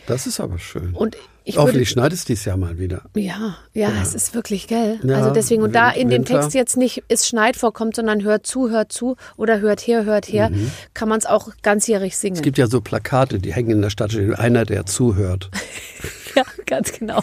Das 0.07 0.27
ist 0.27 0.39
aber 0.39 0.57
schön. 0.59 0.93
Und 0.93 1.15
ich 1.43 1.55
würde, 1.55 1.69
Hoffentlich 1.69 1.89
schneit 1.89 2.13
es 2.13 2.23
dies 2.23 2.45
Jahr 2.45 2.55
mal 2.57 2.77
wieder. 2.77 3.01
ja, 3.15 3.57
ja, 3.73 3.89
es 4.01 4.13
ist 4.13 4.35
wirklich 4.35 4.67
gell. 4.67 4.99
Ja, 5.03 5.15
also 5.17 5.31
deswegen 5.31 5.63
und 5.63 5.73
da 5.73 5.89
in 5.89 6.09
dem 6.09 6.19
Winter. 6.19 6.39
Text 6.39 6.53
jetzt 6.53 6.77
nicht 6.77 7.03
es 7.07 7.27
schneit 7.27 7.55
vorkommt, 7.55 7.95
sondern 7.95 8.21
hört 8.23 8.45
zu, 8.45 8.69
hört 8.69 8.91
zu 8.91 9.15
oder 9.37 9.59
hört 9.59 9.81
her, 9.81 10.05
hört 10.05 10.27
her, 10.27 10.51
kann 10.93 11.09
man 11.09 11.17
es 11.17 11.25
auch 11.25 11.49
ganzjährig 11.63 12.15
singen. 12.15 12.35
Es 12.35 12.43
gibt 12.43 12.59
ja 12.59 12.67
so 12.67 12.79
Plakate, 12.79 13.39
die 13.39 13.53
hängen 13.53 13.71
in 13.71 13.81
der 13.81 13.89
Stadt, 13.89 14.15
einer, 14.37 14.65
der 14.65 14.85
zuhört. 14.85 15.49
ja, 16.35 16.43
ganz 16.65 16.91
genau. 16.91 17.21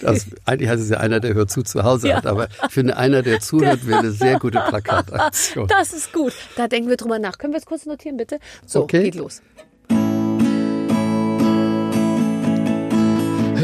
Das, 0.00 0.26
eigentlich 0.44 0.68
heißt 0.68 0.82
es 0.82 0.90
ja 0.90 0.98
einer, 0.98 1.20
der 1.20 1.34
hört 1.34 1.50
zu 1.50 1.62
zu 1.62 1.82
Hause 1.82 2.08
Ja. 2.08 2.16
hat, 2.16 2.26
aber 2.26 2.48
ich 2.66 2.72
finde, 2.72 2.96
einer, 2.96 3.22
der 3.22 3.40
zuhört, 3.40 3.86
wäre 3.86 4.00
eine 4.00 4.10
sehr 4.12 4.38
gute 4.38 4.58
Plakataktion. 4.68 5.68
Das 5.68 5.92
ist 5.92 6.12
gut. 6.12 6.32
Da 6.56 6.68
denken 6.68 6.88
wir 6.88 6.96
drüber 6.96 7.18
nach. 7.18 7.38
Können 7.38 7.52
wir 7.52 7.58
es 7.58 7.66
kurz 7.66 7.86
notieren, 7.86 8.16
bitte? 8.16 8.38
So, 8.66 8.82
Okay. 8.82 9.04
geht 9.04 9.14
los. 9.16 9.42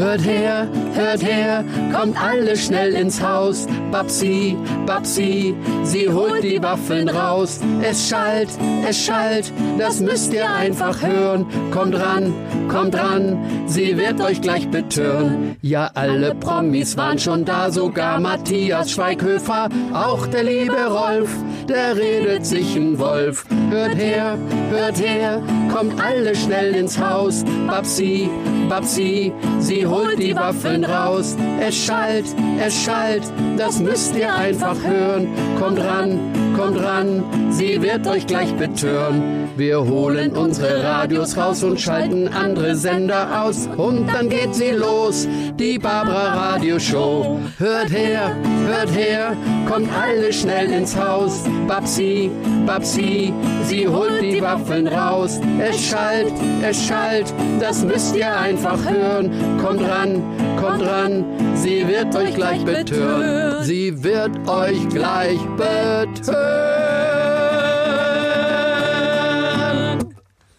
Hört 0.01 0.25
her, 0.25 0.67
hört 0.95 1.21
her, 1.21 1.63
kommt 1.93 2.19
alle 2.19 2.57
schnell 2.57 2.93
ins 2.93 3.21
Haus. 3.21 3.67
Babsi, 3.91 4.57
Babsi, 4.87 5.53
sie 5.83 6.09
holt 6.09 6.43
die 6.43 6.59
Waffeln 6.63 7.07
raus. 7.07 7.59
Es 7.83 8.09
schallt, 8.09 8.49
es 8.89 8.97
schallt, 8.97 9.53
das 9.77 9.99
müsst 9.99 10.33
ihr 10.33 10.51
einfach 10.51 11.03
hören. 11.03 11.45
Kommt 11.69 11.93
ran, 11.99 12.33
kommt 12.67 12.95
ran, 12.95 13.37
sie 13.67 13.95
wird 13.95 14.19
euch 14.21 14.41
gleich 14.41 14.67
betören. 14.71 15.55
Ja, 15.61 15.91
alle 15.93 16.33
Promis 16.33 16.97
waren 16.97 17.19
schon 17.19 17.45
da, 17.45 17.69
sogar 17.69 18.19
Matthias 18.19 18.89
Schweighöfer, 18.91 19.69
auch 19.93 20.25
der 20.25 20.45
liebe 20.45 20.87
Rolf, 20.87 21.29
der 21.69 21.95
redet 21.95 22.43
sich 22.47 22.75
ein 22.75 22.97
Wolf. 22.97 23.45
Hört 23.69 23.95
her, 23.95 24.35
hört 24.71 24.99
her, 24.99 25.43
kommt 25.71 26.01
alle 26.01 26.35
schnell 26.35 26.73
ins 26.73 26.99
Haus. 26.99 27.43
Babsi, 27.67 28.31
Babsi, 28.67 29.31
sie 29.59 29.85
holt 29.91 30.17
die 30.17 30.35
Waffeln 30.35 30.83
raus. 30.83 31.35
Es 31.59 31.75
schallt, 31.75 32.25
es 32.59 32.83
schallt, 32.83 33.23
das 33.57 33.79
müsst 33.79 34.15
ihr 34.15 34.33
einfach 34.33 34.77
hören. 34.83 35.27
Kommt 35.59 35.79
ran, 35.79 36.17
kommt 36.57 36.81
ran, 36.81 37.23
sie 37.51 37.81
wird 37.81 38.07
euch 38.07 38.25
gleich 38.25 38.53
betören. 38.55 39.41
Wir 39.57 39.81
holen 39.81 40.31
unsere 40.31 40.83
Radios 40.83 41.35
raus 41.37 41.63
und 41.63 41.79
schalten 41.79 42.27
andere 42.29 42.75
Sender 42.75 43.43
aus. 43.43 43.67
Und 43.77 44.07
dann 44.07 44.29
geht 44.29 44.55
sie 44.55 44.71
los, 44.71 45.27
die 45.59 45.77
Barbara 45.77 46.53
Radio 46.53 46.79
Show. 46.79 47.39
Hört 47.57 47.91
her, 47.91 48.35
hört 48.65 48.95
her, 48.95 49.35
kommt 49.67 49.89
alle 49.93 50.31
schnell 50.31 50.71
ins 50.71 50.95
Haus. 50.97 51.43
Babsi, 51.67 52.31
Babsi, 52.65 53.33
sie 53.65 53.87
holt 53.87 54.21
die 54.21 54.41
Waffeln 54.41 54.87
raus. 54.87 55.39
Es 55.59 55.89
schallt, 55.89 56.33
es 56.67 56.85
schallt, 56.87 57.33
das 57.59 57.83
müsst 57.83 58.15
ihr 58.15 58.35
einfach 58.35 58.79
hören. 58.89 59.29
Kommt 59.61 59.80
Kommt 59.81 59.93
ran, 59.93 60.57
kommt 60.57 60.85
ran, 60.85 61.25
sie 61.55 61.87
wird 61.87 62.15
euch 62.15 62.35
gleich 62.35 62.63
betören. 62.63 63.63
Sie 63.63 64.03
wird 64.03 64.47
euch 64.47 64.87
gleich 64.89 65.39
betören. 65.57 66.37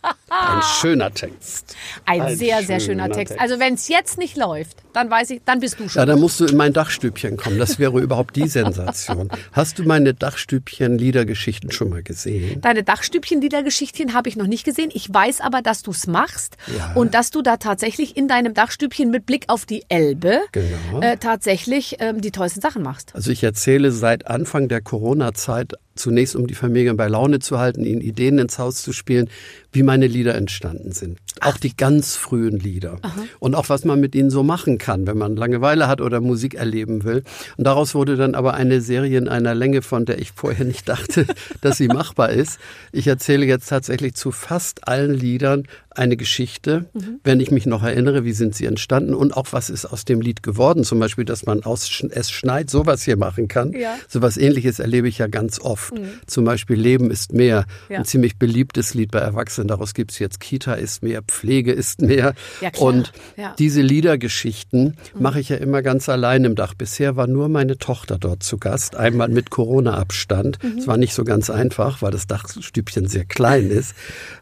Ein 0.28 0.62
schöner 0.80 1.14
Text. 1.14 1.76
Ein, 2.04 2.22
Ein 2.22 2.36
sehr, 2.36 2.56
schöner 2.56 2.66
sehr 2.66 2.80
schöner 2.80 3.10
Text. 3.10 3.34
Text. 3.34 3.40
Also 3.40 3.60
wenn 3.60 3.74
es 3.74 3.86
jetzt 3.86 4.18
nicht 4.18 4.36
läuft, 4.36 4.81
dann 4.92 5.10
weiß 5.10 5.30
ich, 5.30 5.42
dann 5.44 5.60
bist 5.60 5.78
du 5.80 5.88
schon. 5.88 6.00
Ja, 6.00 6.06
dann 6.06 6.20
musst 6.20 6.38
du 6.40 6.44
in 6.46 6.56
mein 6.56 6.72
Dachstübchen 6.72 7.36
kommen. 7.36 7.58
Das 7.58 7.78
wäre 7.78 8.00
überhaupt 8.00 8.36
die 8.36 8.48
Sensation. 8.48 9.28
Hast 9.52 9.78
du 9.78 9.84
meine 9.84 10.14
Dachstübchen-Liedergeschichten 10.14 11.70
schon 11.72 11.90
mal 11.90 12.02
gesehen? 12.02 12.60
Deine 12.60 12.82
Dachstübchen-Liedergeschichtchen 12.82 14.14
habe 14.14 14.28
ich 14.28 14.36
noch 14.36 14.46
nicht 14.46 14.64
gesehen. 14.64 14.90
Ich 14.92 15.12
weiß 15.12 15.40
aber, 15.40 15.62
dass 15.62 15.82
du 15.82 15.90
es 15.90 16.06
machst 16.06 16.56
Ja. 16.76 16.92
und 16.94 17.14
dass 17.14 17.30
du 17.30 17.42
da 17.42 17.56
tatsächlich 17.56 18.16
in 18.16 18.28
deinem 18.28 18.54
Dachstübchen 18.54 19.10
mit 19.10 19.26
Blick 19.26 19.44
auf 19.48 19.66
die 19.66 19.84
Elbe 19.88 20.40
Genau. 20.52 21.00
äh, 21.00 21.16
tatsächlich 21.16 21.96
ähm, 22.00 22.20
die 22.20 22.30
tollsten 22.30 22.60
Sachen 22.60 22.82
machst. 22.82 23.14
Also 23.14 23.30
ich 23.30 23.42
erzähle 23.42 23.92
seit 23.92 24.26
Anfang 24.26 24.68
der 24.68 24.80
Corona-Zeit 24.80 25.74
zunächst, 25.94 26.34
um 26.36 26.46
die 26.46 26.54
Familie 26.54 26.94
bei 26.94 27.06
Laune 27.06 27.38
zu 27.38 27.58
halten, 27.58 27.84
ihnen 27.84 28.00
Ideen 28.00 28.38
ins 28.38 28.58
Haus 28.58 28.82
zu 28.82 28.94
spielen, 28.94 29.28
wie 29.72 29.82
meine 29.82 30.06
Lieder 30.06 30.34
entstanden 30.34 30.92
sind. 30.92 31.18
Auch 31.40 31.58
die 31.58 31.76
ganz 31.76 32.16
frühen 32.16 32.58
Lieder. 32.58 32.98
Und 33.40 33.54
auch 33.54 33.68
was 33.68 33.84
man 33.84 34.00
mit 34.00 34.14
ihnen 34.14 34.30
so 34.30 34.42
machen 34.42 34.78
kann, 34.82 35.06
wenn 35.06 35.16
man 35.16 35.36
Langeweile 35.36 35.88
hat 35.88 36.00
oder 36.00 36.20
Musik 36.20 36.54
erleben 36.54 37.04
will. 37.04 37.22
Und 37.56 37.64
daraus 37.64 37.94
wurde 37.94 38.16
dann 38.16 38.34
aber 38.34 38.54
eine 38.54 38.80
Serie 38.80 39.16
in 39.16 39.28
einer 39.28 39.54
Länge, 39.54 39.80
von 39.80 40.04
der 40.04 40.18
ich 40.18 40.32
vorher 40.32 40.66
nicht 40.66 40.88
dachte, 40.88 41.24
dass 41.62 41.78
sie 41.78 41.86
machbar 41.88 42.30
ist. 42.30 42.58
Ich 42.90 43.06
erzähle 43.06 43.46
jetzt 43.46 43.68
tatsächlich 43.68 44.14
zu 44.14 44.32
fast 44.32 44.88
allen 44.88 45.14
Liedern 45.14 45.64
eine 45.96 46.16
Geschichte, 46.16 46.86
wenn 47.22 47.40
ich 47.40 47.50
mich 47.50 47.66
noch 47.66 47.82
erinnere, 47.82 48.24
wie 48.24 48.32
sind 48.32 48.54
sie 48.54 48.66
entstanden 48.66 49.14
und 49.14 49.36
auch 49.36 49.48
was 49.50 49.70
ist 49.70 49.84
aus 49.84 50.04
dem 50.04 50.20
Lied 50.20 50.42
geworden. 50.42 50.84
Zum 50.84 50.98
Beispiel, 50.98 51.24
dass 51.24 51.44
man 51.44 51.62
aus 51.64 52.02
es 52.10 52.30
schneit 52.30 52.70
sowas 52.70 53.02
hier 53.02 53.16
machen 53.16 53.48
kann. 53.48 53.72
Ja. 53.72 53.96
Sowas 54.08 54.36
ähnliches 54.36 54.78
erlebe 54.78 55.08
ich 55.08 55.18
ja 55.18 55.26
ganz 55.26 55.60
oft. 55.60 55.92
Zum 56.26 56.44
Beispiel 56.44 56.76
Leben 56.76 57.10
ist 57.10 57.32
mehr. 57.32 57.66
Ja. 57.88 57.98
Ein 57.98 58.04
ziemlich 58.04 58.38
beliebtes 58.38 58.94
Lied 58.94 59.10
bei 59.10 59.18
Erwachsenen. 59.18 59.68
Daraus 59.68 59.94
gibt's 59.94 60.18
jetzt 60.18 60.40
Kita 60.40 60.74
ist 60.74 61.02
mehr, 61.02 61.22
Pflege 61.22 61.72
ist 61.72 62.00
mehr. 62.00 62.34
Ja. 62.60 62.70
Und 62.78 63.12
diese 63.58 63.82
Liedergeschichten 63.82 64.71
mache 65.18 65.40
ich 65.40 65.50
ja 65.50 65.56
immer 65.56 65.82
ganz 65.82 66.08
allein 66.08 66.44
im 66.44 66.54
Dach. 66.54 66.74
Bisher 66.74 67.16
war 67.16 67.26
nur 67.26 67.48
meine 67.48 67.78
Tochter 67.78 68.18
dort 68.18 68.42
zu 68.42 68.58
Gast, 68.58 68.96
einmal 68.96 69.28
mit 69.28 69.50
Corona-Abstand. 69.50 70.58
Es 70.78 70.86
war 70.86 70.96
nicht 70.96 71.14
so 71.14 71.24
ganz 71.24 71.50
einfach, 71.50 72.02
weil 72.02 72.10
das 72.10 72.26
Dachstübchen 72.26 73.06
sehr 73.06 73.24
klein 73.24 73.70
ist. 73.70 73.94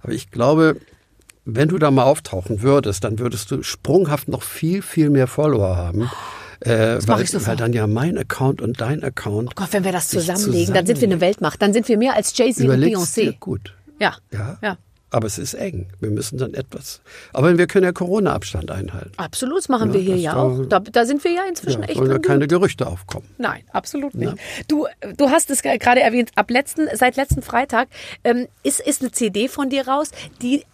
Aber 0.03 0.12
ich 0.12 0.31
glaube, 0.31 0.77
wenn 1.45 1.69
du 1.69 1.79
da 1.79 1.90
mal 1.90 2.05
auftauchen 2.05 2.62
würdest, 2.62 3.05
dann 3.05 3.19
würdest 3.19 3.51
du 3.51 3.62
sprunghaft 3.62 4.29
noch 4.29 4.43
viel, 4.43 4.83
viel 4.83 5.11
mehr 5.11 5.27
Follower 5.27 5.77
haben. 5.77 6.11
Äh, 6.61 6.97
mach 7.07 7.19
weil, 7.19 7.27
weil 7.47 7.57
dann 7.57 7.73
ja 7.73 7.87
mein 7.87 8.19
Account 8.19 8.61
und 8.61 8.81
dein 8.81 9.03
Account. 9.03 9.49
Oh 9.51 9.55
Gott, 9.57 9.73
wenn 9.73 9.85
wir 9.85 9.93
das 9.93 10.11
sich 10.11 10.21
zusammenlegen, 10.21 10.75
dann 10.75 10.87
sind 10.87 11.01
wir 11.01 11.09
eine 11.09 11.21
Weltmacht. 11.21 11.61
Dann 11.62 11.73
sind 11.73 11.88
wir 11.88 11.97
mehr 11.97 12.14
als 12.14 12.37
Jay-Z 12.37 12.69
und 12.69 12.83
Beyoncé. 12.83 13.38
gut. 13.38 13.75
Ja. 13.99 14.16
Ja. 14.31 14.59
ja. 14.62 14.77
Aber 15.11 15.27
es 15.27 15.38
ist 15.38 15.55
eng. 15.55 15.88
Wir 16.01 16.11
müssen 16.11 16.38
dann 16.38 16.55
etwas. 16.55 17.01
Aber 17.33 17.57
wir 17.59 17.66
können 17.66 17.85
ja 17.85 17.92
Corona-Abstand 17.92 18.70
einhalten. 18.70 19.12
Absolut, 19.16 19.59
das 19.59 19.68
machen 19.68 19.92
wir 19.92 20.01
hier 20.01 20.16
ja 20.16 20.37
auch. 20.37 20.64
Da, 20.66 20.79
da 20.79 21.05
sind 21.05 21.23
wir 21.25 21.33
ja 21.33 21.42
inzwischen 21.49 21.83
Ja, 21.83 21.88
echt 21.88 21.99
wollen 21.99 22.11
ja 22.11 22.18
keine. 22.18 22.46
Gerüchte 22.46 22.87
aufkommen. 22.87 23.27
Nein, 23.38 23.62
absolut 23.73 24.14
nicht. 24.14 24.35
Du, 24.68 24.87
du 25.16 25.31
hast 25.31 25.51
es 25.51 25.62
gerade 25.62 26.01
erwähnt, 26.01 26.31
ab 26.35 26.51
letzten, 26.51 26.88
seit 26.94 27.16
letzten 27.16 27.42
Freitag 27.42 27.88
ähm, 28.25 28.49
ist, 28.62 28.81
ist 28.81 29.03
eine 29.03 29.11
CD 29.12 29.49
von 29.49 29.68
dir 29.68 29.87
raus, 29.87 30.11
die 30.42 30.64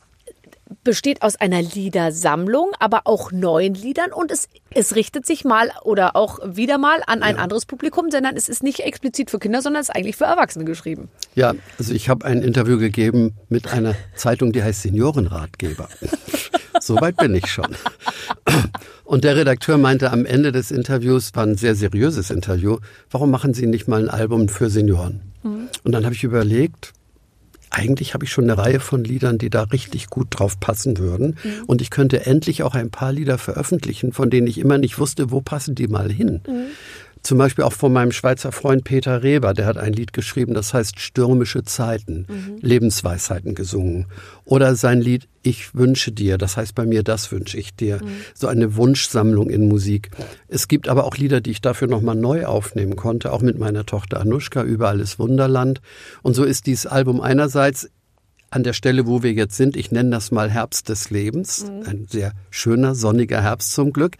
besteht 0.87 1.23
aus 1.23 1.35
einer 1.35 1.61
Liedersammlung, 1.61 2.71
aber 2.79 3.03
auch 3.07 3.33
neuen 3.33 3.75
Liedern 3.75 4.13
und 4.13 4.31
es, 4.31 4.49
es 4.71 4.95
richtet 4.95 5.27
sich 5.27 5.45
mal 5.45 5.73
oder 5.83 6.15
auch 6.15 6.39
wieder 6.47 6.79
mal 6.79 7.01
an 7.09 7.25
ein 7.25 7.37
anderes 7.39 7.67
Publikum, 7.67 8.09
sondern 8.09 8.37
es 8.37 8.49
ist 8.49 8.63
nicht 8.63 8.81
explizit 8.81 9.33
für 9.33 9.41
Kinder, 9.41 9.63
sondern 9.63 9.83
es 9.83 9.89
ist 9.89 9.97
eigentlich 9.97 10.15
für 10.15 10.27
Erwachsene 10.27 10.65
geschrieben. 10.65 11.09
Ja, 11.35 11.55
also 11.77 11.93
ich 11.93 12.09
habe 12.09 12.25
ein 12.25 12.41
Interview 12.41 12.79
gegeben 12.79 13.35
mit 13.49 13.73
einer 13.73 13.97
Zeitung, 14.15 14.53
die 14.53 14.63
heißt 14.63 14.83
Seniorenratgeber. 14.83 15.89
Soweit 16.81 17.17
bin 17.17 17.35
ich 17.35 17.47
schon. 17.49 17.77
Und 19.03 19.25
der 19.25 19.35
Redakteur 19.35 19.79
meinte 19.79 20.13
am 20.13 20.25
Ende 20.25 20.53
des 20.53 20.71
Interviews, 20.71 21.33
war 21.35 21.45
ein 21.45 21.57
sehr 21.57 21.75
seriöses 21.75 22.31
Interview, 22.31 22.79
warum 23.11 23.33
machen 23.33 23.55
Sie 23.55 23.67
nicht 23.67 23.89
mal 23.89 24.03
ein 24.03 24.09
Album 24.09 24.49
für 24.49 24.71
Senioren? 24.71 25.33
Und 25.83 25.93
dann 25.93 26.05
habe 26.05 26.15
ich 26.15 26.25
überlegt, 26.25 26.93
eigentlich 27.77 28.15
habe 28.15 28.25
ich 28.25 28.33
schon 28.33 28.45
eine 28.45 28.57
Reihe 28.57 28.81
von 28.81 29.05
Liedern, 29.05 29.37
die 29.39 29.51
da 29.51 29.65
richtig 29.65 30.09
gut 30.09 30.29
drauf 30.31 30.59
passen 30.59 30.97
würden. 30.99 31.37
Und 31.67 31.83
ich 31.83 31.91
könnte 31.91 32.25
endlich 32.25 32.63
auch 32.63 32.75
ein 32.75 32.91
paar 32.91 33.13
Lieder 33.13 33.37
veröffentlichen, 33.37 34.13
von 34.13 34.31
denen 34.31 34.47
ich 34.47 34.59
immer 34.59 34.79
nicht 34.79 34.99
wusste, 34.99 35.31
wo 35.31 35.43
passen 35.43 35.75
die 35.75 35.87
mal 35.87 36.11
hin. 36.11 36.41
Zum 37.27 37.39
Beispiel 37.39 37.65
auch 37.65 37.73
von 37.73 37.93
meinem 37.93 38.13
Schweizer 38.13 38.53
Freund 38.53 38.85
Peter 38.85 39.25
Reber, 39.25 39.53
der 39.53 39.67
hat 39.67 39.79
ein 39.79 39.93
Lied 39.93 40.13
geschrieben, 40.13 40.55
das 40.55 40.73
heißt 40.73 41.01
Stürmische 41.01 41.65
Zeiten, 41.65 42.25
Lebensweisheiten 42.61 43.57
gesungen. 43.57 44.07
Oder 44.45 44.77
sein 44.77 45.01
Lied 45.01 45.27
Ich 45.43 45.75
wünsche 45.75 46.13
dir, 46.13 46.39
das 46.39 46.57
heißt 46.57 46.77
bei 46.77 46.87
mir, 46.87 47.03
das 47.03 47.33
wünsche 47.33 47.59
ich 47.59 47.75
dir. 47.75 48.01
So 48.33 48.47
eine 48.47 48.77
Wunschsammlung 48.77 49.51
in 49.51 49.67
Musik. 49.67 50.11
Es 50.47 50.69
gibt 50.69 50.89
aber 50.89 51.03
auch 51.03 51.17
Lieder, 51.17 51.41
die 51.41 51.51
ich 51.51 51.61
dafür 51.61 51.89
nochmal 51.89 52.15
neu 52.15 52.47
aufnehmen 52.47 52.95
konnte, 52.95 53.33
auch 53.33 53.43
mit 53.43 53.59
meiner 53.59 53.85
Tochter 53.85 54.21
Anushka, 54.21 54.63
Überall 54.63 55.01
ist 55.01 55.19
Wunderland. 55.19 55.81
Und 56.23 56.35
so 56.35 56.45
ist 56.45 56.67
dieses 56.67 56.87
Album 56.87 57.21
einerseits 57.21 57.91
an 58.51 58.63
der 58.63 58.73
Stelle, 58.73 59.07
wo 59.07 59.23
wir 59.23 59.33
jetzt 59.33 59.57
sind, 59.57 59.77
ich 59.77 59.91
nenne 59.91 60.11
das 60.11 60.31
mal 60.31 60.51
Herbst 60.51 60.89
des 60.89 61.11
Lebens, 61.11 61.65
ein 61.85 62.07
sehr 62.09 62.33
schöner, 62.51 62.95
sonniger 62.95 63.43
Herbst 63.43 63.73
zum 63.73 63.93
Glück. 63.93 64.17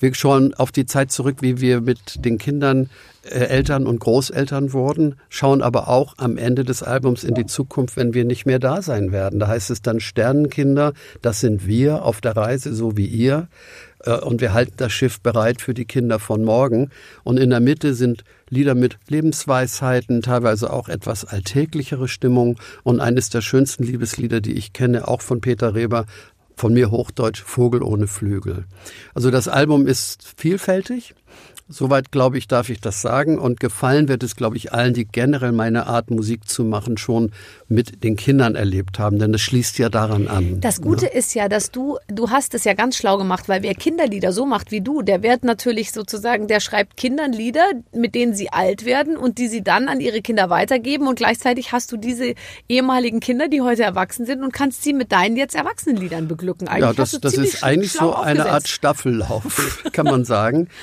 Wir 0.00 0.14
schauen 0.14 0.52
auf 0.54 0.72
die 0.72 0.86
Zeit 0.86 1.12
zurück, 1.12 1.38
wie 1.40 1.60
wir 1.60 1.80
mit 1.80 2.24
den 2.24 2.38
Kindern 2.38 2.90
äh, 3.22 3.44
Eltern 3.44 3.86
und 3.86 4.00
Großeltern 4.00 4.72
wurden, 4.72 5.16
schauen 5.28 5.62
aber 5.62 5.88
auch 5.88 6.14
am 6.18 6.36
Ende 6.36 6.64
des 6.64 6.82
Albums 6.82 7.24
in 7.24 7.34
die 7.34 7.46
Zukunft, 7.46 7.96
wenn 7.96 8.14
wir 8.14 8.24
nicht 8.24 8.46
mehr 8.46 8.58
da 8.58 8.82
sein 8.82 9.12
werden. 9.12 9.38
Da 9.38 9.48
heißt 9.48 9.70
es 9.70 9.80
dann 9.82 10.00
Sternenkinder, 10.00 10.92
das 11.22 11.40
sind 11.40 11.66
wir 11.66 12.04
auf 12.04 12.20
der 12.20 12.36
Reise, 12.36 12.74
so 12.74 12.96
wie 12.96 13.06
ihr. 13.06 13.48
Äh, 14.04 14.18
Und 14.18 14.40
wir 14.40 14.52
halten 14.52 14.74
das 14.76 14.92
Schiff 14.92 15.20
bereit 15.20 15.60
für 15.60 15.74
die 15.74 15.84
Kinder 15.84 16.18
von 16.18 16.44
morgen. 16.44 16.90
Und 17.24 17.38
in 17.38 17.50
der 17.50 17.60
Mitte 17.60 17.94
sind 17.94 18.24
Lieder 18.50 18.74
mit 18.74 18.98
Lebensweisheiten, 19.08 20.22
teilweise 20.22 20.72
auch 20.72 20.88
etwas 20.88 21.24
alltäglichere 21.24 22.08
Stimmung. 22.08 22.58
Und 22.82 23.00
eines 23.00 23.30
der 23.30 23.40
schönsten 23.40 23.84
Liebeslieder, 23.84 24.40
die 24.40 24.54
ich 24.54 24.72
kenne, 24.72 25.08
auch 25.08 25.22
von 25.22 25.40
Peter 25.40 25.74
Reber, 25.74 26.06
von 26.56 26.72
mir 26.74 26.90
Hochdeutsch, 26.90 27.42
Vogel 27.42 27.82
ohne 27.82 28.06
Flügel. 28.06 28.64
Also 29.14 29.30
das 29.30 29.48
Album 29.48 29.86
ist 29.86 30.34
vielfältig. 30.36 31.14
Soweit, 31.70 32.10
glaube 32.10 32.38
ich, 32.38 32.48
darf 32.48 32.70
ich 32.70 32.80
das 32.80 33.02
sagen. 33.02 33.38
Und 33.38 33.60
gefallen 33.60 34.08
wird 34.08 34.22
es, 34.22 34.36
glaube 34.36 34.56
ich, 34.56 34.72
allen, 34.72 34.94
die 34.94 35.04
generell 35.04 35.52
meine 35.52 35.86
Art, 35.86 36.10
Musik 36.10 36.48
zu 36.48 36.64
machen, 36.64 36.96
schon 36.96 37.32
mit 37.68 38.02
den 38.04 38.16
Kindern 38.16 38.54
erlebt 38.54 38.98
haben. 38.98 39.18
Denn 39.18 39.32
das 39.32 39.42
schließt 39.42 39.78
ja 39.78 39.90
daran 39.90 40.28
an. 40.28 40.60
Das 40.60 40.80
Gute 40.80 41.06
ist 41.06 41.34
ja, 41.34 41.48
dass 41.48 41.70
du, 41.70 41.98
du 42.08 42.30
hast 42.30 42.54
es 42.54 42.64
ja 42.64 42.72
ganz 42.72 42.96
schlau 42.96 43.18
gemacht, 43.18 43.48
weil 43.48 43.62
wer 43.62 43.74
Kinderlieder 43.74 44.32
so 44.32 44.46
macht 44.46 44.70
wie 44.70 44.80
du, 44.80 45.02
der 45.02 45.22
wird 45.22 45.44
natürlich 45.44 45.92
sozusagen, 45.92 46.48
der 46.48 46.60
schreibt 46.60 46.96
Kindern 46.96 47.32
Lieder, 47.32 47.66
mit 47.92 48.14
denen 48.14 48.34
sie 48.34 48.50
alt 48.50 48.86
werden 48.86 49.16
und 49.18 49.36
die 49.36 49.48
sie 49.48 49.62
dann 49.62 49.88
an 49.88 50.00
ihre 50.00 50.22
Kinder 50.22 50.48
weitergeben 50.48 51.06
und 51.06 51.16
gleichzeitig 51.16 51.72
hast 51.72 51.92
du 51.92 51.98
diese 51.98 52.34
ehemaligen 52.68 53.20
Kinder, 53.20 53.48
die 53.48 53.60
heute 53.60 53.82
erwachsen 53.82 54.24
sind 54.24 54.42
und 54.42 54.52
kannst 54.52 54.82
sie 54.82 54.94
mit 54.94 55.12
deinen 55.12 55.36
jetzt 55.36 55.54
Erwachsenenliedern 55.54 56.28
beglücken. 56.28 56.66
Eigentlich 56.66 56.82
Ja, 56.82 56.92
das, 56.94 57.10
das 57.20 57.34
ist 57.34 57.62
eigentlich 57.62 57.92
so 57.92 58.14
eine 58.14 58.40
Art 58.40 58.48
aufgesetzt. 58.48 58.68
Staffellauf, 58.68 59.84
kann 59.92 60.06
man 60.06 60.24
sagen. 60.24 60.68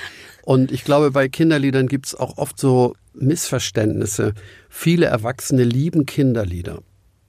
Und 0.45 0.71
ich 0.71 0.83
glaube, 0.83 1.11
bei 1.11 1.27
Kinderliedern 1.27 1.87
gibt 1.87 2.05
es 2.07 2.15
auch 2.15 2.37
oft 2.37 2.57
so 2.59 2.95
Missverständnisse. 3.13 4.33
Viele 4.69 5.07
Erwachsene 5.07 5.63
lieben 5.63 6.05
Kinderlieder. 6.05 6.79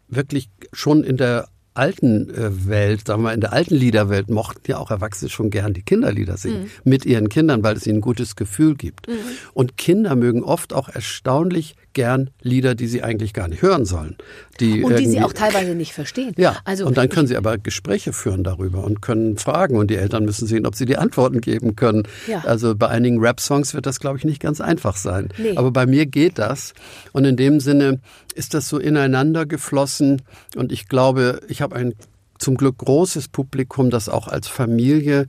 Wirklich 0.08 0.50
schon 0.72 1.02
in 1.02 1.16
der 1.16 1.48
alten 1.74 2.30
äh, 2.30 2.66
Welt, 2.68 3.06
sagen 3.06 3.22
wir 3.22 3.34
in 3.34 3.40
der 3.40 3.52
alten 3.52 3.74
Liederwelt, 3.74 4.30
mochten 4.30 4.62
ja 4.66 4.78
auch 4.78 4.90
Erwachsene 4.90 5.30
schon 5.30 5.50
gern 5.50 5.74
die 5.74 5.82
Kinderlieder 5.82 6.36
singen 6.36 6.62
Mhm. 6.62 6.70
mit 6.84 7.04
ihren 7.04 7.28
Kindern, 7.28 7.62
weil 7.62 7.76
es 7.76 7.86
ihnen 7.86 7.98
ein 7.98 8.02
gutes 8.02 8.36
Gefühl 8.36 8.76
gibt. 8.76 9.08
Und 9.52 9.76
Kinder 9.76 10.14
mögen 10.16 10.42
oft 10.42 10.72
auch 10.72 10.88
erstaunlich 10.88 11.74
gern 11.96 12.28
Lieder, 12.42 12.74
die 12.74 12.86
sie 12.88 13.02
eigentlich 13.02 13.32
gar 13.32 13.48
nicht 13.48 13.62
hören 13.62 13.86
sollen. 13.86 14.16
Die 14.60 14.84
Und 14.84 14.98
die 14.98 15.06
sie 15.06 15.22
auch 15.22 15.32
teilweise 15.32 15.74
nicht 15.74 15.94
verstehen. 15.94 16.34
ja, 16.36 16.58
also 16.64 16.84
und 16.86 16.98
dann 16.98 17.08
können 17.08 17.26
sie 17.26 17.38
aber 17.38 17.56
Gespräche 17.56 18.12
führen 18.12 18.44
darüber 18.44 18.84
und 18.84 19.00
können 19.00 19.38
fragen 19.38 19.76
und 19.78 19.90
die 19.90 19.96
Eltern 19.96 20.26
müssen 20.26 20.46
sehen, 20.46 20.66
ob 20.66 20.74
sie 20.74 20.84
die 20.84 20.98
Antworten 20.98 21.40
geben 21.40 21.74
können. 21.74 22.02
Ja. 22.28 22.44
Also 22.44 22.76
bei 22.76 22.88
einigen 22.88 23.18
Rap-Songs 23.18 23.72
wird 23.72 23.86
das, 23.86 23.98
glaube 23.98 24.18
ich, 24.18 24.24
nicht 24.24 24.42
ganz 24.42 24.60
einfach 24.60 24.96
sein. 24.96 25.30
Nee. 25.38 25.56
Aber 25.56 25.70
bei 25.70 25.86
mir 25.86 26.04
geht 26.04 26.38
das 26.38 26.74
und 27.12 27.24
in 27.24 27.36
dem 27.38 27.60
Sinne 27.60 27.98
ist 28.34 28.52
das 28.52 28.68
so 28.68 28.78
ineinander 28.78 29.46
geflossen 29.46 30.20
und 30.54 30.72
ich 30.72 30.88
glaube, 30.88 31.40
ich 31.48 31.62
habe 31.62 31.74
ein 31.76 31.94
zum 32.38 32.56
Glück 32.56 32.78
großes 32.78 33.28
Publikum, 33.28 33.90
das 33.90 34.08
auch 34.08 34.28
als 34.28 34.48
Familie 34.48 35.26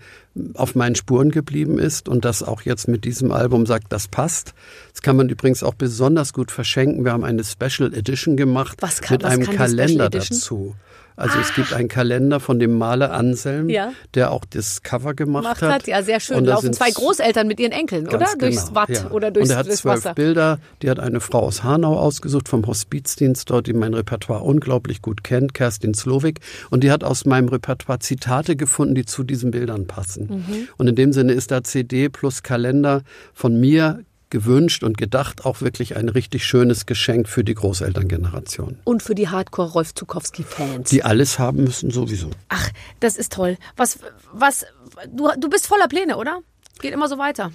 auf 0.54 0.76
meinen 0.76 0.96
Spuren 0.96 1.32
geblieben 1.32 1.80
ist 1.80 2.08
und 2.10 2.26
das 2.26 2.44
auch 2.44 2.62
jetzt 2.62 2.88
mit 2.88 3.06
diesem 3.06 3.32
Album 3.32 3.66
sagt, 3.66 3.92
das 3.92 4.08
passt. 4.08 4.54
Das 4.94 5.02
kann 5.02 5.16
man 5.16 5.30
übrigens 5.30 5.64
auch 5.64 5.74
besonders 5.74 6.34
gut 6.34 6.52
verschenken. 6.52 7.04
Wir 7.06 7.12
haben 7.14 7.24
eine 7.24 7.44
Special 7.44 7.94
Edition 7.94 8.38
gemacht 8.38 8.78
Was 8.82 9.02
kann- 9.02 9.16
mit 9.16 9.26
einem 9.26 9.46
Kalender 9.50 10.10
dazu. 10.10 10.76
Also 11.18 11.40
es 11.40 11.54
gibt 11.56 11.74
einen 11.74 11.88
Kalender 11.90 12.40
von 12.40 12.60
dem 12.60 12.78
Maler 12.78 13.12
Anselm, 13.12 13.70
Ja. 13.70 13.92
der 14.14 14.32
auch 14.32 14.46
das 14.46 14.84
Cover 14.84 15.16
gemacht, 15.16 15.44
Gemacht 15.44 15.62
hat. 15.64 15.72
hat. 15.74 15.88
Ja, 15.88 16.04
sehr 16.04 16.20
schön. 16.20 16.38
Und 16.38 16.46
da 16.46 16.54
Laufen 16.54 16.72
zwei 16.74 16.92
Großeltern 16.92 17.48
mit 17.48 17.60
ihren 17.60 17.72
Enkeln, 17.72 18.08
oder? 18.08 18.20
Ganz 18.20 18.38
Durchs 18.38 18.66
genau, 18.68 18.76
Watt 18.76 18.90
ja. 18.90 19.10
oder 19.12 19.32
durchs, 19.32 19.50
Und 19.50 19.56
er 19.56 19.60
hat 19.60 19.66
zwölf 19.72 19.84
Wasser. 19.98 20.14
Bilder. 20.14 20.60
Die 20.84 20.90
hat 20.90 21.00
eine 21.00 21.20
Frau 21.20 21.40
aus 21.40 21.64
Hanau 21.64 21.98
ausgesucht 21.98 22.48
vom 22.48 22.66
Hospizdienst 22.68 23.50
dort, 23.50 23.66
die 23.68 23.74
mein 23.74 23.94
Repertoire 23.96 24.44
unglaublich 24.44 25.02
gut 25.02 25.24
kennt, 25.24 25.54
Kerstin 25.56 25.96
Slowik. 25.96 26.40
Und 26.70 26.84
die 26.84 26.92
hat 26.92 27.04
aus 27.04 27.26
meinem 27.26 27.50
Repertoire 27.50 28.00
Zitate 28.00 28.56
gefunden, 28.56 28.94
die 28.94 29.06
zu 29.06 29.24
diesen 29.24 29.50
Bildern 29.52 29.88
passen. 29.88 30.28
Mhm. 30.48 30.68
Und 30.78 30.88
in 30.88 30.96
dem 30.96 31.14
Sinne 31.14 31.34
ist 31.34 31.50
da 31.50 31.64
CD 31.64 32.10
plus 32.10 32.44
Kalender 32.44 33.02
von 33.34 33.60
mir 33.60 34.04
gewünscht 34.30 34.84
und 34.84 34.98
gedacht 34.98 35.46
auch 35.46 35.62
wirklich 35.62 35.96
ein 35.96 36.10
richtig 36.10 36.46
schönes 36.46 36.86
Geschenk 36.86 37.28
für 37.30 37.44
die 37.44 37.54
Großelterngeneration. 37.56 38.80
Und 38.84 39.04
für 39.04 39.16
die 39.16 39.30
Hardcore-Rolf 39.30 39.94
Zukowski-Fans. 39.94 40.90
Die 40.90 41.04
alles 41.04 41.40
haben 41.40 41.64
müssen 41.64 41.92
sowieso. 41.92 42.30
Ach, 42.50 42.70
das 43.00 43.16
ist 43.18 43.34
toll. 43.34 43.58
Was, 43.76 44.00
was, 44.32 44.66
du, 45.12 45.30
du 45.38 45.50
bist 45.50 45.68
voller 45.68 45.88
Pläne, 45.88 46.18
oder? 46.18 46.40
Geht 46.80 46.94
immer 46.94 47.08
so 47.08 47.18
weiter. 47.18 47.52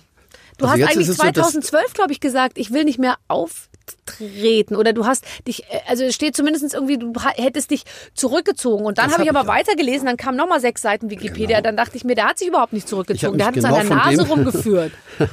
Du 0.58 0.66
Also 0.66 0.82
hast 0.82 0.90
eigentlich 0.90 1.08
ist 1.08 1.10
es 1.10 1.16
so, 1.16 1.24
dass- 1.24 1.34
2012, 1.52 1.92
glaube 1.94 2.12
ich, 2.12 2.20
gesagt, 2.20 2.58
ich 2.58 2.72
will 2.72 2.84
nicht 2.84 2.98
mehr 2.98 3.16
auftreten. 3.28 4.76
Oder 4.76 4.92
du 4.92 5.06
hast 5.06 5.24
dich, 5.46 5.64
äh, 5.64 5.80
also 5.88 6.04
es 6.04 6.14
steht 6.14 6.36
zumindest 6.36 6.74
irgendwie, 6.74 6.98
du 6.98 7.12
hättest 7.36 7.70
dich 7.70 7.84
zurückgezogen. 8.14 8.84
Und 8.84 8.98
dann 8.98 9.12
habe 9.12 9.22
ich 9.22 9.28
hab 9.28 9.36
aber 9.36 9.44
ich 9.44 9.50
auch. 9.50 9.54
weitergelesen, 9.68 10.06
dann 10.06 10.16
kamen 10.16 10.36
nochmal 10.36 10.60
sechs 10.60 10.82
Seiten 10.82 11.10
Wikipedia. 11.10 11.60
Dann 11.60 11.76
dachte 11.76 11.96
ich 11.96 12.04
mir, 12.04 12.14
der 12.14 12.26
hat 12.26 12.38
sich 12.38 12.48
überhaupt 12.48 12.72
nicht 12.72 12.88
zurückgezogen. 12.88 13.38
Der 13.38 13.46
hat 13.46 13.56
mich 13.56 13.64
uns 13.64 13.72
an 13.72 13.82
genau 13.88 14.04
der 14.04 14.16
Nase 14.16 14.28
rumgeführt. 14.28 14.92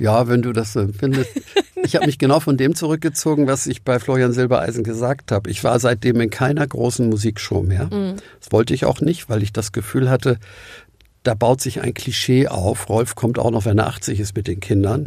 Ja, 0.00 0.26
wenn 0.28 0.42
du 0.42 0.52
das 0.52 0.72
so 0.72 0.88
findest. 0.88 1.30
Ich 1.82 1.96
habe 1.96 2.04
mich 2.04 2.18
genau 2.18 2.40
von 2.40 2.58
dem 2.58 2.74
zurückgezogen, 2.74 3.46
was 3.46 3.66
ich 3.66 3.82
bei 3.82 3.98
Florian 3.98 4.34
Silbereisen 4.34 4.84
gesagt 4.84 5.32
habe. 5.32 5.48
Ich 5.48 5.64
war 5.64 5.80
seitdem 5.80 6.20
in 6.20 6.28
keiner 6.28 6.66
großen 6.66 7.08
Musikshow 7.08 7.62
mehr. 7.62 7.88
Das 8.38 8.52
wollte 8.52 8.74
ich 8.74 8.84
auch 8.84 9.00
nicht, 9.00 9.30
weil 9.30 9.42
ich 9.42 9.54
das 9.54 9.72
Gefühl 9.72 10.10
hatte, 10.10 10.38
da 11.22 11.34
baut 11.34 11.60
sich 11.60 11.82
ein 11.82 11.92
Klischee 11.92 12.48
auf. 12.48 12.88
Rolf 12.88 13.14
kommt 13.14 13.38
auch 13.38 13.50
noch, 13.50 13.66
wenn 13.66 13.78
er 13.78 13.88
80 13.88 14.20
ist 14.20 14.36
mit 14.36 14.46
den 14.46 14.60
Kindern. 14.60 15.04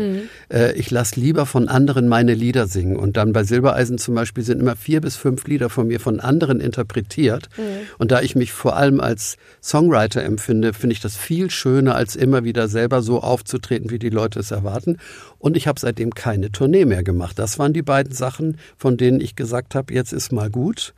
Äh, 0.51 0.73
ich 0.73 0.91
lasse 0.91 1.19
lieber 1.19 1.45
von 1.45 1.67
anderen 1.67 2.07
meine 2.07 2.35
Lieder 2.35 2.67
singen. 2.67 2.97
Und 2.97 3.17
dann 3.17 3.33
bei 3.33 3.43
Silbereisen 3.43 3.97
zum 3.97 4.13
Beispiel 4.13 4.43
sind 4.43 4.59
immer 4.59 4.75
vier 4.75 5.01
bis 5.01 5.15
fünf 5.15 5.47
Lieder 5.47 5.69
von 5.69 5.87
mir 5.87 5.99
von 5.99 6.19
anderen 6.19 6.59
interpretiert. 6.59 7.49
Und 7.97 8.11
da 8.11 8.21
ich 8.21 8.35
mich 8.35 8.51
vor 8.53 8.75
allem 8.75 8.99
als 8.99 9.37
Songwriter 9.61 10.23
empfinde, 10.23 10.73
finde 10.73 10.93
ich 10.93 11.01
das 11.01 11.17
viel 11.17 11.49
schöner, 11.49 11.95
als 11.95 12.15
immer 12.15 12.43
wieder 12.43 12.67
selber 12.67 13.01
so 13.01 13.21
aufzutreten, 13.21 13.89
wie 13.89 13.99
die 13.99 14.09
Leute 14.09 14.39
es 14.39 14.51
erwarten. 14.51 14.97
Und 15.39 15.57
ich 15.57 15.67
habe 15.67 15.79
seitdem 15.79 16.13
keine 16.13 16.51
Tournee 16.51 16.85
mehr 16.85 17.03
gemacht. 17.03 17.39
Das 17.39 17.57
waren 17.57 17.73
die 17.73 17.81
beiden 17.81 18.13
Sachen, 18.13 18.57
von 18.77 18.97
denen 18.97 19.19
ich 19.19 19.35
gesagt 19.35 19.73
habe, 19.73 19.93
jetzt 19.93 20.13
ist 20.13 20.31
mal 20.31 20.49
gut. 20.49 20.93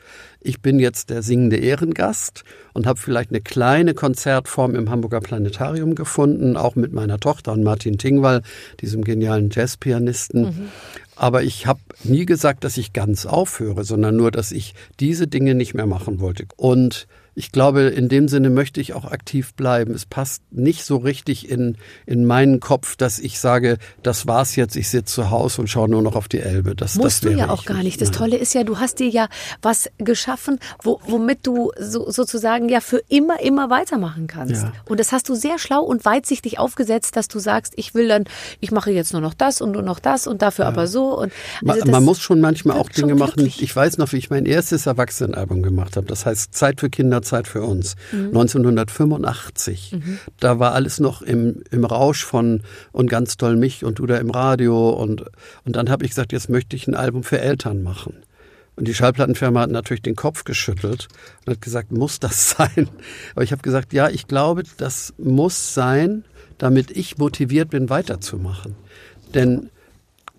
Ich 0.45 0.61
bin 0.61 0.77
jetzt 0.79 1.09
der 1.09 1.23
singende 1.23 1.57
Ehrengast 1.57 2.43
und 2.73 2.85
habe 2.85 2.99
vielleicht 2.99 3.31
eine 3.31 3.41
kleine 3.41 3.95
Konzertform 3.95 4.75
im 4.75 4.91
Hamburger 4.91 5.19
Planetarium 5.19 5.95
gefunden, 5.95 6.55
auch 6.55 6.75
mit 6.75 6.93
meiner 6.93 7.19
Tochter 7.19 7.51
und 7.53 7.63
Martin 7.63 7.97
Tingwall, 7.97 8.43
diesem 8.79 9.03
genialen 9.03 9.49
Jazzpianisten. 9.51 10.69
Aber 11.15 11.41
ich 11.41 11.65
habe 11.65 11.79
nie 12.03 12.27
gesagt, 12.27 12.63
dass 12.63 12.77
ich 12.77 12.93
ganz 12.93 13.25
aufhöre, 13.25 13.83
sondern 13.83 14.17
nur, 14.17 14.29
dass 14.29 14.51
ich 14.51 14.75
diese 14.99 15.27
Dinge 15.27 15.55
nicht 15.55 15.73
mehr 15.73 15.87
machen 15.87 16.19
wollte. 16.19 16.45
Und 16.57 17.07
ich 17.35 17.51
glaube, 17.51 17.81
in 17.81 18.07
dem 18.07 18.29
Sinne 18.29 18.49
möchte 18.49 18.79
ich 18.79 18.93
auch 18.93 19.03
aktiv 19.03 19.53
bleiben. 19.55 19.93
Es 19.93 20.05
passt 20.05 20.41
nicht 20.51 20.85
so 20.85 20.97
richtig 20.97 21.49
in, 21.49 21.77
in 22.05 22.25
meinen 22.25 22.61
Kopf, 22.61 22.95
dass 22.95 23.19
ich 23.19 23.39
sage, 23.39 23.77
das 24.03 24.25
war's 24.25 24.55
jetzt, 24.55 24.77
ich 24.77 24.89
sitze 24.89 25.13
zu 25.15 25.29
Hause 25.31 25.61
und 25.61 25.67
schaue 25.67 25.89
nur 25.89 26.01
noch 26.01 26.15
auf 26.15 26.29
die 26.29 26.39
Elbe. 26.39 26.75
Das, 26.75 26.95
Musst 26.95 27.25
das 27.25 27.31
du 27.31 27.37
ja 27.37 27.49
auch 27.49 27.65
gar 27.65 27.83
nicht. 27.83 28.01
Das. 28.01 28.11
Tolle 28.15 28.37
ist 28.37 28.53
ja, 28.53 28.63
du 28.63 28.79
hast 28.79 28.99
dir 28.99 29.09
ja 29.09 29.27
was 29.61 29.89
geschaffen, 29.97 30.59
wo, 30.81 31.01
womit 31.05 31.45
du 31.45 31.71
so, 31.77 32.09
sozusagen 32.09 32.69
ja 32.69 32.79
für 32.79 33.01
immer, 33.09 33.41
immer 33.41 33.69
weitermachen 33.69 34.27
kannst. 34.27 34.63
Ja. 34.63 34.71
Und 34.87 35.01
das 35.01 35.11
hast 35.11 35.27
du 35.27 35.35
sehr 35.35 35.59
schlau 35.59 35.81
und 35.81 36.05
weitsichtig 36.05 36.57
aufgesetzt, 36.59 37.17
dass 37.17 37.27
du 37.27 37.39
sagst, 37.39 37.73
ich 37.75 37.93
will 37.93 38.07
dann, 38.07 38.23
ich 38.61 38.71
mache 38.71 38.91
jetzt 38.91 39.11
nur 39.11 39.21
noch 39.21 39.33
das 39.33 39.59
und 39.59 39.71
nur 39.71 39.81
noch 39.81 39.99
das 39.99 40.27
und 40.27 40.41
dafür 40.41 40.67
aber 40.67 40.87
so. 40.87 41.19
Und 41.19 41.33
also 41.67 41.81
das 41.81 41.91
man 41.91 42.05
muss 42.05 42.21
schon 42.21 42.39
manchmal 42.39 42.77
auch 42.77 42.87
Dinge 42.87 43.15
machen. 43.15 43.45
Ich 43.45 43.75
weiß 43.75 43.97
noch, 43.97 44.13
wie 44.13 44.17
ich 44.17 44.29
mein 44.29 44.45
erstes 44.45 44.85
Erwachsenenalbum 44.85 45.61
gemacht 45.61 45.97
habe. 45.97 46.07
Das 46.07 46.25
heißt 46.25 46.53
Zeit 46.53 46.79
für 46.79 46.89
Kinder, 46.89 47.21
Zeit 47.25 47.47
für 47.47 47.63
uns. 47.63 47.95
Mhm. 48.11 48.27
1985. 48.27 49.95
Da 50.39 50.59
war 50.59 50.73
alles 50.73 50.99
noch 50.99 51.21
im, 51.21 51.63
im 51.71 51.83
Rausch 51.85 52.23
von 52.23 52.61
und 52.91 53.09
ganz 53.09 53.37
toll 53.37 53.57
mich 53.57 53.83
und 53.83 53.99
du 53.99 54.05
da 54.05 54.17
im 54.17 54.29
Radio. 54.29 54.89
Und, 54.89 55.25
und 55.65 55.75
dann 55.75 55.89
habe 55.89 56.05
ich 56.05 56.11
gesagt, 56.11 56.31
jetzt 56.31 56.49
möchte 56.49 56.75
ich 56.75 56.87
ein 56.87 56.95
Album 56.95 57.23
für 57.23 57.39
Eltern 57.39 57.83
machen. 57.83 58.13
Und 58.75 58.87
die 58.87 58.93
Schallplattenfirma 58.93 59.61
hat 59.61 59.71
natürlich 59.71 60.01
den 60.01 60.15
Kopf 60.15 60.43
geschüttelt 60.43 61.07
und 61.45 61.53
hat 61.53 61.61
gesagt, 61.61 61.91
muss 61.91 62.19
das 62.19 62.49
sein? 62.57 62.89
Aber 63.33 63.43
ich 63.43 63.51
habe 63.51 63.61
gesagt, 63.61 63.93
ja, 63.93 64.09
ich 64.09 64.27
glaube, 64.27 64.63
das 64.77 65.13
muss 65.17 65.73
sein, 65.73 66.23
damit 66.57 66.91
ich 66.91 67.17
motiviert 67.17 67.69
bin, 67.69 67.89
weiterzumachen. 67.89 68.75
Denn 69.33 69.69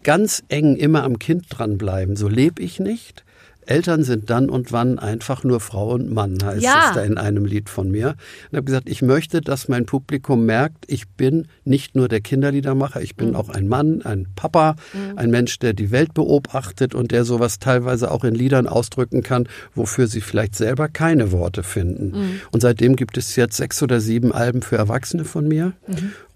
ganz 0.03 0.43
eng 0.49 0.76
immer 0.76 1.03
am 1.03 1.18
Kind 1.18 1.47
dranbleiben, 1.49 2.16
so 2.16 2.28
lebe 2.28 2.62
ich 2.62 2.78
nicht. 2.78 3.24
Eltern 3.66 4.02
sind 4.02 4.30
dann 4.30 4.48
und 4.48 4.72
wann 4.72 4.98
einfach 4.98 5.44
nur 5.44 5.60
Frau 5.60 5.92
und 5.94 6.12
Mann, 6.12 6.38
heißt 6.42 6.62
Ja. 6.62 6.86
es 6.88 6.94
da 6.94 7.02
in 7.02 7.18
einem 7.18 7.44
Lied 7.44 7.68
von 7.68 7.90
mir. 7.90 8.14
Und 8.50 8.56
habe 8.56 8.64
gesagt, 8.64 8.88
ich 8.88 9.02
möchte, 9.02 9.40
dass 9.40 9.68
mein 9.68 9.86
Publikum 9.86 10.46
merkt, 10.46 10.84
ich 10.86 11.08
bin 11.08 11.46
nicht 11.64 11.94
nur 11.96 12.08
der 12.08 12.20
Kinderliedermacher, 12.20 13.00
ich 13.02 13.16
bin 13.16 13.34
auch 13.34 13.48
ein 13.48 13.68
Mann, 13.68 14.02
ein 14.02 14.26
Papa, 14.36 14.76
ein 15.16 15.30
Mensch, 15.30 15.58
der 15.58 15.72
die 15.72 15.90
Welt 15.90 16.14
beobachtet 16.14 16.94
und 16.94 17.10
der 17.10 17.24
sowas 17.24 17.58
teilweise 17.58 18.10
auch 18.10 18.24
in 18.24 18.34
Liedern 18.34 18.66
ausdrücken 18.66 19.22
kann, 19.22 19.48
wofür 19.74 20.06
sie 20.06 20.20
vielleicht 20.20 20.54
selber 20.54 20.88
keine 20.88 21.32
Worte 21.32 21.62
finden. 21.62 22.40
Und 22.52 22.60
seitdem 22.60 22.96
gibt 22.96 23.16
es 23.18 23.36
jetzt 23.36 23.56
sechs 23.56 23.82
oder 23.82 24.00
sieben 24.00 24.32
Alben 24.32 24.62
für 24.62 24.76
Erwachsene 24.76 25.24
von 25.24 25.48
mir. 25.48 25.72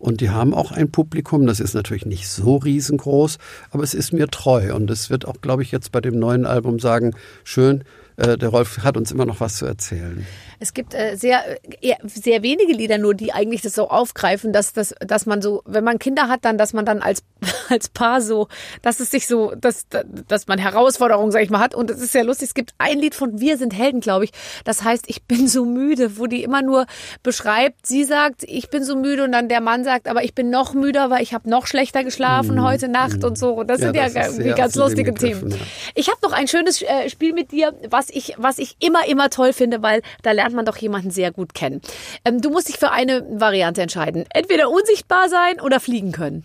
Und 0.00 0.22
die 0.22 0.30
haben 0.30 0.54
auch 0.54 0.72
ein 0.72 0.90
Publikum, 0.90 1.46
das 1.46 1.60
ist 1.60 1.74
natürlich 1.74 2.06
nicht 2.06 2.26
so 2.26 2.56
riesengroß, 2.56 3.36
aber 3.70 3.82
es 3.82 3.92
ist 3.92 4.14
mir 4.14 4.28
treu. 4.28 4.74
Und 4.74 4.90
es 4.90 5.10
wird 5.10 5.28
auch, 5.28 5.42
glaube 5.42 5.62
ich, 5.62 5.70
jetzt 5.72 5.92
bei 5.92 6.00
dem 6.00 6.18
neuen 6.18 6.46
Album 6.46 6.78
sagen, 6.78 7.14
schön, 7.44 7.84
äh, 8.16 8.38
der 8.38 8.48
Rolf 8.48 8.78
hat 8.78 8.96
uns 8.96 9.12
immer 9.12 9.26
noch 9.26 9.40
was 9.40 9.56
zu 9.56 9.66
erzählen. 9.66 10.26
Es 10.60 10.74
gibt 10.74 10.92
äh, 10.94 11.16
sehr, 11.16 11.40
äh, 11.50 11.58
eher, 11.80 11.96
sehr 12.04 12.42
wenige 12.42 12.72
Lieder 12.74 12.98
nur, 12.98 13.14
die 13.14 13.32
eigentlich 13.32 13.62
das 13.62 13.74
so 13.74 13.88
aufgreifen, 13.88 14.52
dass, 14.52 14.72
dass, 14.74 14.94
dass 15.00 15.24
man 15.26 15.40
so, 15.40 15.62
wenn 15.64 15.82
man 15.84 15.98
Kinder 15.98 16.28
hat, 16.28 16.44
dann, 16.44 16.58
dass 16.58 16.74
man 16.74 16.84
dann 16.84 17.00
als, 17.00 17.22
als 17.70 17.88
Paar 17.88 18.20
so, 18.20 18.46
dass 18.82 19.00
es 19.00 19.10
sich 19.10 19.26
so, 19.26 19.54
dass, 19.56 19.86
dass 20.28 20.46
man 20.48 20.58
Herausforderungen, 20.58 21.32
sag 21.32 21.42
ich 21.42 21.48
mal, 21.50 21.60
hat. 21.60 21.74
Und 21.74 21.90
es 21.90 22.00
ist 22.02 22.12
sehr 22.12 22.24
lustig. 22.24 22.48
Es 22.48 22.54
gibt 22.54 22.74
ein 22.78 22.98
Lied 22.98 23.14
von 23.14 23.40
Wir 23.40 23.56
sind 23.56 23.72
Helden, 23.74 24.00
glaube 24.00 24.24
ich. 24.26 24.32
Das 24.64 24.84
heißt, 24.84 25.04
ich 25.08 25.24
bin 25.24 25.48
so 25.48 25.64
müde, 25.64 26.18
wo 26.18 26.26
die 26.26 26.42
immer 26.44 26.60
nur 26.62 26.84
beschreibt, 27.22 27.86
sie 27.86 28.04
sagt, 28.04 28.42
ich 28.44 28.68
bin 28.68 28.84
so 28.84 28.96
müde 28.96 29.24
und 29.24 29.32
dann 29.32 29.48
der 29.48 29.62
Mann 29.62 29.82
sagt, 29.82 30.08
aber 30.08 30.24
ich 30.24 30.34
bin 30.34 30.50
noch 30.50 30.74
müder, 30.74 31.08
weil 31.08 31.22
ich 31.22 31.32
habe 31.32 31.48
noch 31.48 31.66
schlechter 31.66 32.04
geschlafen 32.04 32.62
heute 32.62 32.88
Nacht 32.88 33.24
und 33.24 33.38
so. 33.38 33.54
Und 33.54 33.68
das 33.68 33.80
Ja, 33.80 33.86
sind 33.86 33.96
ja, 33.96 34.08
das 34.10 34.28
ist 34.28 34.38
irgendwie 34.38 34.56
ganz 34.58 34.74
lustige 34.74 35.14
Themen. 35.14 35.50
ja. 35.50 35.56
Ich 35.94 36.08
habe 36.10 36.18
noch 36.22 36.32
ein 36.32 36.48
schönes 36.48 36.82
äh, 36.82 37.08
Spiel 37.08 37.32
mit 37.32 37.50
dir, 37.50 37.74
was 37.88 38.10
ich, 38.10 38.34
was 38.36 38.58
ich 38.58 38.76
immer, 38.80 39.06
immer 39.08 39.30
toll 39.30 39.54
finde, 39.54 39.82
weil 39.82 40.02
da 40.22 40.32
lernt 40.32 40.49
man 40.54 40.64
doch 40.64 40.76
jemanden 40.76 41.10
sehr 41.10 41.32
gut 41.32 41.54
kennen. 41.54 41.80
Ähm, 42.24 42.40
du 42.40 42.50
musst 42.50 42.68
dich 42.68 42.78
für 42.78 42.90
eine 42.90 43.26
Variante 43.30 43.82
entscheiden. 43.82 44.24
Entweder 44.30 44.70
unsichtbar 44.70 45.28
sein 45.28 45.60
oder 45.60 45.80
fliegen 45.80 46.12
können. 46.12 46.44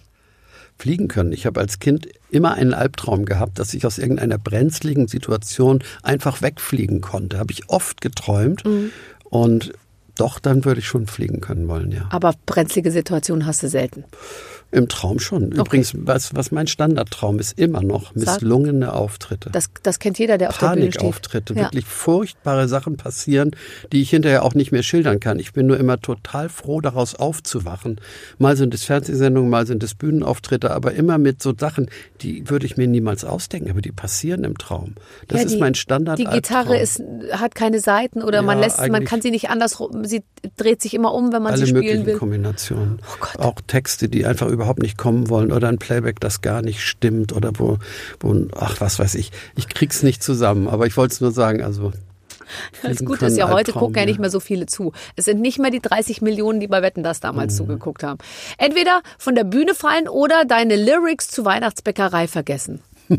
Fliegen 0.77 1.07
können. 1.07 1.31
Ich 1.31 1.45
habe 1.45 1.59
als 1.59 1.79
Kind 1.79 2.07
immer 2.29 2.53
einen 2.53 2.73
Albtraum 2.73 3.25
gehabt, 3.25 3.59
dass 3.59 3.73
ich 3.73 3.85
aus 3.85 3.97
irgendeiner 3.97 4.37
brenzligen 4.37 5.07
Situation 5.07 5.83
einfach 6.03 6.41
wegfliegen 6.41 6.99
konnte. 6.99 7.39
Habe 7.39 7.53
ich 7.53 7.69
oft 7.69 8.01
geträumt. 8.01 8.63
Und 9.23 9.73
doch, 10.17 10.39
dann 10.39 10.65
würde 10.65 10.79
ich 10.79 10.87
schon 10.87 11.07
fliegen 11.07 11.41
können 11.41 11.67
wollen, 11.67 11.91
ja. 11.91 12.07
Aber 12.09 12.33
brenzlige 12.45 12.91
Situationen 12.91 13.45
hast 13.45 13.63
du 13.63 13.67
selten. 13.67 14.05
Im 14.75 14.89
Traum 14.89 15.19
schon. 15.19 15.51
Übrigens, 15.53 15.93
was, 15.95 16.35
was 16.35 16.51
mein 16.51 16.67
Standardtraum 16.67 17.39
ist, 17.39 17.57
immer 17.57 17.81
noch 17.81 18.13
misslungene 18.13 18.91
Auftritte. 18.93 19.49
Das, 19.51 19.69
das 19.83 19.99
kennt 19.99 20.19
jeder, 20.19 20.37
der 20.37 20.49
auf 20.49 20.57
der 20.57 20.67
Bühne 20.71 20.87
steht. 20.91 20.97
Panikauftritte, 21.01 21.53
Ja. 21.53 21.61
wirklich 21.63 21.85
furchtbare 21.85 22.67
Sachen 22.67 22.97
passieren, 22.97 23.51
die 23.93 24.01
ich 24.01 24.09
hinterher 24.09 24.43
auch 24.43 24.53
nicht 24.53 24.71
mehr 24.73 24.83
schildern 24.83 25.19
kann. 25.21 25.39
Ich 25.39 25.53
bin 25.53 25.65
nur 25.65 25.79
immer 25.79 25.99
total 26.01 26.49
froh, 26.49 26.81
daraus 26.81 27.15
aufzuwachen. 27.15 28.01
Mal 28.37 28.57
sind 28.57 28.73
es 28.73 28.83
Fernsehsendungen, 28.83 29.49
mal 29.49 29.65
sind 29.65 29.81
es 29.81 29.95
Bühnenauftritte, 29.95 30.71
aber 30.71 30.91
immer 30.93 31.17
mit 31.17 31.41
so 31.41 31.53
Sachen, 31.57 31.89
die 32.21 32.49
würde 32.49 32.65
ich 32.65 32.75
mir 32.75 32.87
niemals 32.87 33.23
ausdenken, 33.23 33.69
aber 33.71 33.81
die 33.81 33.93
passieren 33.93 34.43
im 34.43 34.57
Traum. 34.57 34.95
Das 35.29 35.39
Ja, 35.39 35.45
ist 35.45 35.53
die- 35.55 35.59
mein 35.59 35.75
Standard. 35.75 36.19
Die 36.19 36.25
Gitarre 36.25 36.77
ist, 36.77 37.01
hat 37.31 37.55
keine 37.55 37.79
Seiten 37.79 38.21
oder 38.21 38.41
man 38.41 38.57
Ja, 38.59 38.65
lässt, 38.65 38.85
man 38.89 39.05
kann 39.05 39.21
sie 39.21 39.31
nicht 39.31 39.49
andersrum, 39.49 40.03
sie 40.03 40.23
dreht 40.57 40.81
sich 40.81 40.93
immer 40.93 41.13
um, 41.13 41.31
wenn 41.31 41.41
man 41.41 41.53
alle 41.53 41.61
sie 41.65 41.67
spielen 41.67 41.83
möglichen 41.83 42.05
will. 42.07 42.17
Kombinationen. 42.17 42.99
Oh. 43.37 43.41
Auch 43.41 43.61
Texte, 43.65 44.09
die 44.09 44.25
einfach 44.25 44.47
überhaupt 44.65 44.81
nicht 44.81 44.97
kommen 44.97 45.29
wollen 45.29 45.51
oder 45.51 45.67
ein 45.69 45.77
Playback, 45.77 46.19
das 46.19 46.41
gar 46.41 46.61
nicht 46.63 46.81
stimmt 46.81 47.33
oder 47.33 47.51
wo, 47.57 47.77
wo 48.19 48.47
ach 48.55 48.81
was 48.81 48.97
weiß 48.99 49.13
ich. 49.15 49.31
Ich 49.55 49.67
krieg's 49.69 50.01
nicht 50.03 50.23
zusammen, 50.23 50.67
aber 50.67 50.87
ich 50.87 50.97
wollte 50.97 51.13
es 51.13 51.21
nur 51.21 51.31
sagen, 51.31 51.61
also 51.63 51.91
Das 52.81 53.05
Gute 53.05 53.27
ist 53.27 53.37
ja, 53.37 53.45
heute 53.45 53.57
Albtraum, 53.57 53.79
gucken 53.81 53.97
ja 53.99 54.05
nicht 54.05 54.19
mehr 54.19 54.29
so 54.31 54.39
viele 54.39 54.65
zu. 54.65 54.91
Es 55.15 55.25
sind 55.25 55.39
nicht 55.41 55.59
mehr 55.59 55.69
die 55.71 55.81
30 55.81 56.21
Millionen, 56.23 56.59
die 56.59 56.67
bei 56.67 56.81
Wetten 56.81 57.03
das 57.03 57.19
damals 57.19 57.53
Mhm. 57.53 57.57
zugeguckt 57.57 58.01
haben. 58.03 58.17
Entweder 58.57 59.01
von 59.19 59.35
der 59.35 59.43
Bühne 59.43 59.75
fallen 59.75 60.07
oder 60.07 60.45
deine 60.45 60.75
Lyrics 60.75 61.29
zu 61.29 61.45
Weihnachtsbäckerei 61.45 62.27
vergessen. 62.27 62.81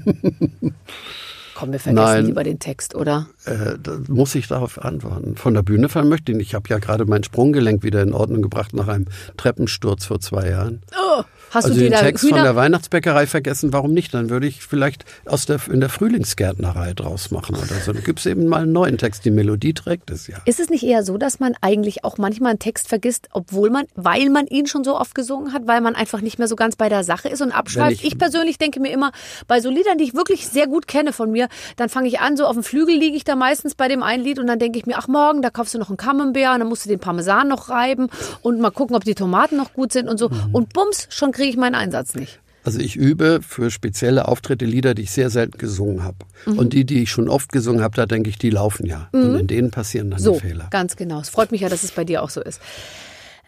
Komm, 1.55 1.73
wir 1.73 1.81
vergessen 1.81 2.05
Nein. 2.05 2.27
lieber 2.27 2.45
den 2.45 2.59
Text, 2.59 2.95
oder? 2.95 3.29
Äh, 3.47 3.77
muss 4.09 4.35
ich 4.35 4.47
darauf 4.47 4.79
antworten. 4.85 5.37
Von 5.37 5.55
der 5.55 5.63
Bühne 5.63 5.89
fallen 5.89 6.09
möchte 6.11 6.33
ich 6.33 6.37
nicht. 6.39 6.49
Ich 6.49 6.55
habe 6.55 6.69
ja 6.69 6.79
gerade 6.79 7.07
mein 7.07 7.25
Sprunggelenk 7.25 7.83
wieder 7.83 8.03
in 8.03 8.13
Ordnung 8.13 8.43
gebracht 8.43 8.75
nach 8.75 8.89
einem 8.89 9.07
Treppensturz 9.39 10.05
vor 10.05 10.21
zwei 10.21 10.51
Jahren. 10.51 10.83
Oh, 10.95 11.23
hast 11.57 11.65
also 11.65 11.75
du 11.75 11.81
dir 11.81 11.91
den 11.91 11.93
da 11.93 12.01
Text 12.01 12.23
von 12.23 12.31
Hühner... 12.31 12.43
der 12.43 12.57
Weihnachtsbäckerei 12.57 13.27
vergessen, 13.27 13.73
warum 13.73 13.93
nicht? 13.93 14.15
Dann 14.15 14.31
würde 14.31 14.47
ich 14.47 14.63
vielleicht 14.63 15.05
aus 15.25 15.47
der, 15.47 15.59
in 15.71 15.81
der 15.81 15.89
Frühlingsgärtnerei 15.89 16.93
draus 16.95 17.31
machen 17.31 17.57
oder 17.57 17.75
so. 17.85 17.93
Dann 17.93 18.05
gibt's 18.05 18.27
eben 18.27 18.47
mal 18.47 18.63
einen 18.63 18.73
neuen 18.73 18.99
Text. 18.99 19.25
Die 19.25 19.31
Melodie 19.31 19.75
trägt 19.75 20.11
es 20.11 20.27
ja. 20.27 20.37
Ist 20.45 20.61
es 20.61 20.71
nicht 20.71 20.85
eher 20.85 21.03
so, 21.03 21.19
dass 21.19 21.41
man 21.41 21.55
eigentlich 21.61 22.05
auch 22.05 22.19
manchmal 22.19 22.51
einen 22.51 22.59
Text 22.59 22.89
vergisst, 22.89 23.29
obwohl 23.33 23.71
man, 23.71 23.87
weil 23.95 24.31
man 24.31 24.47
ihn 24.47 24.67
schon 24.67 24.85
so 24.85 24.99
oft 24.99 25.15
gesungen 25.15 25.53
hat, 25.53 25.67
weil 25.67 25.81
man 25.81 25.95
einfach 25.95 26.21
nicht 26.21 26.39
mehr 26.39 26.49
so 26.49 26.57
ganz 26.57 26.77
bei 26.77 26.89
der 26.89 27.05
Sache 27.05 27.29
ist 27.29 27.43
und 27.43 27.53
abschweift? 27.53 28.03
Wenn 28.03 28.07
Ich, 28.07 28.13
ich- 28.13 28.19
persönlich 28.19 28.59
denke 28.59 28.81
mir 28.81 28.93
immer, 28.93 29.13
bei 29.47 29.61
so 29.61 29.71
Liedern, 29.71 29.99
die 29.99 30.05
ich 30.05 30.15
wirklich 30.15 30.49
sehr 30.49 30.67
gut 30.67 30.87
kenne 30.87 31.13
von 31.13 31.31
mir, 31.31 31.49
dann 31.77 31.89
fange 31.89 32.09
ich 32.09 32.21
an, 32.21 32.37
so 32.37 32.45
auf 32.47 32.55
dem 32.55 32.63
Flügel 32.63 32.97
liege 32.97 33.17
ich 33.17 33.25
da 33.25 33.37
meistens 33.37 33.75
bei 33.75 33.89
dem 33.89 34.03
einen 34.03 34.23
Lied 34.23 34.39
und 34.39 34.47
dann 34.47 34.59
denke 34.59 34.79
ich 34.79 34.87
mir, 34.87 34.97
ach 34.99 35.09
morgen, 35.09 35.43
da 35.43 35.51
kaufst 35.51 35.75
du 35.75 35.79
noch 35.79 35.89
einen 35.89 35.97
Camembert 35.97 36.55
und 36.55 36.61
dann 36.61 36.69
musst 36.69 36.85
du 36.85 36.89
den 36.89 36.99
Parmesan 36.99 37.49
noch 37.49 37.69
reiben 37.71 38.09
und 38.43 38.61
mal 38.61 38.71
gucken, 38.71 38.97
ob 38.97 39.05
die 39.05 39.15
Tomaten 39.15 39.57
noch 39.57 39.73
gut 39.73 39.93
sind 39.93 40.09
und 40.09 40.19
so. 40.19 40.29
Mhm. 40.29 40.37
Und 40.53 40.73
bums, 40.73 41.07
schon 41.11 41.33
kriege 41.33 41.46
ich 41.49 41.57
meinen 41.57 41.75
Einsatz 41.75 42.15
nicht. 42.15 42.41
Also 42.65 42.81
ich 42.81 42.97
übe 42.97 43.41
für 43.47 43.71
spezielle 43.71 44.27
Auftritte 44.27 44.65
Lieder, 44.65 44.95
die 44.95 45.03
ich 45.03 45.13
sehr 45.13 45.31
selten 45.31 45.57
gesungen 45.57 46.03
habe. 46.03 46.17
Mhm. 46.47 46.59
Und 46.59 46.73
die, 46.73 46.85
die 46.85 47.03
ich 47.05 47.11
schon 47.13 47.29
oft 47.29 47.53
gesungen 47.53 47.81
habe, 47.83 47.95
da 47.95 48.07
denke 48.07 48.29
ich, 48.29 48.39
die 48.39 48.51
laufen 48.51 48.87
ja. 48.87 49.09
Und 49.13 49.37
in 49.39 49.47
denen 49.47 49.71
passieren 49.71 50.11
dann 50.11 50.19
So, 50.19 50.33
die 50.35 50.41
Fehler. 50.41 50.67
ganz 50.71 50.97
genau. 50.97 51.21
Es 51.21 51.29
freut 51.29 51.53
mich 51.53 51.61
ja, 51.61 51.69
dass 51.69 51.85
es 51.85 51.93
bei 51.93 52.05
dir 52.05 52.23
auch 52.25 52.31
so 52.31 52.41
ist. 52.43 52.61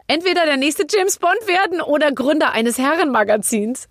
Entweder 0.07 0.47
der 0.47 0.57
nächste 0.57 0.85
James 0.89 1.19
Bond 1.19 1.37
werden 1.47 1.81
oder 1.81 2.13
Gründer 2.13 2.53
eines 2.53 2.79
Herrenmagazins. 2.79 3.89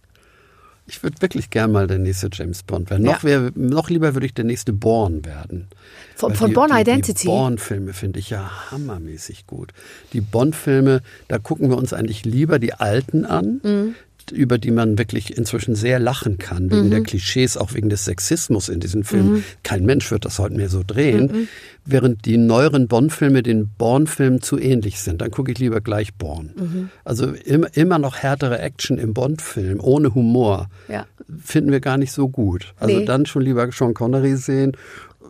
Ich 0.90 1.04
würde 1.04 1.22
wirklich 1.22 1.50
gern 1.50 1.72
mal 1.74 1.86
der 1.86 2.00
nächste 2.00 2.30
James 2.32 2.64
Bond 2.64 2.90
werden. 2.90 3.06
Ja. 3.06 3.12
Noch, 3.14 3.24
wär, 3.24 3.52
noch 3.56 3.90
lieber 3.90 4.14
würde 4.16 4.26
ich 4.26 4.34
der 4.34 4.46
nächste 4.46 4.72
Born 4.74 5.26
werden. 5.26 5.68
Von- 6.16 6.34
von 6.34 6.48
die, 6.50 6.54
Bourne 6.56 6.74
die, 6.76 6.82
Identity? 6.82 7.22
Die 7.24 7.28
Born-Filme 7.28 7.94
finde 7.94 8.20
ich 8.20 8.30
ja 8.30 8.72
hammermäßig 8.72 9.46
gut. 9.48 9.74
Die 10.14 10.22
Bond-Filme, 10.22 11.02
da 11.28 11.38
gucken 11.40 11.70
wir 11.70 11.78
uns 11.78 11.92
eigentlich 11.94 12.26
lieber 12.26 12.58
die 12.58 12.74
alten 12.74 13.26
an, 13.26 13.60
Mhm. 13.64 13.96
Über 14.32 14.58
die 14.58 14.72
man 14.72 14.98
wirklich 14.98 15.38
inzwischen 15.38 15.76
sehr 15.76 16.00
lachen 16.00 16.38
kann, 16.38 16.70
wegen 16.72 16.86
Mhm. 16.88 16.92
der 16.92 17.04
Klischees, 17.04 17.58
auch 17.58 17.74
wegen 17.74 17.90
des 17.90 18.06
Sexismus 18.06 18.70
in 18.70 18.80
diesen 18.80 19.04
Filmen. 19.04 19.44
Kein 19.64 19.86
Mensch 19.86 20.12
wird 20.12 20.26
das 20.26 20.40
heute 20.40 20.56
mehr 20.56 20.70
so 20.70 20.84
drehen. 20.86 21.26
Mhm. 21.32 21.48
Während 21.90 22.26
die 22.26 22.36
neueren 22.38 22.88
Bond-Filme 22.90 23.44
den 23.44 23.70
Born-Filmen 23.78 24.42
zu 24.42 24.60
ähnlich 24.60 25.00
sind. 25.00 25.22
Dann 25.22 25.32
gucke 25.32 25.54
ich 25.54 25.60
lieber 25.60 25.80
gleich 25.80 26.14
Born. 26.16 26.52
Mhm. 26.58 26.90
Also 27.06 27.28
immer, 27.32 27.68
immer 27.78 27.98
noch 27.98 28.18
härtere 28.18 28.60
Action 28.60 28.98
im 28.98 29.14
Bond-Film, 29.14 29.80
ohne 29.80 30.14
Humor 30.14 30.70
Ja. 30.90 31.06
finden 31.42 31.72
wir 31.72 31.80
gar 31.80 31.98
nicht 31.98 32.12
so 32.12 32.28
gut. 32.28 32.74
Also 32.78 32.98
Nee. 33.00 33.06
dann 33.06 33.26
schon 33.26 33.42
lieber 33.44 33.70
Sean 33.72 33.94
Connery 33.94 34.36
sehen, 34.36 34.74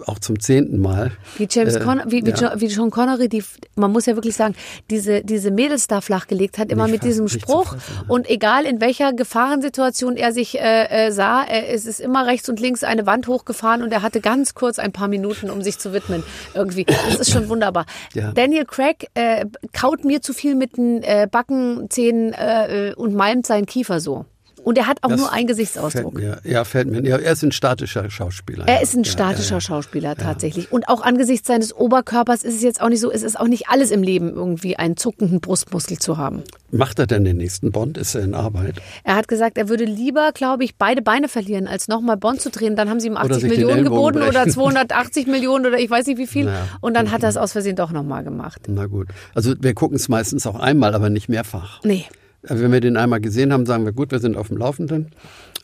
auch 0.06 0.20
zum 0.20 0.40
zehnten 0.40 0.80
Mal. 0.80 1.12
Wie 1.38 1.48
James 1.50 1.76
Äh, 1.76 1.80
Con 1.80 2.02
wie, 2.08 2.26
wie, 2.26 2.30
ja. 2.32 2.36
Jo- 2.54 2.60
wie 2.62 2.68
Sean 2.68 2.92
Connery, 2.92 3.28
die, 3.30 3.44
man 3.76 3.92
muss 3.92 4.06
ja 4.06 4.16
wirklich 4.16 4.36
sagen, 4.36 4.56
diese, 4.90 5.24
diese 5.24 5.52
Mädels 5.52 5.88
da 5.88 6.02
flachgelegt 6.02 6.58
hat, 6.58 6.72
immer 6.72 6.84
Nicht 6.86 6.94
mit 6.94 7.04
diesem 7.04 7.28
Spruch. 7.28 7.66
fassen, 7.74 7.82
ja. 7.96 8.04
Und 8.08 8.30
egal 8.30 8.66
in 8.66 8.80
welcher 8.82 9.14
Gefahrensituation 9.14 10.16
er 10.18 10.32
sich 10.34 10.60
äh, 10.60 11.08
äh, 11.08 11.12
sah, 11.12 11.44
äh, 11.44 11.68
es 11.74 11.86
ist 11.86 12.00
immer 12.00 12.26
rechts 12.28 12.50
und 12.50 12.60
links 12.60 12.84
eine 12.84 13.06
Wand 13.06 13.28
hochgefahren 13.28 13.82
und 13.84 13.92
er 13.92 14.02
hatte 14.02 14.22
ganz 14.22 14.54
kurz 14.54 14.80
ein 14.80 14.92
paar 14.92 15.08
Minuten, 15.08 15.50
um 15.50 15.62
sich 15.62 15.80
zu 15.80 15.94
widmen. 15.94 16.24
Irgendwie. 16.54 16.86
Das 16.86 17.20
ist 17.20 17.32
schon 17.32 17.50
wunderbar. 17.50 17.86
Ja. 18.14 18.32
Daniel 18.32 18.66
Craig 18.66 19.08
äh, 19.16 19.46
kaut 19.74 20.06
mir 20.06 20.22
zu 20.22 20.34
viel 20.34 20.56
mit 20.56 20.78
den 20.78 21.04
äh, 21.04 21.28
Backenzähnen 21.30 22.34
äh, 22.34 22.90
äh, 22.90 22.94
und 22.96 23.14
malmt 23.16 23.46
seinen 23.48 23.66
Kiefer 23.66 24.00
so. 24.00 24.26
Und 24.68 24.78
er 24.78 24.86
hat 24.86 25.02
auch 25.02 25.12
Das 25.12 25.22
nur 25.22 25.32
einen 25.32 25.48
Gesichtsausdruck. 25.48 26.20
Fällt 26.20 26.44
mir, 26.44 26.52
ja, 26.52 26.66
fällt 26.66 26.90
mir. 26.90 27.02
Ja, 27.02 27.16
er 27.16 27.32
ist 27.32 27.42
ein 27.42 27.54
statischer 27.54 28.10
Schauspieler. 28.10 28.68
Er 28.68 28.82
ist 28.82 28.96
ein 28.96 29.04
ja, 29.04 29.12
statischer 29.14 29.52
ja, 29.52 29.56
ja. 29.56 29.62
Schauspieler 29.62 30.16
tatsächlich. 30.18 30.74
Und 30.74 30.90
auch 30.90 31.04
angesichts 31.04 31.48
seines 31.48 31.74
Oberkörpers 31.74 32.44
ist 32.44 32.56
es 32.56 32.64
jetzt 32.64 32.82
auch 32.82 32.90
nicht 32.90 33.00
so, 33.00 33.10
es 33.10 33.24
ist 33.24 33.40
auch 33.40 33.48
nicht 33.48 33.70
alles 33.70 33.92
im 33.92 34.04
Leben 34.04 34.34
irgendwie 34.34 34.76
einen 34.76 34.98
zuckenden 34.98 35.40
Brustmuskel 35.40 36.00
zu 36.00 36.18
haben. 36.18 36.44
Macht 36.70 37.00
er 37.00 37.08
denn 37.08 37.24
den 37.24 37.38
nächsten 37.38 37.72
Bond? 37.72 37.98
Ist 37.98 38.14
er 38.16 38.26
in 38.26 38.34
Arbeit? 38.34 38.82
Er 39.06 39.16
hat 39.16 39.30
gesagt, 39.30 39.58
er 39.58 39.70
würde 39.70 39.86
lieber, 39.86 40.34
glaube 40.34 40.66
ich, 40.66 40.76
beide 40.76 41.02
Beine 41.02 41.30
verlieren, 41.30 41.66
als 41.66 41.88
nochmal 41.88 42.18
Bond 42.18 42.42
zu 42.42 42.50
drehen. 42.50 42.76
Dann 42.76 42.90
haben 42.90 43.00
sie 43.00 43.08
ihm 43.08 43.16
80 43.16 43.36
sich 43.36 43.42
den 43.44 43.50
Millionen 43.52 43.84
geboten 43.86 44.18
oder 44.18 44.44
brechen. 44.44 44.52
280 44.52 45.28
Millionen 45.28 45.66
oder 45.66 45.80
ich 45.80 45.90
weiß 45.90 46.08
nicht 46.08 46.18
wie 46.18 46.28
viel. 46.28 46.44
Naja. 46.44 46.68
Und 46.82 46.94
dann 46.94 47.12
hat 47.12 47.24
er 47.24 47.30
es 47.30 47.38
aus 47.38 47.54
Versehen 47.54 47.78
doch 47.78 47.94
nochmal 47.94 48.26
gemacht. 48.26 48.64
Na 48.68 48.88
gut. 48.88 49.08
Also 49.34 49.54
wir 49.58 49.74
gucken 49.74 49.96
es 49.96 50.10
meistens 50.10 50.46
auch 50.46 50.60
einmal, 50.60 50.94
aber 50.94 51.10
nicht 51.10 51.30
mehrfach. 51.30 51.80
Nee. 51.86 52.04
Also 52.48 52.64
Wenn 52.64 52.72
wir 52.72 52.80
den 52.80 52.98
einmal 52.98 53.20
gesehen 53.20 53.52
haben, 53.52 53.66
sagen 53.66 53.86
wir, 53.86 53.92
gut, 53.92 54.12
wir 54.12 54.20
sind 54.20 54.38
auf 54.38 54.48
dem 54.48 54.58
Laufenden. 54.58 55.12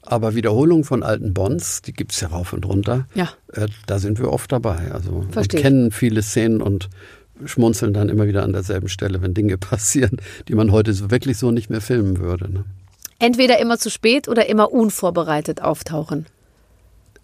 Aber 0.02 0.36
Wiederholungen 0.36 0.84
von 0.84 1.02
alten 1.02 1.34
Bonds, 1.34 1.82
die 1.82 1.94
gibt's 1.94 2.20
ja 2.20 2.28
rauf 2.28 2.52
und 2.52 2.66
runter. 2.66 3.08
Ja. 3.16 3.30
Äh, 3.54 3.68
da 3.86 4.00
sind 4.00 4.20
wir 4.20 4.32
oft 4.32 4.52
dabei. 4.52 4.92
Also 4.92 5.12
und 5.12 5.32
Verstehe. 5.32 5.62
kennen 5.62 5.92
viele 5.92 6.22
Szenen 6.22 6.62
und 6.62 6.90
schmunzeln 7.46 7.94
dann 7.94 8.10
immer 8.10 8.28
wieder 8.28 8.44
an 8.44 8.52
derselben 8.52 8.90
Stelle, 8.90 9.22
wenn 9.22 9.34
Dinge 9.34 9.58
passieren, 9.58 10.18
die 10.48 10.56
man 10.56 10.72
heute 10.72 10.94
so 10.94 11.10
wirklich 11.10 11.38
so 11.38 11.52
nicht 11.52 11.70
mehr 11.70 11.82
filmen 11.82 12.20
würde. 12.20 12.52
Ne? 12.52 12.66
Entweder 13.20 13.60
immer 13.60 13.78
zu 13.78 13.90
spät 13.90 14.28
oder 14.28 14.50
immer 14.50 14.74
unvorbereitet 14.74 15.62
auftauchen. 15.62 16.26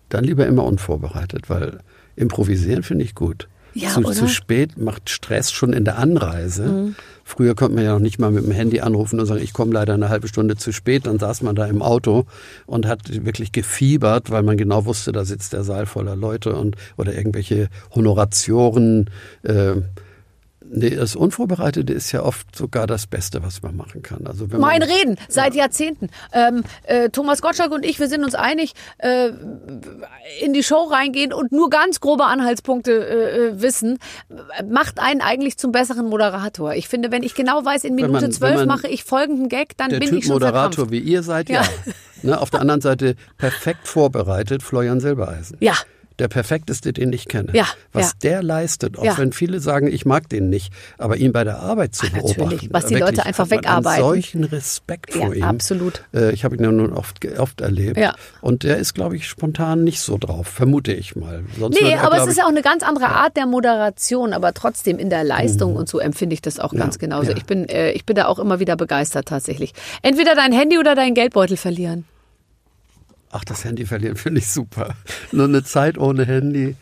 Dann 0.07 0.23
lieber 0.23 0.47
immer 0.47 0.63
unvorbereitet, 0.63 1.49
weil 1.49 1.79
improvisieren 2.15 2.83
finde 2.83 3.03
ich 3.03 3.13
gut. 3.13 3.49
Ja, 3.73 3.89
zu? 3.89 4.01
Mhm. 4.01 4.13
zu 4.13 4.27
spät 4.27 4.77
macht 4.77 5.09
Stress 5.09 5.51
schon 5.51 5.73
in 5.73 5.85
der 5.85 5.97
Anreise. 5.97 6.93
Früher 7.23 7.53
konnte 7.53 7.75
man 7.75 7.83
ja 7.83 7.93
noch 7.93 7.99
nicht 7.99 8.17
mal 8.17 8.31
mit 8.31 8.43
dem 8.43 8.51
Handy 8.51 8.79
anrufen 8.79 9.19
und 9.19 9.25
sagen, 9.27 9.43
ich 9.43 9.53
komme 9.53 9.71
leider 9.71 9.93
eine 9.93 10.09
halbe 10.09 10.27
Stunde 10.27 10.55
zu 10.55 10.71
spät. 10.71 11.05
Dann 11.05 11.19
saß 11.19 11.43
man 11.43 11.55
da 11.55 11.67
im 11.67 11.83
Auto 11.83 12.25
und 12.65 12.87
hat 12.87 13.23
wirklich 13.23 13.51
gefiebert, 13.51 14.31
weil 14.31 14.41
man 14.41 14.57
genau 14.57 14.85
wusste, 14.85 15.11
da 15.11 15.25
sitzt 15.25 15.53
der 15.53 15.63
Saal 15.63 15.85
voller 15.85 16.15
Leute 16.15 16.55
und 16.55 16.75
oder 16.97 17.13
irgendwelche 17.13 17.69
Honoratioren. 17.93 19.11
Äh, 19.43 19.75
nee, 20.71 20.91
das 20.91 21.15
Unvorbereitete 21.15 21.93
ist 21.93 22.11
ja 22.11 22.23
oft 22.23 22.55
sogar 22.55 22.87
das 22.87 23.07
Beste, 23.07 23.43
was 23.43 23.61
man 23.61 23.75
machen 23.75 24.01
kann. 24.01 24.25
Also 24.27 24.51
wenn 24.51 24.59
Mein 24.59 24.79
man, 24.79 24.89
Reden 24.89 25.17
seit 25.27 25.55
Jahrzehnten. 25.55 26.09
Ähm, 26.33 26.63
äh, 26.83 27.09
Thomas 27.09 27.41
Gottschalk 27.41 27.71
und 27.71 27.85
ich, 27.85 27.99
wir 27.99 28.07
sind 28.07 28.23
uns 28.23 28.35
einig, 28.35 28.73
äh, 28.99 29.29
in 30.41 30.53
die 30.53 30.63
Show 30.63 30.83
reingehen 30.83 31.33
und 31.33 31.51
nur 31.51 31.69
ganz 31.69 31.99
grobe 31.99 32.25
Anhaltspunkte 32.25 32.91
äh, 32.91 33.47
äh, 33.47 33.61
wissen, 33.61 33.99
macht 34.69 34.99
einen 34.99 35.21
eigentlich 35.21 35.57
zum 35.57 35.71
besseren 35.71 36.07
Moderator. 36.07 36.73
Ich 36.73 36.87
finde, 36.87 37.11
wenn 37.11 37.23
ich 37.23 37.35
genau 37.35 37.63
weiß, 37.63 37.83
in 37.83 37.95
Minute 37.95 38.29
zwölf 38.29 38.65
mache 38.65 38.87
ich 38.87 39.03
folgenden 39.03 39.49
Gag, 39.49 39.77
dann 39.77 39.89
bin 39.89 40.01
Typ 40.01 40.19
ich 40.19 40.25
schon 40.25 40.33
Moderator 40.33 40.71
verkrampft. 40.71 40.91
wie 40.91 40.99
ihr 40.99 41.23
seid, 41.23 41.49
ja. 41.49 41.61
Ja. 41.61 41.69
Ne, 42.21 42.39
auf 42.39 42.49
der 42.49 42.59
anderen 42.59 42.81
Seite 42.81 43.15
perfekt 43.37 43.87
vorbereitet, 43.87 44.61
Florian 44.61 44.99
Silbereisen. 44.99 45.57
Ja. 45.61 45.75
Der 46.19 46.27
perfekteste, 46.27 46.91
den 46.93 47.13
ich 47.13 47.27
kenne. 47.27 47.49
Ja, 47.53 47.65
Was 47.93 48.07
ja. 48.07 48.11
der 48.23 48.43
leistet, 48.43 48.97
auch 48.97 49.03
Ja. 49.05 49.17
wenn 49.17 49.31
viele 49.31 49.59
sagen, 49.59 49.87
ich 49.87 50.05
mag 50.05 50.27
den 50.29 50.49
nicht, 50.49 50.71
aber 50.97 51.17
ihn 51.17 51.31
bei 51.31 51.43
der 51.43 51.59
Arbeit 51.59 51.95
zu 51.95 52.05
Ach, 52.07 52.11
natürlich, 52.13 52.35
beobachten. 52.35 52.67
was 52.71 52.85
die 52.87 52.95
wirklich, 52.95 53.17
Leute 53.17 53.25
einfach 53.25 53.49
wegarbeiten. 53.49 54.03
Solchen 54.03 54.43
Respekt 54.43 55.13
vor 55.13 55.33
ihm. 55.33 55.43
absolut. 55.43 56.03
Äh, 56.13 56.31
Ich 56.33 56.43
habe 56.43 56.55
ihn 56.57 56.63
ja 56.63 56.71
nun 56.71 56.93
oft, 56.93 57.25
oft 57.37 57.61
erlebt. 57.61 57.97
Ja. 57.97 58.13
Und 58.41 58.63
der 58.63 58.77
ist, 58.77 58.93
glaube 58.93 59.15
ich, 59.15 59.27
spontan 59.27 59.83
nicht 59.83 60.01
so 60.01 60.17
drauf, 60.17 60.47
vermute 60.47 60.91
ich 60.93 61.15
mal. 61.15 61.43
Sonst 61.57 61.81
Nee, 61.81 61.89
er, 61.91 62.03
aber 62.03 62.17
es 62.21 62.27
ist 62.27 62.37
ja 62.37 62.43
auch 62.45 62.49
eine 62.49 62.61
ganz 62.61 62.83
andere 62.83 63.07
Art 63.07 63.37
der 63.37 63.45
Moderation, 63.45 64.33
aber 64.33 64.53
trotzdem 64.53 64.99
in 64.99 65.09
der 65.09 65.23
Leistung 65.23 65.75
und 65.75 65.87
so 65.89 65.99
empfinde 65.99 66.33
ich 66.33 66.41
das 66.41 66.59
auch 66.59 66.73
ganz 66.73 66.99
genauso. 66.99 67.31
Ich 67.31 67.45
bin, 67.45 67.67
äh, 67.69 67.91
ich 67.91 68.05
bin 68.05 68.15
da 68.15 68.25
auch 68.25 68.39
immer 68.39 68.59
wieder 68.59 68.75
begeistert 68.75 69.27
tatsächlich. 69.27 69.73
Entweder 70.01 70.35
dein 70.35 70.51
Handy 70.51 70.77
oder 70.77 70.95
dein 70.95 71.13
Geldbeutel 71.13 71.57
verlieren. 71.57 72.05
Ach, 73.31 73.43
das 73.43 73.63
Handy 73.63 73.85
verlieren 73.85 74.15
finde 74.15 74.39
ich 74.39 74.47
super. 74.49 74.95
Nur 75.31 75.45
eine 75.45 75.63
Zeit 75.63 75.97
ohne 75.97 76.25
Handy 76.25 76.75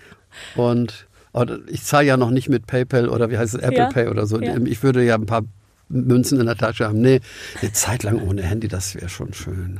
und 0.55 1.07
oder 1.33 1.59
ich 1.67 1.83
zahle 1.83 2.07
ja 2.07 2.17
noch 2.17 2.31
nicht 2.31 2.49
mit 2.49 2.65
PayPal 2.67 3.09
oder 3.09 3.29
wie 3.29 3.37
heißt 3.37 3.53
es, 3.55 3.61
Apple 3.61 3.77
Ja, 3.77 3.89
Pay 3.89 4.07
oder 4.07 4.25
so. 4.25 4.39
ja. 4.41 4.57
Ich 4.65 4.81
würde 4.81 5.03
ja 5.03 5.15
ein 5.15 5.25
paar 5.25 5.43
Münzen 5.89 6.39
in 6.39 6.45
der 6.47 6.55
Tasche 6.55 6.85
haben. 6.85 6.99
Nee, 7.01 7.21
eine 7.61 7.71
Zeit 7.73 8.03
lang 8.03 8.21
ohne 8.21 8.41
Handy, 8.43 8.67
das 8.67 8.95
wäre 8.95 9.09
schon 9.09 9.33
schön. 9.33 9.79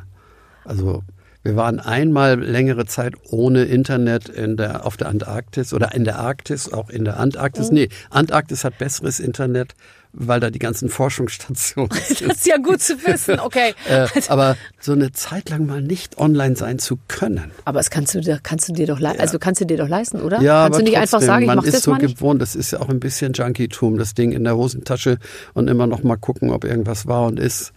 Also 0.66 1.04
wir 1.44 1.56
waren 1.56 1.80
einmal 1.80 2.40
längere 2.40 2.86
Zeit 2.86 3.14
ohne 3.30 3.64
Internet 3.64 4.28
in 4.28 4.58
der, 4.58 4.86
auf 4.86 4.98
der 4.98 5.08
Antarktis 5.08 5.74
oder 5.74 5.96
in 5.96 6.04
der 6.04 6.20
Arktis, 6.20 6.72
auch 6.72 6.90
in 6.90 7.06
der 7.06 7.20
Antarktis. 7.20 7.72
Nee, 7.72 7.90
Antarktis 8.10 8.64
hat 8.66 8.78
besseres 8.78 9.20
Internet, 9.20 9.74
weil 10.20 10.40
da 10.40 10.50
die 10.50 10.60
ganzen 10.60 10.90
Forschungsstationen 10.90 11.92
sind. 12.08 12.22
Das 12.28 12.38
ist 12.38 12.48
ja 12.48 12.58
gut 12.58 12.82
zu 12.82 12.94
wissen, 13.06 13.40
okay. 13.40 13.74
Äh, 13.90 14.08
aber 14.28 14.58
so 14.80 14.92
eine 14.94 15.12
Zeit 15.12 15.50
lang 15.50 15.66
mal 15.66 15.82
nicht 15.82 16.18
online 16.18 16.56
sein 16.56 16.80
zu 16.80 16.98
können. 17.08 17.52
Aber 17.66 17.80
das 17.80 17.90
kannst 17.90 18.14
du 18.16 18.20
dir, 18.22 18.40
kannst 18.42 18.68
du 18.70 18.74
dir 18.74 18.88
doch, 18.88 19.00
lei- 19.00 19.18
also 19.20 19.40
kannst 19.40 19.62
du 19.62 19.66
dir 19.66 19.78
doch 19.78 19.88
leisten, 19.88 20.22
oder? 20.22 20.42
Ja, 20.42 20.64
kannst 20.64 20.76
aber 20.76 20.84
du 20.84 20.90
nicht 20.90 20.98
einfach 20.98 21.12
trotzdem, 21.20 21.28
sagen, 21.28 21.42
ich 21.44 21.48
man 21.48 21.58
mach 21.58 21.64
ist 21.64 21.74
das 21.76 21.84
so 21.84 21.92
mal 21.92 21.98
nicht? 22.02 22.16
gewohnt, 22.18 22.42
das 22.42 22.56
ist 22.56 22.72
ja 22.72 22.80
auch 22.82 22.90
ein 22.90 23.00
bisschen 23.00 23.34
Junkietum, 23.34 23.98
das 23.98 24.14
Ding 24.14 24.32
in 24.32 24.44
der 24.44 24.58
Hosentasche 24.58 25.20
und 25.54 25.70
immer 25.70 25.88
noch 25.88 26.04
mal 26.04 26.18
gucken, 26.18 26.50
ob 26.52 26.64
irgendwas 26.66 27.06
war 27.08 27.26
und 27.26 27.40
ist. 27.40 27.72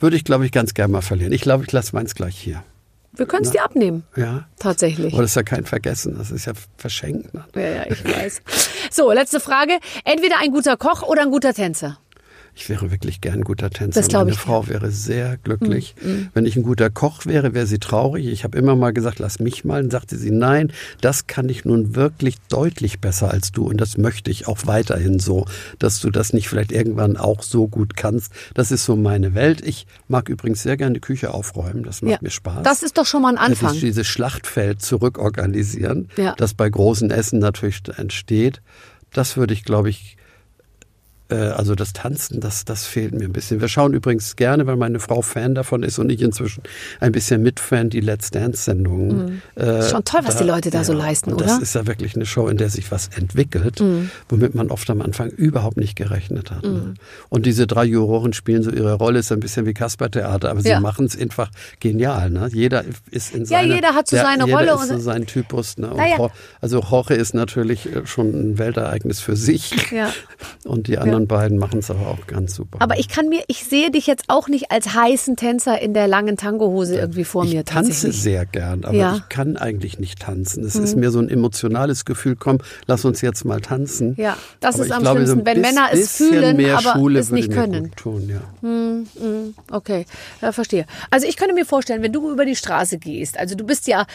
Würde 0.00 0.16
ich, 0.16 0.24
glaube 0.24 0.44
ich, 0.44 0.52
ganz 0.52 0.74
gern 0.74 0.90
mal 0.90 1.02
verlieren. 1.02 1.32
Ich 1.32 1.40
glaube, 1.42 1.64
ich 1.64 1.72
lasse 1.72 1.94
meins 1.94 2.14
gleich 2.14 2.36
hier. 2.36 2.62
Wir 3.16 3.26
können 3.26 3.44
es 3.44 3.50
dir 3.50 3.64
abnehmen. 3.64 4.04
Ja. 4.16 4.46
Tatsächlich. 4.58 5.12
Aber 5.12 5.22
das 5.22 5.32
ist 5.32 5.36
ja 5.36 5.42
kein 5.42 5.64
Vergessen, 5.64 6.16
das 6.18 6.30
ist 6.30 6.46
ja 6.46 6.52
verschenkt. 6.76 7.32
Ne? 7.34 7.44
Ja, 7.54 7.60
ja, 7.60 7.86
ich 7.88 8.04
weiß. 8.04 8.42
So, 8.90 9.12
letzte 9.12 9.40
Frage. 9.40 9.78
Entweder 10.04 10.38
ein 10.38 10.50
guter 10.50 10.76
Koch 10.76 11.02
oder 11.02 11.22
ein 11.22 11.30
guter 11.30 11.54
Tänzer. 11.54 11.98
Ich 12.56 12.68
wäre 12.68 12.92
wirklich 12.92 13.20
gern 13.20 13.40
ein 13.40 13.42
guter 13.44 13.68
Tänzer. 13.68 14.00
Das 14.00 14.12
Meine 14.12 14.30
ich 14.30 14.38
Frau 14.38 14.68
wäre 14.68 14.90
sehr 14.92 15.38
glücklich. 15.38 15.96
Wenn 16.34 16.46
ich 16.46 16.54
ein 16.54 16.62
guter 16.62 16.88
Koch 16.88 17.26
wäre, 17.26 17.52
wäre 17.52 17.66
sie 17.66 17.78
traurig. 17.80 18.26
Ich 18.28 18.44
habe 18.44 18.56
immer 18.56 18.76
mal 18.76 18.92
gesagt, 18.92 19.18
lass 19.18 19.40
mich 19.40 19.64
mal. 19.64 19.82
Dann 19.82 19.90
sagte 19.90 20.16
sie, 20.16 20.30
nein, 20.30 20.72
das 21.00 21.26
kann 21.26 21.48
ich 21.48 21.64
nun 21.64 21.96
wirklich 21.96 22.36
deutlich 22.48 23.00
besser 23.00 23.30
als 23.32 23.50
du. 23.50 23.66
Und 23.66 23.80
das 23.80 23.98
möchte 23.98 24.30
ich 24.30 24.46
auch 24.46 24.58
weiterhin 24.66 25.18
so, 25.18 25.46
dass 25.80 25.98
du 25.98 26.10
das 26.10 26.32
nicht 26.32 26.48
vielleicht 26.48 26.70
irgendwann 26.70 27.16
auch 27.16 27.42
so 27.42 27.66
gut 27.66 27.96
kannst. 27.96 28.32
Das 28.54 28.70
ist 28.70 28.84
so 28.84 28.94
meine 28.94 29.34
Welt. 29.34 29.60
Ich 29.60 29.86
mag 30.06 30.28
übrigens 30.28 30.62
sehr 30.62 30.76
gerne 30.76 30.94
die 30.94 31.00
Küche 31.00 31.34
aufräumen. 31.34 31.82
Das 31.82 32.02
macht 32.02 32.12
Ja. 32.12 32.18
mir 32.20 32.30
Spaß. 32.30 32.62
Das 32.62 32.84
ist 32.84 32.98
doch 32.98 33.06
schon 33.06 33.22
mal 33.22 33.30
ein 33.30 33.38
Anfang. 33.38 33.74
ich 33.74 33.80
dieses 33.80 34.06
Schlachtfeld 34.06 34.80
zurückorganisieren, 34.80 36.08
Ja. 36.16 36.34
das 36.36 36.54
bei 36.54 36.68
großen 36.68 37.10
Essen 37.10 37.40
natürlich 37.40 37.82
entsteht. 37.96 38.62
Das 39.12 39.36
würde 39.36 39.54
ich, 39.54 39.64
glaube 39.64 39.90
ich, 39.90 40.16
also 41.34 41.74
das 41.74 41.92
Tanzen, 41.94 42.40
das, 42.40 42.64
das 42.64 42.86
fehlt 42.86 43.14
mir 43.14 43.24
ein 43.24 43.32
bisschen. 43.32 43.60
Wir 43.60 43.68
schauen 43.68 43.94
übrigens 43.94 44.36
gerne, 44.36 44.66
weil 44.66 44.76
meine 44.76 45.00
Frau 45.00 45.22
Fan 45.22 45.54
davon 45.54 45.82
ist 45.82 45.98
und 45.98 46.10
ich 46.10 46.20
inzwischen 46.22 46.62
ein 47.00 47.12
bisschen 47.12 47.42
Mitfan, 47.42 47.88
die 47.90 48.00
Let's 48.00 48.30
Dance-Sendungen. 48.30 49.42
Äh, 49.56 49.78
Ist 49.80 49.90
schon 49.90 50.04
toll, 50.04 50.20
was 50.24 50.36
die 50.36 50.44
Leute 50.44 50.70
da 50.70 50.84
so 50.84 50.92
leisten, 50.92 51.32
oder? 51.32 51.44
Mhm. 51.44 51.48
Das 51.48 51.58
ist 51.60 51.74
ja 51.74 51.86
wirklich 51.86 52.14
eine 52.14 52.26
Show, 52.26 52.48
in 52.48 52.56
der 52.56 52.68
sich 52.70 52.90
was 52.90 53.08
entwickelt, 53.16 53.82
womit 54.28 54.54
man 54.54 54.70
oft 54.70 54.88
am 54.90 55.00
Anfang 55.00 55.30
überhaupt 55.30 55.76
nicht 55.76 55.96
gerechnet 55.96 56.50
hat. 56.50 56.62
Ne? 56.64 56.94
Und 57.28 57.46
diese 57.46 57.66
drei 57.66 57.84
Juroren 57.84 58.32
spielen 58.32 58.62
so 58.62 58.70
ihre 58.70 58.94
Rolle, 58.94 59.18
ist 59.20 59.32
ein 59.32 59.40
bisschen 59.40 59.66
wie 59.66 59.74
Kaspertheater, 59.74 60.50
aber 60.50 60.60
sie 60.60 60.68
Ja. 60.68 60.80
machen 60.80 61.06
es 61.06 61.18
einfach 61.18 61.50
genial. 61.80 62.30
Ne? 62.30 62.48
Jeder 62.52 62.84
ist 63.10 63.34
in 63.34 63.42
Ja, 63.42 63.60
seiner... 63.60 63.74
jeder 63.74 63.94
hat 63.94 64.08
so 64.08 64.16
der- 64.16 64.24
seine 64.24 64.44
jeder 64.46 64.56
Rolle 64.58 64.72
Ist 64.74 64.90
und- 64.90 64.98
so 64.98 64.98
sein 64.98 65.26
Typus. 65.26 65.78
Ne? 65.78 65.88
Und 65.90 65.96
Naja. 65.96 66.16
Jo- 66.18 66.30
Also 66.60 66.80
Jorge 66.80 67.14
ist 67.14 67.34
natürlich 67.34 67.86
äh, 67.94 68.06
schon 68.06 68.28
ein 68.28 68.58
Weltereignis 68.58 69.20
für 69.20 69.36
sich. 69.36 69.90
Ja. 69.90 70.10
Und 70.64 70.86
die 70.88 70.98
anderen 70.98 71.23
beiden 71.26 71.58
machen 71.58 71.78
es 71.78 71.90
aber 71.90 72.06
auch 72.08 72.26
ganz 72.26 72.54
super. 72.54 72.78
Aber 72.80 72.98
ich 72.98 73.08
kann 73.08 73.28
mir, 73.28 73.42
ich 73.48 73.64
sehe 73.64 73.90
dich 73.90 74.06
jetzt 74.06 74.24
auch 74.28 74.48
nicht 74.48 74.70
als 74.70 74.94
heißen 74.94 75.36
Tänzer 75.36 75.80
in 75.80 75.94
der 75.94 76.06
langen 76.08 76.36
Tangohose 76.36 76.96
irgendwie 76.96 77.24
vor 77.24 77.44
mir 77.44 77.60
ich 77.60 77.64
tanze 77.66 78.12
sehr 78.12 78.46
gern, 78.46 78.84
aber 78.84 78.94
Ja. 78.94 79.10
Mhm. 79.12 79.16
ich 79.18 79.28
kann 79.28 79.56
eigentlich 79.56 79.98
nicht 79.98 80.20
tanzen. 80.20 80.64
Es 80.64 80.74
ist 80.76 80.96
mir 80.96 81.10
so 81.10 81.18
ein 81.20 81.28
emotionales 81.28 82.04
Gefühl, 82.04 82.36
komm, 82.36 82.58
lass 82.86 83.04
uns 83.04 83.20
jetzt 83.20 83.44
mal 83.44 83.60
tanzen. 83.60 84.14
Ja, 84.18 84.36
das 84.60 84.74
Aber 84.76 84.82
ist 84.84 84.88
ich 84.90 84.94
am 84.94 85.02
glaube, 85.02 85.20
so 85.20 85.26
schlimmsten, 85.32 85.46
wenn 85.46 85.62
bis- 85.62 85.70
Männer 85.72 85.88
es 85.92 86.16
fühlen, 86.16 86.56
mehr 86.56 86.78
aber 86.78 86.92
Schule 86.92 87.18
es 87.20 87.30
nicht 87.30 87.50
können. 87.52 87.90
Tun, 87.96 88.28
ja. 88.28 88.40
Okay, 89.70 90.06
ja, 90.40 90.52
verstehe. 90.52 90.86
Also 91.10 91.26
ich 91.26 91.36
könnte 91.36 91.54
mir 91.54 91.64
vorstellen, 91.66 92.02
wenn 92.02 92.12
du 92.12 92.30
über 92.30 92.44
die 92.44 92.56
Straße 92.56 92.98
gehst, 92.98 93.38
also 93.38 93.54
du 93.54 93.64
bist 93.64 93.86
ja 93.86 94.06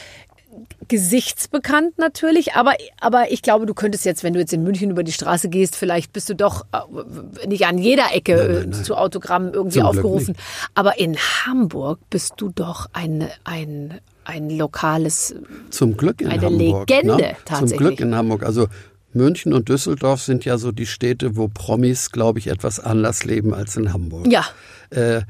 gesichtsbekannt 0.87 1.97
natürlich, 1.97 2.53
aber, 2.53 2.73
aber 2.99 3.31
ich 3.31 3.41
glaube, 3.41 3.65
du 3.65 3.73
könntest 3.73 4.05
jetzt, 4.05 4.23
wenn 4.23 4.33
du 4.33 4.39
jetzt 4.39 4.53
in 4.53 4.63
München 4.63 4.89
über 4.89 5.03
die 5.03 5.11
Straße 5.11 5.49
gehst, 5.49 5.75
vielleicht 5.75 6.13
bist 6.13 6.29
du 6.29 6.35
doch 6.35 6.65
äh, 6.71 7.47
nicht 7.47 7.65
an 7.65 7.77
jeder 7.77 8.13
Ecke 8.13 8.35
nein, 8.35 8.69
nein. 8.69 8.81
äh, 8.81 8.83
zu 8.83 8.95
Autogrammen 8.95 9.53
irgendwie 9.53 9.79
Zum 9.79 9.87
aufgerufen. 9.87 10.35
Aber 10.73 10.99
in 10.99 11.17
Hamburg 11.17 11.99
bist 12.09 12.33
du 12.37 12.49
doch 12.49 12.87
ein, 12.93 13.27
ein, 13.43 13.99
ein 14.25 14.49
lokales 14.49 15.35
Zum 15.69 15.97
Glück 15.97 16.21
in 16.21 16.27
Eine 16.29 16.47
Hamburg. 16.47 16.89
Legende, 16.89 17.15
ne? 17.15 17.35
Zum 17.35 17.45
tatsächlich. 17.45 17.77
Glück 17.77 17.99
in 17.99 18.15
Hamburg. 18.15 18.43
Also 18.43 18.67
München 19.13 19.53
und 19.53 19.69
Düsseldorf 19.69 20.21
sind 20.21 20.45
ja 20.45 20.57
so 20.57 20.71
die 20.71 20.85
Städte, 20.85 21.35
wo 21.35 21.47
Promis, 21.47 22.11
glaube 22.11 22.39
ich, 22.39 22.47
etwas 22.47 22.79
anders 22.79 23.25
leben 23.25 23.53
als 23.53 23.75
in 23.75 23.93
Hamburg. 23.93 24.27
Ja. 24.31 24.45
Äh, 24.91 25.21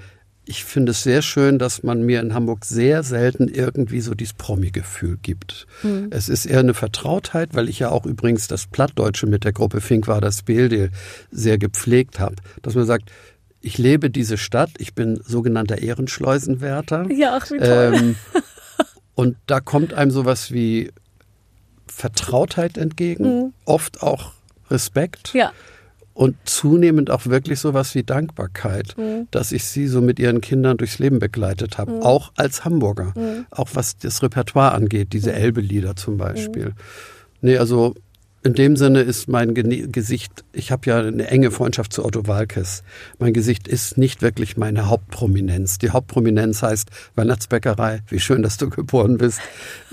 ich 0.50 0.66
finde 0.66 0.94
es 0.94 1.04
sehr 1.04 1.22
schön, 1.22 1.60
dass 1.60 1.84
man 1.84 2.02
mir 2.02 2.20
in 2.20 2.34
Hamburg 2.34 2.66
sehr 2.66 3.04
selten 3.04 3.48
irgendwie 3.48 4.02
so 4.02 4.16
dieses 4.16 4.34
Promi-Gefühl 4.34 5.20
gibt. 5.22 5.68
Mhm. 5.84 6.08
Es 6.10 6.28
ist 6.28 6.48
eher 6.48 6.62
eine 6.62 6.74
Vertrautheit, 6.74 7.50
weil 7.54 7.70
ich 7.70 7.78
ja 7.78 7.92
auch 7.92 8.08
übrigens 8.08 8.48
das 8.48 8.66
Plattdeutsche 8.66 9.28
mit 9.28 9.44
der 9.44 9.54
Gruppe 9.54 9.80
Fink 9.80 10.08
war 10.08 10.22
das 10.22 10.40
Speldel 10.40 10.90
sehr 11.30 11.60
gepflegt 11.60 12.20
habe, 12.20 12.38
dass 12.64 12.74
man 12.74 12.88
sagt, 12.88 13.12
ich 13.62 13.78
lebe 13.78 14.10
diese 14.10 14.40
Stadt, 14.40 14.72
ich 14.80 14.96
bin 14.96 15.20
sogenannter 15.24 15.78
Ehrenschleusenwärter. 15.78 17.12
Ja, 17.12 17.38
ach, 17.40 17.52
wie 17.52 17.60
toll. 17.60 17.94
Ähm, 17.94 18.16
und 19.14 19.38
da 19.46 19.60
kommt 19.60 19.94
einem 19.94 20.10
sowas 20.10 20.52
wie 20.52 20.90
Vertrautheit 21.86 22.76
entgegen, 22.80 23.54
oft 23.66 24.02
auch 24.02 24.32
Respekt 24.72 25.36
Mhm. 25.36 25.40
Ja. 25.40 25.52
Und 26.20 26.36
zunehmend 26.44 27.10
auch 27.12 27.28
wirklich 27.28 27.62
sowas 27.62 27.96
wie 27.96 28.04
Dankbarkeit, 28.04 28.94
Mhm. 28.98 29.28
dass 29.32 29.54
ich 29.54 29.64
sie 29.64 29.88
so 29.88 30.02
mit 30.02 30.20
ihren 30.20 30.42
Kindern 30.42 30.76
durchs 30.76 31.00
Leben 31.00 31.18
begleitet 31.20 31.78
habe, 31.78 32.02
auch 32.04 32.34
als 32.36 32.66
Hamburger, 32.66 33.14
Mhm. 33.16 33.46
auch 33.52 33.70
was 33.76 33.98
das 33.98 34.22
Repertoire 34.22 34.74
angeht, 34.74 35.14
diese 35.14 35.32
Elbe-Lieder 35.32 35.96
zum 35.96 36.18
Beispiel. 36.18 36.74
Nee, 37.40 37.58
also 37.58 37.96
in 38.44 38.54
dem 38.54 38.76
Sinne 38.76 39.00
ist 39.00 39.30
mein 39.30 39.54
Gesicht, 39.54 40.44
ich 40.52 40.74
habe 40.74 40.90
ja 40.90 41.00
eine 41.00 41.28
enge 41.28 41.52
Freundschaft 41.52 41.94
zu 41.94 42.04
Otto 42.04 42.28
Walkes. 42.28 42.84
Mein 43.18 43.32
Gesicht 43.32 43.70
ist 43.70 43.98
nicht 43.98 44.22
wirklich 44.22 44.58
meine 44.58 44.90
Hauptprominenz. 44.90 45.78
Die 45.78 45.92
Hauptprominenz 45.92 46.62
heißt 46.62 46.90
Weihnachtsbäckerei. 47.16 48.02
Wie 48.10 48.20
schön, 48.20 48.42
dass 48.42 48.58
du 48.58 48.70
geboren 48.70 49.18
bist. 49.18 49.40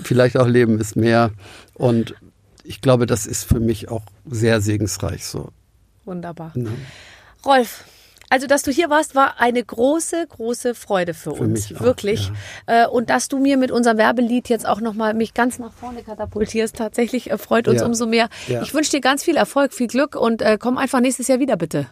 Vielleicht 0.03 0.35
auch 0.35 0.47
Leben 0.47 0.77
ist 0.77 0.97
mehr. 0.97 1.31
Und 1.73 2.15
ich 2.65 2.81
glaube, 2.81 3.05
das 3.05 3.25
ist 3.25 3.45
für 3.45 3.61
mich 3.61 3.87
auch 3.87 4.03
sehr 4.25 4.59
segensreich 4.59 5.23
so. 5.25 5.51
Wunderbar. 6.07 6.51
Ne? 6.55 6.71
Rolf, 7.45 7.83
also 8.29 8.47
dass 8.47 8.63
du 8.63 8.71
hier 8.71 8.89
warst, 8.89 9.13
war 9.15 9.39
eine 9.39 9.63
große, 9.63 10.25
große 10.27 10.73
Freude 10.75 11.13
für, 11.13 11.35
Für 11.35 11.43
uns. 11.43 11.73
auch, 11.75 11.81
Wirklich. 11.81 12.31
Äh, 12.65 12.87
Und 12.87 13.09
dass 13.09 13.27
du 13.29 13.37
mir 13.39 13.55
mit 13.57 13.71
unserem 13.71 13.97
Werbelied 13.97 14.49
jetzt 14.49 14.65
auch 14.67 14.81
nochmal 14.81 15.13
mich 15.13 15.33
ganz 15.33 15.59
nach 15.59 15.71
vorne 15.71 16.01
katapultierst, 16.03 16.75
tatsächlich 16.75 17.31
äh, 17.31 17.37
freut 17.37 17.67
uns 17.67 17.81
Ja. 17.81 17.85
umso 17.85 18.05
mehr. 18.05 18.27
Ja. 18.47 18.61
Ich 18.63 18.73
wünsche 18.73 18.91
dir 18.91 19.01
ganz 19.01 19.23
viel 19.23 19.37
Erfolg, 19.37 19.73
viel 19.73 19.87
Glück 19.87 20.15
und 20.15 20.41
äh, 20.41 20.57
komm 20.59 20.77
einfach 20.77 20.99
nächstes 20.99 21.27
Jahr 21.27 21.39
wieder, 21.39 21.55
bitte. 21.55 21.87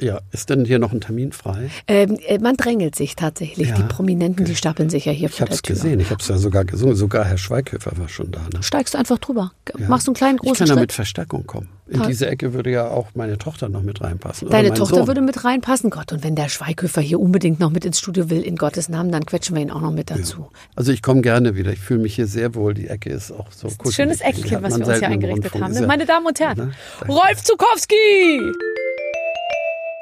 Ja, 0.00 0.20
ist 0.30 0.48
denn 0.50 0.64
hier 0.64 0.78
noch 0.78 0.92
ein 0.92 1.00
Termin 1.00 1.32
frei? 1.32 1.70
Ähm, 1.88 2.18
äh, 2.26 2.38
man 2.38 2.56
drängelt 2.56 2.94
sich 2.94 3.16
tatsächlich. 3.16 3.68
Ja. 3.70 3.74
Die 3.76 3.82
Prominenten, 3.82 4.44
die 4.44 4.54
stapeln 4.54 4.90
sich 4.90 5.04
ja 5.06 5.12
hier 5.12 5.28
Ich 5.28 5.34
vor 5.34 5.40
habe 5.42 5.50
der 5.50 5.56
es 5.56 5.62
gesehen, 5.62 5.98
ich 6.00 6.10
habe 6.10 6.20
es 6.22 6.28
ja 6.28 6.38
sogar 6.38 6.64
gesungen. 6.64 6.94
Sogar 6.94 7.24
Herr 7.24 7.38
Schweighöfer 7.38 7.92
war 7.96 8.08
schon 8.08 8.30
da. 8.30 8.40
Ne? 8.54 8.62
Steigst 8.62 8.94
du 8.94 8.98
einfach 8.98 9.18
drüber. 9.18 9.52
Ja. 9.78 9.88
Machst 9.88 10.06
du 10.06 10.10
einen 10.12 10.16
kleinen 10.16 10.36
ich 10.36 10.42
großen 10.42 10.58
kann 10.58 10.66
da 10.68 10.72
Schritt. 10.74 10.80
mit 10.82 10.92
Verstärkung 10.92 11.46
kommen. 11.46 11.68
In 11.88 11.98
Toll. 12.00 12.06
diese 12.08 12.26
Ecke 12.28 12.52
würde 12.52 12.70
ja 12.70 12.86
auch 12.88 13.08
meine 13.14 13.38
Tochter 13.38 13.68
noch 13.70 13.82
mit 13.82 14.02
reinpassen. 14.02 14.50
Deine 14.50 14.74
Tochter 14.74 14.96
Sohn. 14.98 15.06
würde 15.06 15.22
mit 15.22 15.42
reinpassen. 15.44 15.88
Gott, 15.90 16.12
und 16.12 16.22
wenn 16.22 16.34
der 16.34 16.48
Schweighöfer 16.50 17.00
hier 17.00 17.18
unbedingt 17.18 17.60
noch 17.60 17.70
mit 17.70 17.84
ins 17.86 17.98
Studio 17.98 18.28
will, 18.28 18.42
in 18.42 18.56
Gottes 18.56 18.88
Namen, 18.90 19.10
dann 19.10 19.24
quetschen 19.24 19.56
wir 19.56 19.62
ihn 19.62 19.70
auch 19.70 19.80
noch 19.80 19.92
mit 19.92 20.10
dazu. 20.10 20.50
Also 20.76 20.92
ich 20.92 21.00
komme 21.02 21.22
gerne 21.22 21.56
wieder. 21.56 21.72
Ich 21.72 21.80
fühle 21.80 22.00
mich 22.00 22.14
hier 22.14 22.26
sehr 22.26 22.54
wohl. 22.54 22.74
Die 22.74 22.88
Ecke 22.88 23.10
ist 23.10 23.32
auch 23.32 23.50
so 23.52 23.68
kuschelig. 23.68 23.94
Schönes 23.96 24.20
Eckchen, 24.20 24.62
was 24.62 24.78
wir 24.78 24.86
uns 24.86 24.98
hier 24.98 25.08
eingerichtet 25.08 25.54
haben. 25.60 25.72
Ja- 25.74 25.86
Meine 25.86 26.04
Damen 26.04 26.26
und 26.26 26.38
Herren? 26.38 26.56
Danke. 26.98 27.12
Rolf 27.12 27.42
Zukowski! 27.42 28.52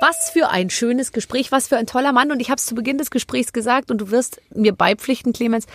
Was 0.01 0.31
für 0.31 0.51
ein 0.51 0.69
schönes 0.71 1.13
Gespräch, 1.13 1.53
was 1.53 1.69
für 1.69 1.77
ein 1.79 1.87
toller 1.87 2.13
Mann. 2.13 2.31
Und 2.31 2.41
ich 2.41 2.51
habe 2.51 2.59
es 2.59 2.67
zu 2.67 2.75
Beginn 2.75 2.99
des 2.99 3.11
Gesprächs 3.11 3.53
gesagt 3.53 3.91
und 3.91 3.99
du 3.99 4.11
wirst 4.11 4.41
mir 4.55 4.73
beipflichten, 4.73 5.33
Clemens. 5.33 5.67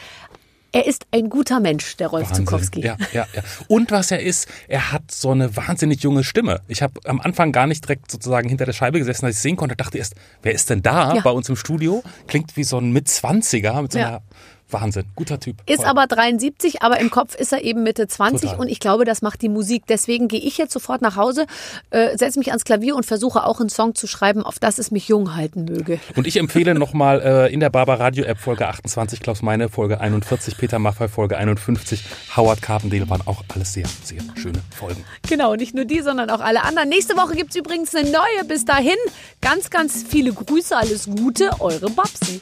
Er 0.73 0.85
ist 0.85 1.05
ein 1.11 1.29
guter 1.29 1.59
Mensch, 1.59 1.97
der 1.97 2.07
Rolf 2.07 2.29
Wahnsinn. 2.29 2.45
Zukowski. 2.45 2.79
Ja, 2.81 2.95
ja, 3.11 3.27
ja. 3.35 3.43
Und 3.67 3.91
was 3.91 4.09
er 4.09 4.21
ist, 4.21 4.47
er 4.69 4.93
hat 4.93 5.11
so 5.11 5.31
eine 5.31 5.53
wahnsinnig 5.57 6.01
junge 6.01 6.23
Stimme. 6.23 6.61
Ich 6.69 6.81
habe 6.81 6.93
am 7.05 7.19
Anfang 7.19 7.51
gar 7.51 7.67
nicht 7.67 7.83
direkt 7.83 8.09
sozusagen 8.09 8.47
hinter 8.47 8.63
der 8.65 8.71
Scheibe 8.71 8.97
gesessen, 8.99 9.25
als 9.25 9.35
ich 9.35 9.41
sehen 9.41 9.57
konnte, 9.57 9.75
dachte 9.75 9.97
erst, 9.97 10.15
wer 10.43 10.53
ist 10.53 10.69
denn 10.69 10.81
da 10.81 11.13
Ja. 11.15 11.21
bei 11.23 11.31
uns 11.31 11.49
im 11.49 11.57
Studio? 11.57 12.03
Klingt 12.27 12.55
wie 12.55 12.63
so 12.63 12.77
ein 12.77 12.93
Mitzwanziger 12.93 13.81
mit 13.81 13.91
so 13.91 13.99
Ja. 13.99 14.21
Wahnsinn, 14.73 15.05
guter 15.15 15.39
Typ. 15.39 15.57
Ist 15.65 15.77
Voll. 15.77 15.85
aber 15.85 16.07
73, 16.07 16.81
aber 16.81 16.99
im 16.99 17.09
Kopf 17.09 17.35
ist 17.35 17.51
er 17.53 17.63
eben 17.63 17.83
Mitte 17.83 18.07
20 18.07 18.41
Total. 18.41 18.59
und 18.59 18.67
ich 18.69 18.79
glaube, 18.79 19.05
das 19.05 19.21
macht 19.21 19.41
die 19.41 19.49
Musik. 19.49 19.83
Deswegen 19.87 20.27
gehe 20.27 20.39
ich 20.39 20.57
jetzt 20.57 20.73
sofort 20.73 21.01
nach 21.01 21.15
Hause, 21.15 21.45
äh, 21.89 22.17
setze 22.17 22.39
mich 22.39 22.49
ans 22.49 22.63
Klavier 22.63 22.95
und 22.95 23.05
versuche 23.05 23.45
auch 23.45 23.59
einen 23.59 23.69
Song 23.69 23.95
zu 23.95 24.07
schreiben, 24.07 24.43
auf 24.43 24.59
das 24.59 24.79
es 24.79 24.91
mich 24.91 25.07
jung 25.07 25.35
halten 25.35 25.65
möge. 25.65 25.99
Und 26.15 26.27
ich 26.27 26.37
empfehle 26.37 26.73
nochmal 26.75 27.21
äh, 27.21 27.53
in 27.53 27.59
der 27.59 27.69
Barber 27.69 27.99
Radio 27.99 28.25
App 28.25 28.39
Folge 28.39 28.67
28, 28.67 29.19
Klaus 29.19 29.41
Meine 29.41 29.69
Folge 29.69 29.99
41, 29.99 30.57
Peter 30.57 30.79
Maffay 30.79 31.07
Folge 31.07 31.37
51, 31.37 32.03
Howard 32.35 32.61
Carpendale 32.61 33.09
waren 33.09 33.21
auch 33.25 33.43
alles 33.53 33.73
sehr, 33.73 33.85
sehr 34.03 34.21
schöne 34.35 34.61
Folgen. 34.75 35.03
Genau, 35.29 35.55
nicht 35.55 35.75
nur 35.75 35.85
die, 35.85 36.01
sondern 36.01 36.29
auch 36.29 36.39
alle 36.39 36.63
anderen. 36.63 36.89
Nächste 36.89 37.15
Woche 37.15 37.35
gibt's 37.35 37.55
übrigens 37.55 37.93
eine 37.95 38.09
neue. 38.09 38.45
Bis 38.47 38.65
dahin, 38.65 38.97
ganz, 39.41 39.69
ganz 39.69 40.03
viele 40.07 40.33
Grüße, 40.33 40.75
alles 40.75 41.05
Gute, 41.05 41.51
eure 41.59 41.89
Babsi. 41.89 42.41